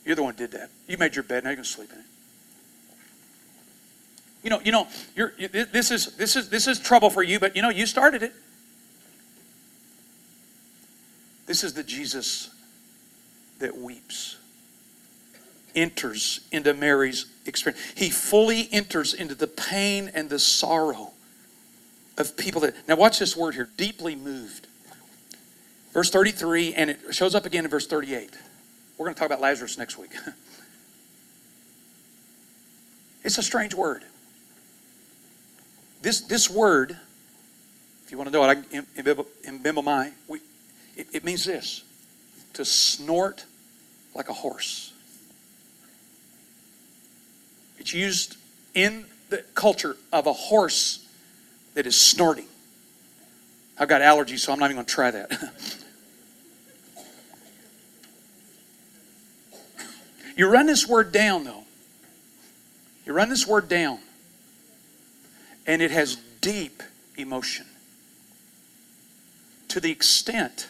You're 0.06 0.16
the 0.16 0.24
one 0.24 0.34
who 0.34 0.38
did 0.38 0.52
that. 0.52 0.70
You 0.88 0.98
made 0.98 1.16
your 1.16 1.24
bed, 1.24 1.44
now 1.44 1.50
you're 1.50 1.58
going 1.58 1.66
to 1.66 1.70
sleep 1.70 1.92
in 1.92 2.00
it. 2.00 2.06
You 4.46 4.52
know, 4.52 4.62
you 4.64 4.72
know, 4.72 4.88
you're, 5.16 5.34
this 5.40 5.90
is 5.90 6.16
this 6.18 6.36
is 6.36 6.50
this 6.50 6.68
is 6.68 6.80
trouble 6.80 7.10
for 7.10 7.24
you, 7.24 7.40
but 7.40 7.56
you 7.56 7.64
know, 7.64 7.70
you 7.70 7.88
started 7.88 8.22
it. 8.22 8.32
This 11.48 11.64
is 11.64 11.74
the 11.74 11.82
Jesus 11.82 12.52
that 13.58 13.76
weeps, 13.76 14.38
enters 15.76 16.42
into 16.52 16.76
Mary's 16.76 17.26
experience. 17.48 17.84
He 17.96 18.12
fully 18.12 18.70
enters 18.72 19.16
into 19.16 19.34
the 19.34 19.48
pain 19.48 20.12
and 20.14 20.30
the 20.30 20.38
sorrow 20.38 21.14
of 22.16 22.38
people 22.38 22.62
that. 22.62 22.76
Now, 22.88 22.98
watch 22.98 23.18
this 23.18 23.36
word 23.36 23.56
here 23.56 23.70
deeply 23.78 24.16
moved. 24.16 24.68
Verse 25.92 26.12
33, 26.12 26.76
and 26.76 26.92
it 26.92 27.00
shows 27.10 27.34
up 27.34 27.48
again 27.48 27.64
in 27.64 27.72
verse 27.72 27.88
38. 27.88 28.30
We're 29.00 29.08
going 29.08 29.16
to 29.16 29.20
talk 29.20 29.26
about 29.26 29.42
Lazarus 29.42 29.80
next 29.80 29.98
week. 29.98 30.12
it's 33.24 33.40
a 33.40 33.44
strange 33.44 33.74
word. 33.74 34.04
This, 36.06 36.22
this 36.22 36.50
word, 36.52 36.96
if 38.04 38.12
you 38.12 38.18
want 38.20 38.28
to 38.28 38.32
know 38.32 38.44
it, 38.44 38.48
I 38.48 38.54
we, 40.28 40.40
it, 40.96 41.08
it 41.12 41.24
means 41.24 41.46
this 41.46 41.84
to 42.54 42.64
snort 42.64 43.44
like 44.14 44.30
a 44.30 44.34
horse. 44.34 44.94
It's 47.80 47.92
used 47.92 48.38
in 48.76 49.06
the 49.32 49.44
culture 49.56 49.98
of 50.14 50.28
a 50.28 50.34
horse 50.34 51.04
that 51.74 51.88
is 51.88 52.00
snorting. 52.00 52.46
I've 53.80 53.90
got 53.90 54.04
allergies, 54.04 54.42
so 54.42 54.54
I'm 54.54 54.60
not 54.60 54.68
even 54.68 54.76
going 54.76 54.86
to 54.86 54.94
try 54.94 55.10
that. 55.10 55.32
you 60.38 60.48
run 60.48 60.68
this 60.68 60.88
word 60.88 61.12
down, 61.12 61.46
though. 61.46 61.64
You 63.08 63.14
run 63.14 63.30
this 63.30 63.48
word 63.48 63.68
down, 63.68 63.98
and 65.66 65.82
it 65.82 65.92
has 65.92 66.16
deep 66.42 66.84
emotion 67.18 67.66
to 69.68 69.80
the 69.80 69.92
extent 69.92 70.70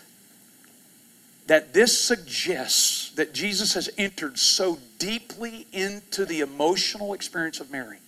that 1.47 1.73
this 1.73 1.99
suggests 1.99 3.11
that 3.11 3.33
Jesus 3.33 3.73
has 3.73 3.89
entered 3.97 4.39
so 4.39 4.79
deeply 4.97 5.67
into 5.71 6.25
the 6.25 6.39
emotional 6.39 7.13
experience 7.13 7.59
of 7.59 7.69
Mary. 7.69 7.99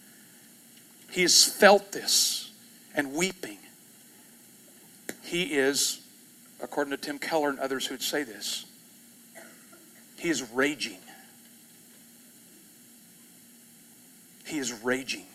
He 1.11 1.21
has 1.21 1.43
felt 1.43 1.91
this 1.91 2.51
and 2.95 3.13
weeping. 3.13 3.59
He 5.23 5.43
is, 5.43 6.01
according 6.63 6.91
to 6.91 6.97
Tim 6.97 7.19
Keller 7.19 7.49
and 7.49 7.59
others 7.59 7.85
who'd 7.85 8.01
say 8.01 8.23
this, 8.23 8.65
he 10.17 10.29
is 10.29 10.49
raging. 10.51 10.97
He 14.47 14.57
is 14.57 14.73
raging. 14.83 15.27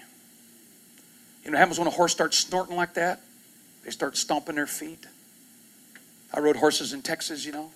You 1.45 1.51
know 1.51 1.57
what 1.57 1.61
happens 1.61 1.79
when 1.79 1.89
a 1.89 1.93
horse 1.93 2.13
starts 2.13 2.37
snorting 2.37 2.77
like 2.77 2.95
that? 2.95 3.21
They 3.85 3.91
start 3.91 4.17
stomping 4.17 4.55
their 4.55 4.67
feet. 4.67 5.07
I 6.33 6.41
rode 6.41 6.57
horses 6.57 6.93
in 6.93 7.03
Texas, 7.03 7.45
you 7.45 7.53
know. 7.53 7.71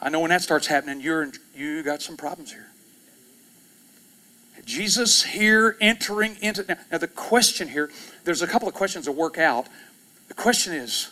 I 0.00 0.08
know 0.08 0.20
when 0.20 0.30
that 0.30 0.42
starts 0.42 0.66
happening, 0.66 1.00
you're 1.00 1.30
you 1.54 1.82
got 1.82 2.02
some 2.02 2.16
problems 2.16 2.52
here. 2.52 2.66
Jesus 4.64 5.22
here 5.22 5.76
entering 5.80 6.36
into 6.42 6.64
now, 6.68 6.76
now 6.92 6.98
the 6.98 7.08
question 7.08 7.68
here, 7.68 7.90
there's 8.24 8.42
a 8.42 8.46
couple 8.46 8.68
of 8.68 8.74
questions 8.74 9.06
to 9.06 9.12
work 9.12 9.38
out. 9.38 9.66
The 10.28 10.34
question 10.34 10.74
is, 10.74 11.10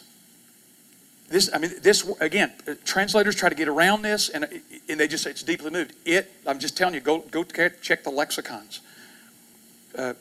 this 1.29 1.51
I 1.53 1.59
mean 1.59 1.73
this 1.83 2.09
again, 2.21 2.53
translators 2.85 3.35
try 3.35 3.49
to 3.49 3.55
get 3.55 3.69
around 3.69 4.03
this 4.03 4.29
and 4.29 4.47
and 4.89 5.01
they 5.01 5.09
just 5.09 5.25
say 5.25 5.31
it's 5.31 5.43
deeply 5.43 5.71
moved. 5.71 5.95
It 6.05 6.33
I'm 6.47 6.59
just 6.59 6.77
telling 6.77 6.95
you, 6.95 7.01
go 7.01 7.21
go 7.21 7.45
check 7.45 8.05
the 8.05 8.11
lexicons. 8.11 8.81
Uh, 9.97 10.15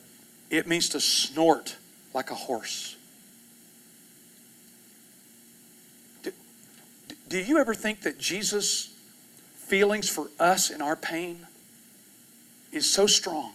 it 0.50 0.66
means 0.66 0.88
to 0.90 1.00
snort 1.00 1.76
like 2.14 2.30
a 2.30 2.34
horse. 2.34 2.96
Do 7.28 7.38
you 7.38 7.58
ever 7.58 7.74
think 7.74 8.02
that 8.02 8.18
Jesus' 8.18 8.94
feelings 9.54 10.08
for 10.08 10.28
us 10.40 10.70
in 10.70 10.80
our 10.80 10.96
pain 10.96 11.46
is 12.72 12.90
so 12.90 13.06
strong 13.06 13.52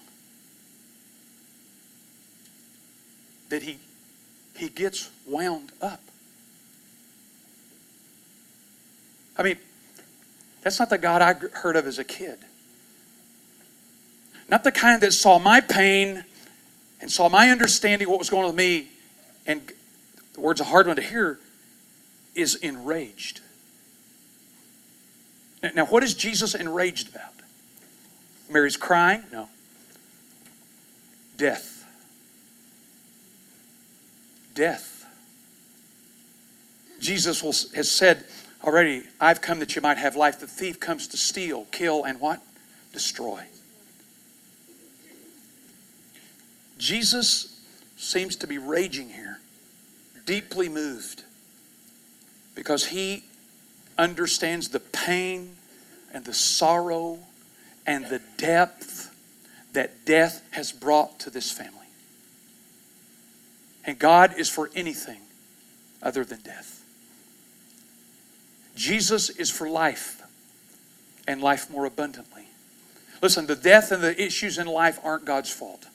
that 3.50 3.64
he, 3.64 3.80
he 4.56 4.70
gets 4.70 5.10
wound 5.26 5.72
up? 5.82 6.02
I 9.36 9.42
mean, 9.42 9.58
that's 10.62 10.78
not 10.78 10.92
the 10.92 11.00
God 11.00 11.24
I 11.24 11.34
heard 11.34 11.76
of 11.76 11.88
as 11.88 11.98
a 11.98 12.04
kid. 12.04 12.38
Not 14.50 14.64
the 14.64 14.72
kind 14.72 15.02
that 15.02 15.14
saw 15.14 15.40
my 15.40 15.62
pain 15.62 16.26
and 17.04 17.12
so 17.12 17.28
my 17.28 17.50
understanding 17.50 18.10
what 18.10 18.18
was 18.18 18.30
going 18.30 18.44
on 18.44 18.52
with 18.52 18.56
me, 18.56 18.88
and 19.46 19.62
the 20.36 20.40
word's 20.40 20.62
a 20.62 20.64
hard 20.64 20.88
one 20.88 20.96
to 20.96 21.02
hear, 21.02 21.38
is 22.34 22.56
enraged. 22.56 23.42
Now, 25.76 25.86
what 25.86 26.02
is 26.02 26.14
Jesus 26.14 26.56
enraged 26.56 27.10
about? 27.10 27.34
Mary's 28.50 28.78
crying? 28.78 29.24
No. 29.34 29.50
Death. 31.36 31.86
Death. 34.56 35.06
Jesus 37.02 37.44
will, 37.44 37.54
has 37.76 37.92
said 37.92 38.24
already, 38.64 39.04
I've 39.20 39.42
come 39.42 39.60
that 39.60 39.76
you 39.76 39.82
might 39.82 39.98
have 39.98 40.16
life. 40.16 40.40
The 40.40 40.48
thief 40.48 40.80
comes 40.80 41.10
to 41.10 41.18
steal, 41.18 41.68
kill, 41.70 42.06
and 42.06 42.22
what? 42.22 42.42
Destroy. 42.94 43.44
Jesus 46.84 47.62
seems 47.96 48.36
to 48.36 48.46
be 48.46 48.58
raging 48.58 49.08
here, 49.08 49.40
deeply 50.26 50.68
moved, 50.68 51.24
because 52.56 52.88
he 52.88 53.24
understands 53.98 54.68
the 54.68 54.82
pain 54.82 55.56
and 56.14 56.26
the 56.26 56.34
sorrow 56.34 57.20
and 57.88 58.08
the 58.08 58.20
depth 58.36 59.16
that 59.72 60.04
death 60.04 60.44
has 60.52 60.74
brought 60.74 61.22
to 61.22 61.30
this 61.30 61.50
family. 61.50 61.88
And 63.86 63.98
God 63.98 64.38
is 64.38 64.50
for 64.50 64.70
anything 64.76 65.22
other 66.02 66.26
than 66.26 66.42
death. 66.42 66.84
Jesus 68.76 69.30
is 69.30 69.50
for 69.50 69.70
life 69.70 70.22
and 71.30 71.42
life 71.42 71.70
more 71.70 71.86
abundantly. 71.86 72.50
Listen, 73.22 73.46
the 73.46 73.56
death 73.56 73.94
and 73.94 74.04
the 74.04 74.22
issues 74.22 74.58
in 74.58 74.68
life 74.68 75.00
aren't 75.02 75.24
God's 75.24 75.50
fault. 75.50 75.86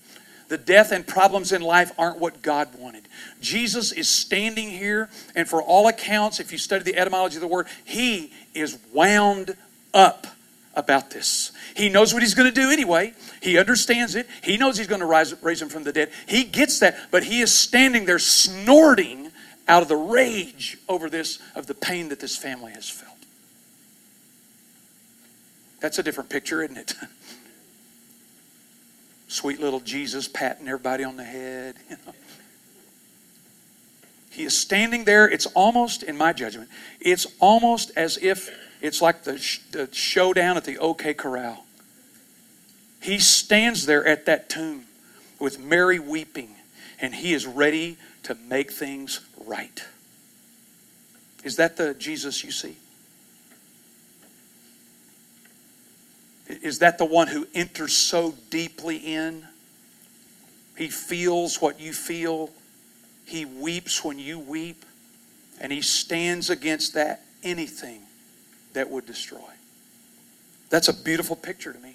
The 0.49 0.59
death 0.59 0.93
and 0.93 1.07
problems 1.07 1.53
in 1.53 1.61
life 1.61 1.93
aren't 1.99 2.19
what 2.19 2.41
God 2.41 2.69
wanted. 2.79 3.03
Jesus 3.41 3.93
is 3.93 4.09
standing 4.09 4.71
here, 4.71 5.11
and 5.37 5.47
for 5.47 5.63
all 5.63 5.89
accounts, 5.89 6.41
if 6.41 6.53
you 6.53 6.59
study 6.59 6.85
the 6.85 6.97
etymology 6.97 7.37
of 7.37 7.43
the 7.43 7.47
word, 7.47 7.67
he 7.85 8.33
is 8.55 8.79
wound 8.93 9.57
up 9.93 10.27
about 10.75 11.11
this. 11.11 11.53
He 11.75 11.89
knows 11.89 12.15
what 12.15 12.23
he's 12.23 12.35
going 12.35 12.53
to 12.53 12.61
do 12.61 12.71
anyway. 12.71 13.13
He 13.43 13.59
understands 13.59 14.15
it. 14.15 14.27
He 14.43 14.57
knows 14.57 14.79
he's 14.79 14.87
going 14.87 15.01
to 15.01 15.07
rise, 15.07 15.35
raise 15.43 15.61
him 15.61 15.69
from 15.69 15.83
the 15.85 15.93
dead. 15.93 16.11
He 16.27 16.45
gets 16.45 16.79
that, 16.79 16.97
but 17.11 17.25
he 17.25 17.41
is 17.41 17.53
standing 17.53 18.07
there 18.07 18.19
snorting 18.19 19.31
out 19.67 19.83
of 19.83 19.89
the 19.89 19.97
rage 19.97 20.79
over 20.89 21.11
this, 21.11 21.41
of 21.55 21.67
the 21.67 21.75
pain 21.75 22.09
that 22.09 22.21
this 22.21 22.37
family 22.37 22.73
has 22.73 22.89
felt. 22.89 23.17
That's 25.81 25.99
a 25.99 26.03
different 26.03 26.31
picture, 26.31 26.63
isn't 26.63 26.79
it? 26.79 26.95
Sweet 29.29 29.61
little 29.61 29.81
Jesus 29.81 30.27
patting 30.27 30.67
everybody 30.67 31.05
on 31.05 31.17
the 31.17 31.25
head. 31.25 31.77
You 31.89 31.97
know. 32.07 32.15
He 34.31 34.45
is 34.45 34.57
standing 34.57 35.05
there. 35.05 35.29
It's 35.29 35.47
almost, 35.47 36.03
in 36.03 36.17
my 36.17 36.33
judgment, 36.33 36.71
it's 37.01 37.27
almost 37.41 37.93
as 37.97 38.19
if 38.23 38.51
it's 38.81 39.03
like 39.03 39.25
the, 39.25 39.33
the 39.73 39.89
showdown 39.93 40.57
at 40.57 40.65
the 40.65 40.79
OK 40.79 41.15
Corral. 41.15 41.67
He 43.01 43.19
stands 43.19 43.87
there 43.87 44.07
at 44.07 44.27
that 44.27 44.49
tomb 44.49 44.85
with 45.39 45.59
Mary 45.59 45.99
weeping, 45.99 46.51
and 47.01 47.15
he 47.15 47.33
is 47.33 47.47
ready 47.47 47.97
to 48.25 48.35
make 48.35 48.73
things 48.73 49.21
right. 49.45 49.85
Is 51.45 51.57
that 51.57 51.77
the 51.77 51.95
Jesus 51.95 52.43
you 52.43 52.51
see? 52.51 52.77
Is 56.49 56.79
that 56.79 56.99
the 56.99 57.05
one 57.05 57.29
who 57.29 57.47
enters 57.55 57.95
so 57.95 58.35
deeply 58.51 58.97
in? 58.97 59.47
He 60.77 60.89
feels 60.89 61.61
what 61.61 61.79
you 61.79 61.93
feel. 61.93 62.51
He 63.27 63.45
weeps 63.45 64.03
when 64.03 64.19
you 64.19 64.39
weep. 64.39 64.85
And 65.61 65.73
he 65.73 65.83
stands 65.83 66.51
against 66.51 66.95
that 66.95 67.23
anything 67.43 68.01
that 68.73 68.89
would 68.91 69.07
destroy. 69.07 69.39
That's 70.71 70.89
a 70.89 70.95
beautiful 70.95 71.37
picture 71.37 71.73
to 71.73 71.79
me. 71.81 71.95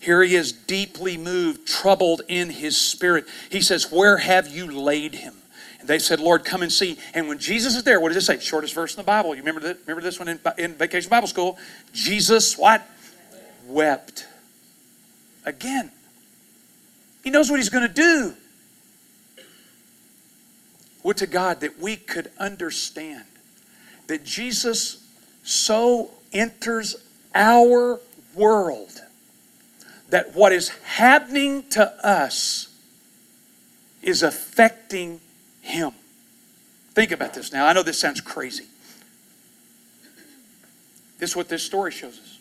Here 0.00 0.22
he 0.22 0.36
is 0.36 0.52
deeply 0.52 1.16
moved, 1.16 1.66
troubled 1.66 2.22
in 2.28 2.50
his 2.50 2.76
spirit. 2.78 3.24
He 3.50 3.62
says, 3.62 3.90
Where 3.90 4.18
have 4.18 4.48
you 4.48 4.70
laid 4.70 5.14
him? 5.14 5.34
And 5.80 5.88
they 5.88 5.98
said, 5.98 6.20
Lord, 6.20 6.44
come 6.44 6.62
and 6.62 6.72
see. 6.72 6.98
And 7.14 7.26
when 7.26 7.38
Jesus 7.38 7.74
is 7.74 7.84
there, 7.84 8.00
what 8.00 8.08
does 8.12 8.18
it 8.18 8.26
say? 8.26 8.38
Shortest 8.38 8.74
verse 8.74 8.94
in 8.94 8.98
the 8.98 9.06
Bible. 9.06 9.34
You 9.34 9.40
remember, 9.40 9.60
that, 9.62 9.78
remember 9.86 10.02
this 10.02 10.18
one 10.18 10.28
in, 10.28 10.40
in 10.58 10.74
Vacation 10.74 11.10
Bible 11.10 11.26
School? 11.26 11.58
Jesus, 11.92 12.56
what? 12.56 12.86
Wept. 13.74 14.28
Again. 15.44 15.90
He 17.24 17.30
knows 17.30 17.50
what 17.50 17.58
he's 17.58 17.68
going 17.68 17.88
to 17.88 17.92
do. 17.92 18.34
Would 21.02 21.16
to 21.18 21.26
God 21.26 21.60
that 21.60 21.78
we 21.78 21.96
could 21.96 22.30
understand 22.38 23.24
that 24.06 24.24
Jesus 24.24 25.06
so 25.42 26.10
enters 26.32 26.96
our 27.34 28.00
world 28.34 29.02
that 30.08 30.34
what 30.34 30.52
is 30.52 30.68
happening 30.68 31.64
to 31.70 32.06
us 32.06 32.68
is 34.02 34.22
affecting 34.22 35.20
him. 35.62 35.90
Think 36.92 37.10
about 37.10 37.34
this 37.34 37.52
now. 37.52 37.66
I 37.66 37.72
know 37.72 37.82
this 37.82 37.98
sounds 37.98 38.20
crazy. 38.20 38.66
This 41.18 41.30
is 41.30 41.36
what 41.36 41.48
this 41.48 41.62
story 41.62 41.90
shows 41.90 42.18
us. 42.20 42.33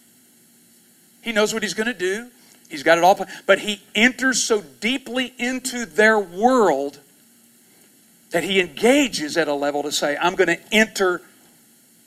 He 1.24 1.32
knows 1.32 1.53
what 1.53 1.63
he's 1.63 1.74
going 1.74 1.88
to 1.88 1.93
do. 1.93 2.30
He's 2.69 2.84
got 2.84 2.97
it 2.97 3.03
all, 3.03 3.19
but 3.45 3.59
he 3.59 3.82
enters 3.95 4.41
so 4.41 4.61
deeply 4.61 5.34
into 5.38 5.86
their 5.86 6.19
world 6.19 6.99
that 8.32 8.43
he 8.43 8.59
engages 8.59 9.38
at 9.38 9.47
a 9.47 9.53
level 9.53 9.84
to 9.84 9.91
say, 9.91 10.17
I'm 10.19 10.36
going 10.36 10.47
to 10.47 10.59
enter 10.71 11.21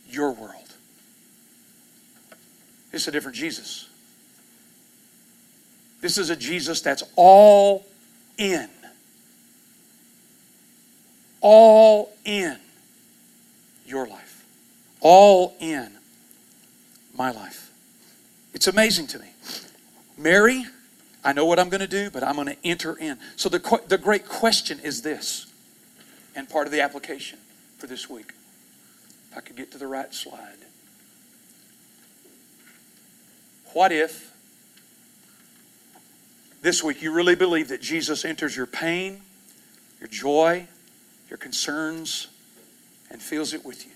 your 0.09 0.33
world. 0.33 0.53
It's 2.93 3.07
a 3.09 3.13
different 3.13 3.37
Jesus. 3.37 3.89
This 6.01 6.19
is 6.19 6.31
a 6.31 6.37
Jesus 6.37 6.81
that's 6.81 7.05
all 7.15 7.87
in. 8.37 8.69
All 11.41 12.13
in 12.25 12.59
your 13.87 14.07
life. 14.07 14.45
All 15.01 15.55
in 15.61 15.91
my 17.17 17.31
life. 17.31 17.66
It's 18.57 18.67
amazing 18.67 19.07
to 19.09 19.19
me. 19.19 19.27
Mary, 20.17 20.65
I 21.23 21.35
know 21.35 21.45
what 21.45 21.59
I'm 21.59 21.69
going 21.69 21.83
to 21.83 21.87
do, 21.87 22.09
but 22.09 22.25
I'm 22.25 22.37
going 22.37 22.49
to 22.49 22.57
enter 22.65 22.97
in. 22.97 23.19
So 23.37 23.51
the, 23.51 23.83
the 23.87 23.99
great 23.99 24.27
question 24.27 24.81
is 24.81 25.03
this, 25.03 25.45
and 26.35 26.49
part 26.49 26.67
of 26.67 26.73
the 26.73 26.81
application 26.81 27.39
for 27.77 27.87
this 27.87 28.09
week. 28.09 28.33
If 29.31 29.37
I 29.37 29.41
could 29.43 29.57
get 29.57 29.73
to 29.73 29.79
the 29.79 29.87
right 29.87 30.13
slide. 30.15 30.57
What 33.75 33.93
if 33.93 34.33
this 36.63 36.83
week 36.83 37.03
you 37.03 37.13
really 37.13 37.35
believe 37.35 37.69
that 37.69 37.83
Jesus 37.83 38.25
enters 38.25 38.57
your 38.57 38.67
pain, 38.67 39.21
your 40.01 40.09
joy, 40.09 40.67
your 41.29 41.37
concerns, 41.37 42.29
and 43.11 43.21
feels 43.21 43.53
it 43.53 43.67
with 43.67 43.85
you? 43.85 43.93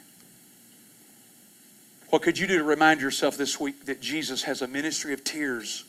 What 2.11 2.23
could 2.23 2.39
you 2.39 2.47
do 2.47 2.59
to 2.59 2.65
remind 2.65 3.01
yourself 3.01 3.37
this 3.37 3.59
week 3.61 3.87
that 3.87 4.01
Jesus 4.01 4.43
has 4.43 4.63
a 4.63 4.69
ministry 4.69 5.13
of 5.13 5.23
tears 5.23 5.85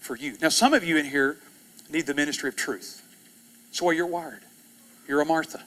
for 0.00 0.16
you? 0.16 0.36
Now, 0.42 0.48
some 0.48 0.74
of 0.74 0.84
you 0.84 0.96
in 0.96 1.06
here 1.06 1.36
need 1.88 2.06
the 2.06 2.14
ministry 2.14 2.48
of 2.48 2.56
truth. 2.56 3.06
That's 3.68 3.80
why 3.80 3.92
you're 3.92 4.06
wired. 4.06 4.42
You're 5.06 5.20
a 5.20 5.24
Martha. 5.24 5.62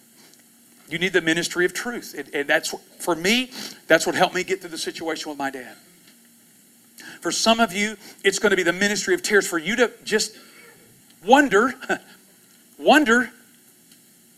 You 0.90 1.00
need 1.00 1.14
the 1.14 1.22
ministry 1.22 1.66
of 1.66 1.74
truth. 1.74 2.14
And, 2.18 2.36
and 2.36 2.48
that's, 2.48 2.76
for 3.00 3.16
me, 3.16 3.52
that's 3.88 4.06
what 4.06 4.16
helped 4.16 4.36
me 4.36 4.44
get 4.44 4.60
through 4.60 4.72
the 4.72 4.78
situation 4.78 5.30
with 5.30 5.40
my 5.40 5.50
dad. 5.50 5.76
For 7.22 7.32
some 7.32 7.62
of 7.62 7.72
you, 7.72 7.96
it's 8.24 8.40
going 8.40 8.52
to 8.52 8.58
be 8.58 8.64
the 8.64 8.74
ministry 8.74 9.16
of 9.16 9.24
tears 9.24 9.48
for 9.48 9.58
you 9.58 9.78
to 9.78 9.92
just 10.04 10.36
wonder, 11.26 11.74
wonder, 12.78 13.32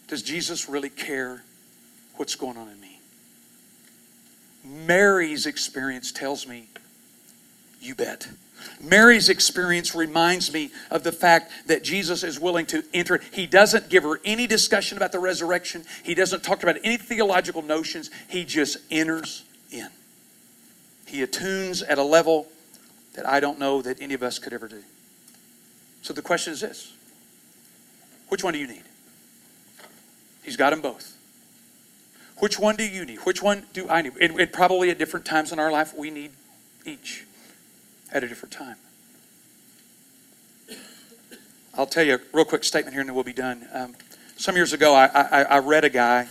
does 0.07 0.21
Jesus 0.21 0.69
really 0.69 0.89
care 0.89 1.43
what's 2.15 2.35
going 2.35 2.57
on 2.57 2.69
in 2.69 2.79
me? 2.79 2.94
Mary's 4.65 5.45
experience 5.45 6.11
tells 6.11 6.47
me, 6.47 6.67
you 7.79 7.95
bet. 7.95 8.27
Mary's 8.81 9.29
experience 9.29 9.93
reminds 9.93 10.51
me 10.51 10.71
of 10.89 11.03
the 11.03 11.11
fact 11.11 11.51
that 11.67 11.83
Jesus 11.83 12.23
is 12.23 12.39
willing 12.39 12.65
to 12.67 12.83
enter. 12.93 13.19
He 13.31 13.45
doesn't 13.45 13.89
give 13.89 14.03
her 14.03 14.19
any 14.25 14.47
discussion 14.47 14.97
about 14.97 15.11
the 15.11 15.19
resurrection. 15.19 15.83
He 16.03 16.15
doesn't 16.15 16.43
talk 16.43 16.63
about 16.63 16.77
any 16.83 16.97
theological 16.97 17.61
notions. 17.61 18.09
He 18.27 18.43
just 18.43 18.77
enters 18.89 19.43
in. 19.71 19.89
He 21.05 21.21
attunes 21.21 21.83
at 21.83 21.97
a 21.97 22.03
level 22.03 22.47
that 23.13 23.27
I 23.27 23.39
don't 23.39 23.59
know 23.59 23.81
that 23.81 24.01
any 24.01 24.13
of 24.13 24.23
us 24.23 24.39
could 24.39 24.53
ever 24.53 24.67
do. 24.67 24.83
So 26.01 26.13
the 26.13 26.21
question 26.21 26.53
is 26.53 26.61
this 26.61 26.93
which 28.29 28.43
one 28.43 28.53
do 28.53 28.59
you 28.59 28.67
need? 28.67 28.83
He's 30.43 30.57
got 30.57 30.71
them 30.71 30.81
both. 30.81 31.15
Which 32.39 32.59
one 32.59 32.75
do 32.75 32.85
you 32.85 33.05
need? 33.05 33.19
Which 33.19 33.41
one 33.41 33.65
do 33.73 33.87
I 33.89 34.01
need? 34.01 34.13
And, 34.19 34.39
and, 34.39 34.51
probably 34.51 34.89
at 34.89 34.97
different 34.97 35.25
times 35.25 35.51
in 35.51 35.59
our 35.59 35.71
life, 35.71 35.93
we 35.97 36.09
need 36.09 36.31
each 36.85 37.25
at 38.11 38.23
a 38.23 38.27
different 38.27 38.53
time. 38.53 38.75
I'll 41.77 41.85
tell 41.85 42.03
you 42.03 42.15
a 42.15 42.19
real 42.33 42.45
quick 42.45 42.63
statement 42.63 42.93
here 42.93 43.01
and 43.01 43.09
then 43.09 43.15
we'll 43.15 43.23
be 43.23 43.33
done. 43.33 43.67
Um, 43.73 43.95
some 44.37 44.55
years 44.55 44.73
ago, 44.73 44.93
I, 44.93 45.05
I, 45.05 45.41
I 45.43 45.57
read 45.59 45.83
a 45.83 45.89
guy 45.89 46.27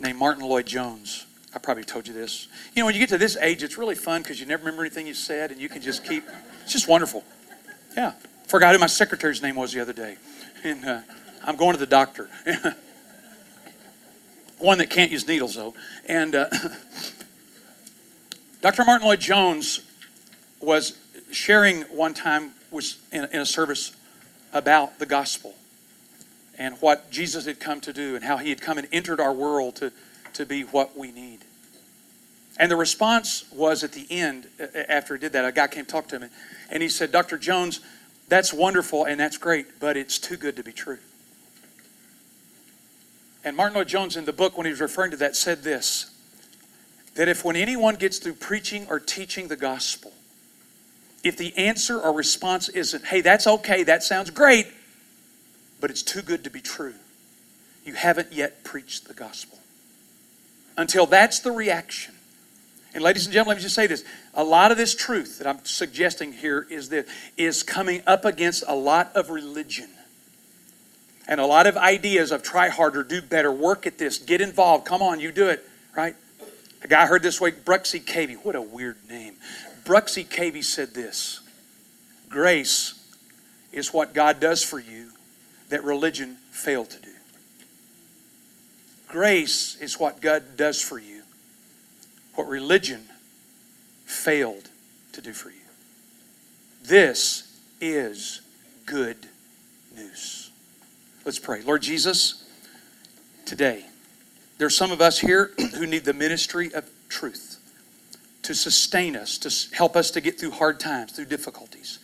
named 0.00 0.18
Martyn 0.18 0.44
Lloyd-Jones. 0.46 1.26
I 1.54 1.58
probably 1.58 1.84
told 1.84 2.08
you 2.08 2.14
this. 2.14 2.48
You 2.74 2.82
know, 2.82 2.86
when 2.86 2.94
you 2.94 3.00
get 3.00 3.10
to 3.10 3.18
this 3.18 3.36
age, 3.36 3.62
it's 3.62 3.76
really 3.76 3.94
fun 3.94 4.22
because 4.22 4.40
you 4.40 4.46
never 4.46 4.64
remember 4.64 4.82
anything 4.82 5.06
you 5.06 5.14
said 5.14 5.50
and 5.50 5.60
you 5.60 5.68
can 5.68 5.82
just 5.82 6.04
keep. 6.04 6.24
It's 6.62 6.72
just 6.72 6.88
wonderful. 6.88 7.24
Yeah. 7.96 8.12
Forgot 8.46 8.74
who 8.74 8.78
my 8.78 8.86
secretary's 8.86 9.42
name 9.42 9.56
was 9.56 9.72
the 9.72 9.80
other 9.80 9.92
day. 9.92 10.16
And 10.64 10.84
uh, 10.84 11.00
I'm 11.44 11.56
going 11.56 11.72
to 11.72 11.78
the 11.78 11.86
doctor. 11.86 12.28
One 14.62 14.78
that 14.78 14.90
can't 14.90 15.10
use 15.10 15.26
needles, 15.26 15.56
though. 15.56 15.74
And 16.06 16.34
uh, 16.34 16.48
Dr. 18.60 18.84
Martyn 18.84 19.06
Lloyd-Jones 19.06 19.80
was 20.60 20.98
sharing 21.30 21.82
one 21.82 22.14
time 22.14 22.52
was 22.70 22.98
in, 23.12 23.24
in 23.32 23.40
a 23.40 23.46
service 23.46 23.94
about 24.52 24.98
the 24.98 25.06
gospel 25.06 25.54
and 26.58 26.76
what 26.80 27.10
Jesus 27.10 27.46
had 27.46 27.58
come 27.58 27.80
to 27.80 27.92
do 27.92 28.14
and 28.14 28.24
how 28.24 28.36
he 28.36 28.50
had 28.50 28.60
come 28.60 28.78
and 28.78 28.86
entered 28.92 29.20
our 29.20 29.32
world 29.32 29.76
to 29.76 29.92
to 30.34 30.46
be 30.46 30.62
what 30.62 30.96
we 30.96 31.12
need. 31.12 31.40
And 32.58 32.70
the 32.70 32.76
response 32.76 33.44
was 33.52 33.82
at 33.82 33.92
the 33.92 34.06
end, 34.10 34.46
after 34.88 35.14
he 35.14 35.20
did 35.20 35.32
that, 35.32 35.44
a 35.44 35.52
guy 35.52 35.68
came 35.68 35.86
talk 35.86 36.08
to 36.08 36.18
him, 36.18 36.30
and 36.70 36.82
he 36.82 36.88
said, 36.88 37.10
Dr. 37.10 37.38
Jones, 37.38 37.80
that's 38.28 38.52
wonderful 38.52 39.04
and 39.04 39.18
that's 39.18 39.38
great, 39.38 39.80
but 39.80 39.96
it's 39.96 40.18
too 40.18 40.36
good 40.36 40.56
to 40.56 40.62
be 40.62 40.72
true. 40.72 40.98
And 43.44 43.56
Martyn 43.56 43.74
Lloyd-Jones, 43.76 44.16
in 44.16 44.24
the 44.24 44.32
book, 44.32 44.56
when 44.56 44.66
he 44.66 44.70
was 44.70 44.80
referring 44.80 45.10
to 45.10 45.16
that, 45.18 45.36
said 45.36 45.62
this 45.62 46.08
that 47.14 47.28
if 47.28 47.44
when 47.44 47.56
anyone 47.56 47.96
gets 47.96 48.18
through 48.18 48.32
preaching 48.32 48.86
or 48.88 48.98
teaching 48.98 49.48
the 49.48 49.56
gospel, 49.56 50.12
if 51.22 51.36
the 51.36 51.54
answer 51.58 52.00
or 52.00 52.12
response 52.12 52.70
isn't, 52.70 53.04
hey, 53.04 53.20
that's 53.20 53.46
okay, 53.46 53.82
that 53.82 54.02
sounds 54.02 54.30
great, 54.30 54.66
but 55.78 55.90
it's 55.90 56.02
too 56.02 56.22
good 56.22 56.44
to 56.44 56.50
be 56.50 56.60
true, 56.60 56.94
you 57.84 57.92
haven't 57.92 58.32
yet 58.32 58.64
preached 58.64 59.08
the 59.08 59.14
gospel 59.14 59.58
until 60.76 61.04
that's 61.04 61.40
the 61.40 61.52
reaction. 61.52 62.14
And 62.94 63.02
ladies 63.02 63.26
and 63.26 63.32
gentlemen, 63.32 63.56
let 63.56 63.60
me 63.60 63.62
just 63.62 63.74
say 63.74 63.86
this. 63.86 64.04
A 64.34 64.44
lot 64.44 64.70
of 64.70 64.76
this 64.76 64.94
truth 64.94 65.38
that 65.38 65.46
I'm 65.46 65.64
suggesting 65.64 66.32
here 66.32 66.66
is 66.70 66.90
that 66.90 67.06
is 67.36 67.62
coming 67.62 68.02
up 68.06 68.24
against 68.24 68.64
a 68.66 68.74
lot 68.74 69.12
of 69.14 69.30
religion. 69.30 69.88
And 71.28 71.40
a 71.40 71.46
lot 71.46 71.66
of 71.66 71.76
ideas 71.76 72.32
of 72.32 72.42
try 72.42 72.68
harder, 72.68 73.02
do 73.02 73.22
better, 73.22 73.52
work 73.52 73.86
at 73.86 73.98
this, 73.98 74.18
get 74.18 74.40
involved. 74.40 74.84
Come 74.84 75.02
on, 75.02 75.20
you 75.20 75.30
do 75.32 75.48
it, 75.48 75.64
right? 75.96 76.16
A 76.82 76.88
guy 76.88 77.02
I 77.02 77.06
heard 77.06 77.22
this 77.22 77.40
week, 77.40 77.64
Bruxy 77.64 78.00
Cavey. 78.00 78.34
What 78.34 78.56
a 78.56 78.62
weird 78.62 78.96
name. 79.08 79.34
Bruxy 79.84 80.26
Cavey 80.26 80.64
said 80.64 80.94
this 80.94 81.40
Grace 82.28 82.94
is 83.72 83.92
what 83.92 84.14
God 84.14 84.40
does 84.40 84.64
for 84.64 84.80
you 84.80 85.10
that 85.68 85.84
religion 85.84 86.38
failed 86.50 86.90
to 86.90 87.00
do. 87.00 87.10
Grace 89.08 89.76
is 89.80 90.00
what 90.00 90.20
God 90.20 90.56
does 90.56 90.82
for 90.82 90.98
you 90.98 91.22
what 92.34 92.48
religion 92.48 93.02
failed 94.04 94.70
to 95.12 95.20
do 95.20 95.32
for 95.32 95.50
you. 95.50 95.56
This 96.82 97.60
is 97.80 98.40
good 98.86 99.16
news. 99.94 100.41
Let's 101.24 101.38
pray. 101.38 101.62
Lord 101.62 101.82
Jesus, 101.82 102.42
today, 103.46 103.86
there's 104.58 104.76
some 104.76 104.90
of 104.90 105.00
us 105.00 105.20
here 105.20 105.52
who 105.76 105.86
need 105.86 106.04
the 106.04 106.12
ministry 106.12 106.74
of 106.74 106.90
truth 107.08 107.58
to 108.42 108.54
sustain 108.54 109.14
us, 109.14 109.38
to 109.38 109.76
help 109.76 109.94
us 109.94 110.10
to 110.12 110.20
get 110.20 110.40
through 110.40 110.50
hard 110.50 110.80
times, 110.80 111.12
through 111.12 111.26
difficulties. 111.26 112.00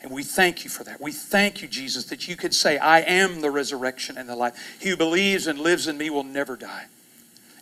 And 0.00 0.10
we 0.10 0.22
thank 0.22 0.64
you 0.64 0.70
for 0.70 0.82
that. 0.84 0.98
We 0.98 1.12
thank 1.12 1.60
you, 1.60 1.68
Jesus, 1.68 2.04
that 2.06 2.26
you 2.26 2.36
could 2.36 2.54
say, 2.54 2.78
I 2.78 3.00
am 3.00 3.42
the 3.42 3.50
resurrection 3.50 4.16
and 4.16 4.26
the 4.28 4.36
life. 4.36 4.78
He 4.80 4.88
who 4.88 4.96
believes 4.96 5.46
and 5.46 5.58
lives 5.58 5.86
in 5.86 5.98
me 5.98 6.08
will 6.08 6.24
never 6.24 6.56
die. 6.56 6.86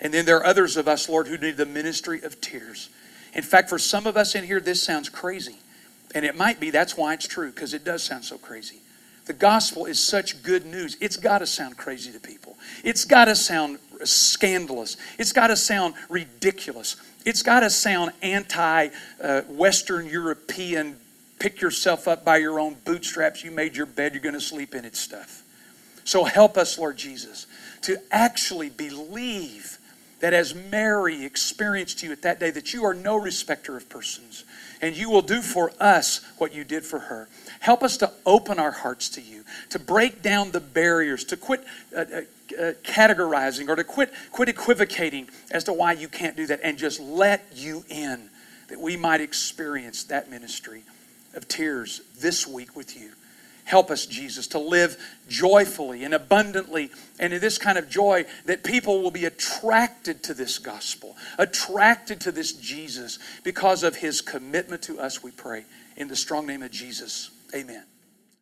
And 0.00 0.14
then 0.14 0.24
there 0.24 0.36
are 0.36 0.46
others 0.46 0.76
of 0.76 0.86
us, 0.86 1.08
Lord, 1.08 1.26
who 1.26 1.38
need 1.38 1.56
the 1.56 1.66
ministry 1.66 2.22
of 2.22 2.40
tears. 2.40 2.90
In 3.34 3.42
fact, 3.42 3.68
for 3.68 3.78
some 3.78 4.06
of 4.06 4.16
us 4.16 4.36
in 4.36 4.44
here, 4.44 4.60
this 4.60 4.82
sounds 4.82 5.08
crazy. 5.08 5.56
And 6.14 6.24
it 6.24 6.36
might 6.36 6.60
be 6.60 6.70
that's 6.70 6.96
why 6.96 7.14
it's 7.14 7.26
true, 7.26 7.50
because 7.50 7.74
it 7.74 7.84
does 7.84 8.04
sound 8.04 8.24
so 8.24 8.38
crazy. 8.38 8.82
The 9.26 9.32
gospel 9.32 9.86
is 9.86 10.02
such 10.02 10.42
good 10.42 10.64
news. 10.64 10.96
It's 11.00 11.16
got 11.16 11.38
to 11.38 11.46
sound 11.46 11.76
crazy 11.76 12.12
to 12.12 12.20
people. 12.20 12.56
It's 12.84 13.04
got 13.04 13.26
to 13.26 13.34
sound 13.34 13.78
scandalous. 14.04 14.96
It's 15.18 15.32
got 15.32 15.48
to 15.48 15.56
sound 15.56 15.94
ridiculous. 16.08 16.96
It's 17.24 17.42
got 17.42 17.60
to 17.60 17.70
sound 17.70 18.12
anti 18.22 18.88
uh, 19.20 19.42
Western 19.42 20.06
European, 20.06 20.96
pick 21.40 21.60
yourself 21.60 22.06
up 22.06 22.24
by 22.24 22.36
your 22.36 22.60
own 22.60 22.76
bootstraps. 22.84 23.42
You 23.44 23.50
made 23.50 23.76
your 23.76 23.86
bed, 23.86 24.14
you're 24.14 24.22
going 24.22 24.34
to 24.34 24.40
sleep 24.40 24.74
in 24.74 24.84
it 24.84 24.94
stuff. 24.94 25.42
So 26.04 26.22
help 26.22 26.56
us, 26.56 26.78
Lord 26.78 26.96
Jesus, 26.96 27.48
to 27.82 28.00
actually 28.12 28.70
believe 28.70 29.78
that 30.20 30.32
as 30.32 30.54
Mary 30.54 31.24
experienced 31.24 32.02
you 32.02 32.12
at 32.12 32.22
that 32.22 32.40
day, 32.40 32.50
that 32.50 32.72
you 32.72 32.84
are 32.84 32.94
no 32.94 33.16
respecter 33.16 33.76
of 33.76 33.88
persons, 33.88 34.44
and 34.80 34.96
you 34.96 35.10
will 35.10 35.22
do 35.22 35.42
for 35.42 35.72
us 35.80 36.20
what 36.38 36.54
you 36.54 36.64
did 36.64 36.84
for 36.84 37.00
her. 37.00 37.28
Help 37.66 37.82
us 37.82 37.96
to 37.96 38.12
open 38.24 38.60
our 38.60 38.70
hearts 38.70 39.08
to 39.08 39.20
you, 39.20 39.42
to 39.70 39.80
break 39.80 40.22
down 40.22 40.52
the 40.52 40.60
barriers, 40.60 41.24
to 41.24 41.36
quit 41.36 41.64
uh, 41.92 41.98
uh, 41.98 42.20
uh, 42.56 42.72
categorizing 42.84 43.68
or 43.68 43.74
to 43.74 43.82
quit, 43.82 44.12
quit 44.30 44.48
equivocating 44.48 45.28
as 45.50 45.64
to 45.64 45.72
why 45.72 45.90
you 45.90 46.06
can't 46.06 46.36
do 46.36 46.46
that, 46.46 46.60
and 46.62 46.78
just 46.78 47.00
let 47.00 47.44
you 47.52 47.84
in, 47.88 48.30
that 48.68 48.80
we 48.80 48.96
might 48.96 49.20
experience 49.20 50.04
that 50.04 50.30
ministry 50.30 50.84
of 51.34 51.48
tears 51.48 52.02
this 52.20 52.46
week 52.46 52.76
with 52.76 52.96
you. 52.96 53.10
Help 53.64 53.90
us, 53.90 54.06
Jesus, 54.06 54.46
to 54.46 54.60
live 54.60 54.96
joyfully 55.28 56.04
and 56.04 56.14
abundantly 56.14 56.88
and 57.18 57.32
in 57.32 57.40
this 57.40 57.58
kind 57.58 57.78
of 57.78 57.88
joy 57.90 58.26
that 58.44 58.62
people 58.62 59.02
will 59.02 59.10
be 59.10 59.24
attracted 59.24 60.22
to 60.22 60.34
this 60.34 60.60
gospel, 60.60 61.16
attracted 61.36 62.20
to 62.20 62.30
this 62.30 62.52
Jesus 62.52 63.18
because 63.42 63.82
of 63.82 63.96
his 63.96 64.20
commitment 64.20 64.82
to 64.82 65.00
us, 65.00 65.20
we 65.20 65.32
pray. 65.32 65.64
In 65.96 66.06
the 66.06 66.14
strong 66.14 66.46
name 66.46 66.62
of 66.62 66.70
Jesus, 66.70 67.30
amen. 67.54 67.95